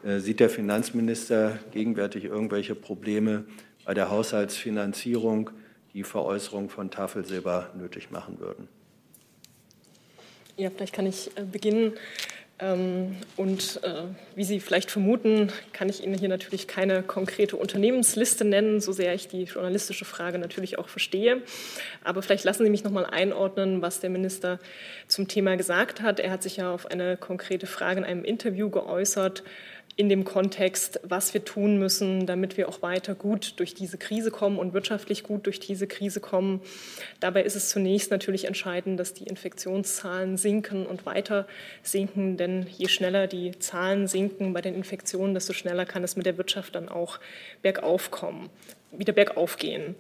äh, 0.03 0.19
sieht 0.19 0.39
der 0.39 0.49
Finanzminister 0.49 1.59
gegenwärtig 1.71 2.25
irgendwelche 2.25 2.75
Probleme 2.75 3.45
bei 3.85 3.93
der 3.93 4.09
Haushaltsfinanzierung, 4.09 5.49
die 5.93 6.03
Veräußerung 6.03 6.69
von 6.69 6.89
Tafelsilber 6.89 7.69
nötig 7.77 8.11
machen 8.11 8.39
würden? 8.39 8.67
Ja, 10.57 10.69
vielleicht 10.69 10.93
kann 10.93 11.05
ich 11.05 11.35
äh, 11.37 11.43
beginnen. 11.43 11.93
Ähm, 12.59 13.15
und 13.35 13.79
äh, 13.83 14.03
wie 14.35 14.43
Sie 14.43 14.59
vielleicht 14.59 14.91
vermuten, 14.91 15.51
kann 15.71 15.89
ich 15.89 16.03
Ihnen 16.03 16.17
hier 16.17 16.29
natürlich 16.29 16.67
keine 16.67 17.01
konkrete 17.01 17.57
Unternehmensliste 17.57 18.45
nennen, 18.45 18.79
so 18.79 18.91
sehr 18.91 19.13
ich 19.13 19.27
die 19.27 19.43
journalistische 19.43 20.05
Frage 20.05 20.37
natürlich 20.37 20.77
auch 20.77 20.87
verstehe. 20.87 21.41
Aber 22.03 22.21
vielleicht 22.21 22.43
lassen 22.43 22.63
Sie 22.63 22.69
mich 22.69 22.83
noch 22.83 22.91
mal 22.91 23.05
einordnen, 23.05 23.81
was 23.81 23.99
der 23.99 24.11
Minister 24.11 24.59
zum 25.07 25.27
Thema 25.27 25.57
gesagt 25.57 26.01
hat. 26.01 26.19
Er 26.19 26.31
hat 26.31 26.43
sich 26.43 26.57
ja 26.57 26.71
auf 26.71 26.85
eine 26.85 27.17
konkrete 27.17 27.65
Frage 27.65 27.99
in 27.99 28.05
einem 28.05 28.23
Interview 28.23 28.69
geäußert 28.69 29.43
in 29.95 30.09
dem 30.09 30.23
Kontext, 30.23 30.99
was 31.03 31.33
wir 31.33 31.45
tun 31.45 31.77
müssen, 31.77 32.25
damit 32.25 32.57
wir 32.57 32.67
auch 32.67 32.81
weiter 32.81 33.13
gut 33.13 33.53
durch 33.57 33.75
diese 33.75 33.97
Krise 33.97 34.31
kommen 34.31 34.57
und 34.57 34.73
wirtschaftlich 34.73 35.23
gut 35.23 35.45
durch 35.45 35.59
diese 35.59 35.85
Krise 35.85 36.19
kommen. 36.19 36.61
Dabei 37.19 37.43
ist 37.43 37.55
es 37.55 37.69
zunächst 37.69 38.09
natürlich 38.09 38.45
entscheidend, 38.45 38.99
dass 38.99 39.13
die 39.13 39.25
Infektionszahlen 39.25 40.37
sinken 40.37 40.85
und 40.87 41.05
weiter 41.05 41.47
sinken, 41.83 42.37
denn 42.37 42.65
je 42.75 42.87
schneller 42.87 43.27
die 43.27 43.57
Zahlen 43.59 44.07
sinken 44.07 44.53
bei 44.53 44.61
den 44.61 44.73
Infektionen, 44.73 45.35
desto 45.35 45.53
schneller 45.53 45.85
kann 45.85 46.03
es 46.03 46.15
mit 46.15 46.25
der 46.25 46.37
Wirtschaft 46.37 46.73
dann 46.73 46.89
auch 46.89 47.19
bergauf 47.61 48.09
kommen, 48.09 48.49
wieder 48.91 49.13
bergauf 49.13 49.57
gehen. 49.57 49.95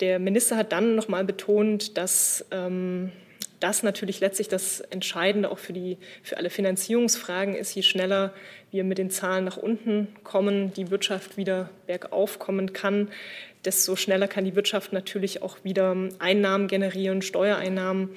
Der 0.00 0.18
Minister 0.18 0.56
hat 0.56 0.72
dann 0.72 0.94
noch 0.94 1.08
mal 1.08 1.24
betont, 1.24 1.96
dass 1.96 2.44
ähm, 2.50 3.12
das 3.60 3.82
natürlich 3.82 4.20
letztlich 4.20 4.48
das 4.48 4.80
Entscheidende 4.80 5.50
auch 5.50 5.58
für, 5.58 5.72
die, 5.72 5.98
für 6.22 6.36
alle 6.36 6.50
Finanzierungsfragen 6.50 7.54
ist, 7.54 7.74
je 7.74 7.82
schneller 7.82 8.32
wir 8.70 8.84
mit 8.84 8.98
den 8.98 9.10
Zahlen 9.10 9.44
nach 9.44 9.56
unten 9.56 10.08
kommen, 10.24 10.72
die 10.74 10.90
Wirtschaft 10.90 11.36
wieder 11.36 11.70
bergauf 11.86 12.38
kommen 12.38 12.72
kann, 12.72 13.08
desto 13.64 13.96
schneller 13.96 14.28
kann 14.28 14.44
die 14.44 14.56
Wirtschaft 14.56 14.92
natürlich 14.92 15.42
auch 15.42 15.58
wieder 15.64 15.96
Einnahmen 16.18 16.68
generieren, 16.68 17.22
Steuereinnahmen 17.22 18.10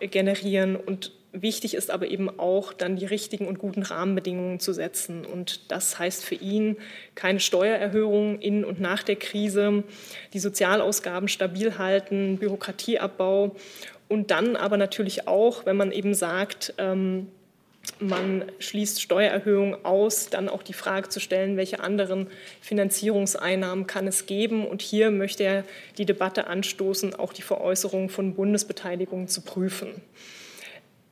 generieren. 0.00 0.76
Und 0.76 1.12
wichtig 1.32 1.74
ist 1.74 1.90
aber 1.90 2.08
eben 2.08 2.38
auch, 2.38 2.72
dann 2.72 2.96
die 2.96 3.06
richtigen 3.06 3.46
und 3.46 3.58
guten 3.58 3.82
Rahmenbedingungen 3.82 4.60
zu 4.60 4.72
setzen. 4.72 5.24
Und 5.24 5.70
das 5.70 5.98
heißt 5.98 6.24
für 6.24 6.34
ihn 6.34 6.76
keine 7.14 7.40
Steuererhöhung 7.40 8.40
in 8.40 8.64
und 8.64 8.80
nach 8.80 9.02
der 9.02 9.16
Krise, 9.16 9.84
die 10.32 10.38
Sozialausgaben 10.38 11.28
stabil 11.28 11.78
halten, 11.78 12.38
Bürokratieabbau 12.38 13.54
und 14.08 14.30
dann 14.30 14.56
aber 14.56 14.76
natürlich 14.76 15.28
auch, 15.28 15.66
wenn 15.66 15.76
man 15.76 15.92
eben 15.92 16.14
sagt, 16.14 16.74
ähm, 16.78 17.28
man 18.00 18.44
schließt 18.58 19.00
Steuererhöhungen 19.00 19.84
aus, 19.84 20.30
dann 20.30 20.48
auch 20.48 20.62
die 20.62 20.72
Frage 20.72 21.08
zu 21.08 21.20
stellen, 21.20 21.56
welche 21.56 21.80
anderen 21.80 22.28
Finanzierungseinnahmen 22.60 23.86
kann 23.86 24.06
es 24.06 24.26
geben. 24.26 24.66
Und 24.66 24.82
hier 24.82 25.10
möchte 25.10 25.44
er 25.44 25.64
die 25.96 26.04
Debatte 26.04 26.46
anstoßen, 26.46 27.14
auch 27.14 27.32
die 27.32 27.42
Veräußerung 27.42 28.08
von 28.08 28.34
Bundesbeteiligungen 28.34 29.28
zu 29.28 29.40
prüfen. 29.40 29.88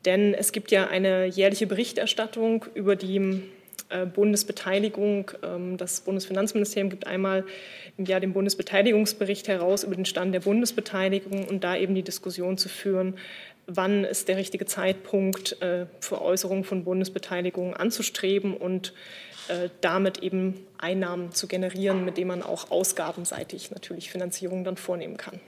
Denn 0.05 0.35
es 0.35 0.53
gibt 0.53 0.71
ja 0.71 0.87
eine 0.87 1.27
jährliche 1.27 1.67
Berichterstattung 1.67 2.65
über 2.75 2.95
die 2.95 3.43
Bundesbeteiligung. 4.15 5.31
Ähm, 5.43 5.77
das 5.77 6.01
Bundesfinanzministerium 6.01 6.91
gibt 6.91 7.07
einmal 7.07 7.45
im 7.97 8.05
Jahr 8.05 8.21
den 8.21 8.33
Bundesbeteiligungsbericht 8.33 9.49
heraus 9.49 9.85
über 9.85 9.95
den 9.95 10.05
Stand 10.05 10.35
der 10.35 10.41
Bundesbeteiligung 10.41 11.47
und 11.47 11.65
da 11.65 11.77
eben 11.77 11.95
die 11.95 12.03
Diskussion 12.03 12.59
zu 12.59 12.69
führen, 12.69 13.15
wann 13.67 14.05
ist 14.05 14.29
der 14.29 14.37
richtige 14.37 14.67
Zeitpunkt, 14.67 15.61
äh, 15.63 15.87
Veräußerung 16.01 16.65
von 16.65 16.85
Bundesbeteiligungen 16.85 17.75
anzustreben 17.75 18.57
und 18.57 18.93
äh, 19.49 19.69
damit 19.81 20.19
eben 20.19 20.67
Einnahmen 20.79 21.33
zu 21.33 21.47
generieren, 21.47 22.05
mit 22.05 22.17
denen 22.17 22.29
man 22.29 22.43
auch 22.43 22.71
ausgabenseitig 22.71 23.71
natürlich 23.71 24.11
Finanzierung 24.11 24.65
dann 24.65 24.77
vornehmen 24.77 25.17
kann. 25.17 25.41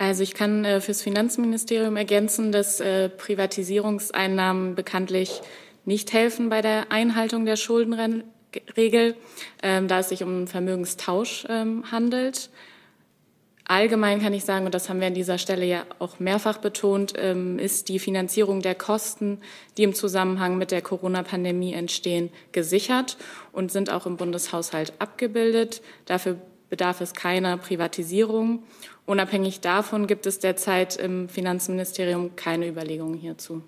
Also 0.00 0.22
ich 0.22 0.32
kann 0.32 0.64
äh, 0.64 0.80
fürs 0.80 1.02
Finanzministerium 1.02 1.94
ergänzen, 1.98 2.52
dass 2.52 2.80
äh, 2.80 3.10
Privatisierungseinnahmen 3.10 4.74
bekanntlich 4.74 5.42
nicht 5.84 6.14
helfen 6.14 6.48
bei 6.48 6.62
der 6.62 6.90
Einhaltung 6.90 7.44
der 7.44 7.56
Schuldenregel, 7.56 9.14
ähm, 9.62 9.88
da 9.88 9.98
es 9.98 10.08
sich 10.08 10.22
um 10.22 10.30
einen 10.30 10.46
Vermögenstausch 10.46 11.44
ähm, 11.50 11.92
handelt. 11.92 12.48
Allgemein 13.66 14.22
kann 14.22 14.32
ich 14.32 14.46
sagen, 14.46 14.64
und 14.64 14.74
das 14.74 14.88
haben 14.88 15.00
wir 15.00 15.06
an 15.06 15.12
dieser 15.12 15.36
Stelle 15.36 15.66
ja 15.66 15.84
auch 15.98 16.18
mehrfach 16.18 16.56
betont, 16.56 17.12
ähm, 17.18 17.58
ist 17.58 17.90
die 17.90 17.98
Finanzierung 17.98 18.62
der 18.62 18.76
Kosten, 18.76 19.42
die 19.76 19.82
im 19.82 19.92
Zusammenhang 19.92 20.56
mit 20.56 20.70
der 20.70 20.80
Corona-Pandemie 20.80 21.74
entstehen, 21.74 22.30
gesichert 22.52 23.18
und 23.52 23.70
sind 23.70 23.90
auch 23.90 24.06
im 24.06 24.16
Bundeshaushalt 24.16 24.94
abgebildet. 24.98 25.82
Dafür 26.06 26.38
bedarf 26.70 27.02
es 27.02 27.12
keiner 27.12 27.58
Privatisierung. 27.58 28.62
Unabhängig 29.10 29.60
davon 29.60 30.06
gibt 30.06 30.24
es 30.26 30.38
derzeit 30.38 30.94
im 30.94 31.28
Finanzministerium 31.28 32.36
keine 32.36 32.68
Überlegungen 32.68 33.14
hierzu. 33.14 33.64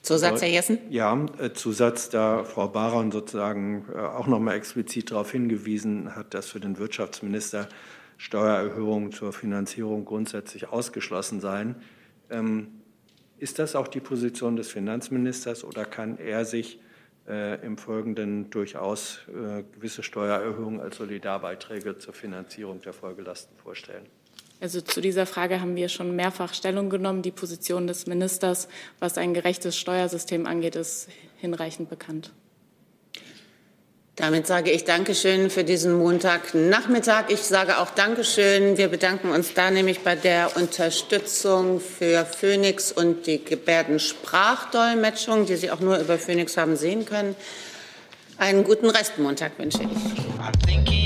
Zusatz, 0.00 0.40
Herr 0.40 0.48
Jessen? 0.48 0.78
Ja, 0.88 1.26
äh, 1.38 1.52
Zusatz, 1.52 2.08
da 2.08 2.42
Frau 2.42 2.66
Baron 2.68 3.12
sozusagen 3.12 3.84
äh, 3.94 3.98
auch 3.98 4.26
noch 4.26 4.38
mal 4.38 4.54
explizit 4.54 5.10
darauf 5.10 5.32
hingewiesen 5.32 6.16
hat, 6.16 6.32
dass 6.32 6.48
für 6.48 6.60
den 6.60 6.78
Wirtschaftsminister 6.78 7.68
Steuererhöhungen 8.16 9.12
zur 9.12 9.34
Finanzierung 9.34 10.06
grundsätzlich 10.06 10.66
ausgeschlossen 10.70 11.42
seien. 11.42 11.74
Ähm, 12.30 12.68
ist 13.36 13.58
das 13.58 13.76
auch 13.76 13.86
die 13.86 14.00
Position 14.00 14.56
des 14.56 14.68
Finanzministers 14.68 15.62
oder 15.62 15.84
kann 15.84 16.16
er 16.16 16.46
sich 16.46 16.80
äh, 17.28 17.62
im 17.62 17.76
Folgenden 17.76 18.48
durchaus 18.48 19.18
gewisse 19.74 20.02
Steuererhöhungen 20.02 20.80
als 20.80 20.96
Solidarbeiträge 20.96 21.98
zur 21.98 22.14
Finanzierung 22.14 22.80
der 22.80 22.94
Folgelasten 22.94 23.54
vorstellen? 23.58 24.06
Also 24.62 24.80
zu 24.80 25.00
dieser 25.00 25.26
Frage 25.26 25.60
haben 25.60 25.74
wir 25.74 25.88
schon 25.88 26.14
mehrfach 26.14 26.54
Stellung 26.54 26.88
genommen. 26.88 27.22
Die 27.22 27.32
Position 27.32 27.88
des 27.88 28.06
Ministers, 28.06 28.68
was 29.00 29.18
ein 29.18 29.34
gerechtes 29.34 29.76
Steuersystem 29.76 30.46
angeht, 30.46 30.76
ist 30.76 31.08
hinreichend 31.40 31.90
bekannt. 31.90 32.30
Damit 34.14 34.46
sage 34.46 34.70
ich 34.70 34.84
Dankeschön 34.84 35.50
für 35.50 35.64
diesen 35.64 35.94
Montagnachmittag. 35.94 37.24
Ich 37.30 37.40
sage 37.40 37.78
auch 37.78 37.90
Dankeschön. 37.90 38.78
Wir 38.78 38.86
bedanken 38.86 39.30
uns 39.30 39.52
da 39.52 39.72
nämlich 39.72 40.04
bei 40.04 40.14
der 40.14 40.56
Unterstützung 40.56 41.80
für 41.80 42.24
Phoenix 42.24 42.92
und 42.92 43.26
die 43.26 43.44
Gebärdensprachdolmetschung, 43.44 45.44
die 45.44 45.56
Sie 45.56 45.72
auch 45.72 45.80
nur 45.80 45.98
über 45.98 46.18
Phoenix 46.18 46.56
haben 46.56 46.76
sehen 46.76 47.04
können. 47.04 47.34
Einen 48.38 48.62
guten 48.62 48.90
Restmontag 48.90 49.58
wünsche 49.58 49.80
ich. 49.82 51.01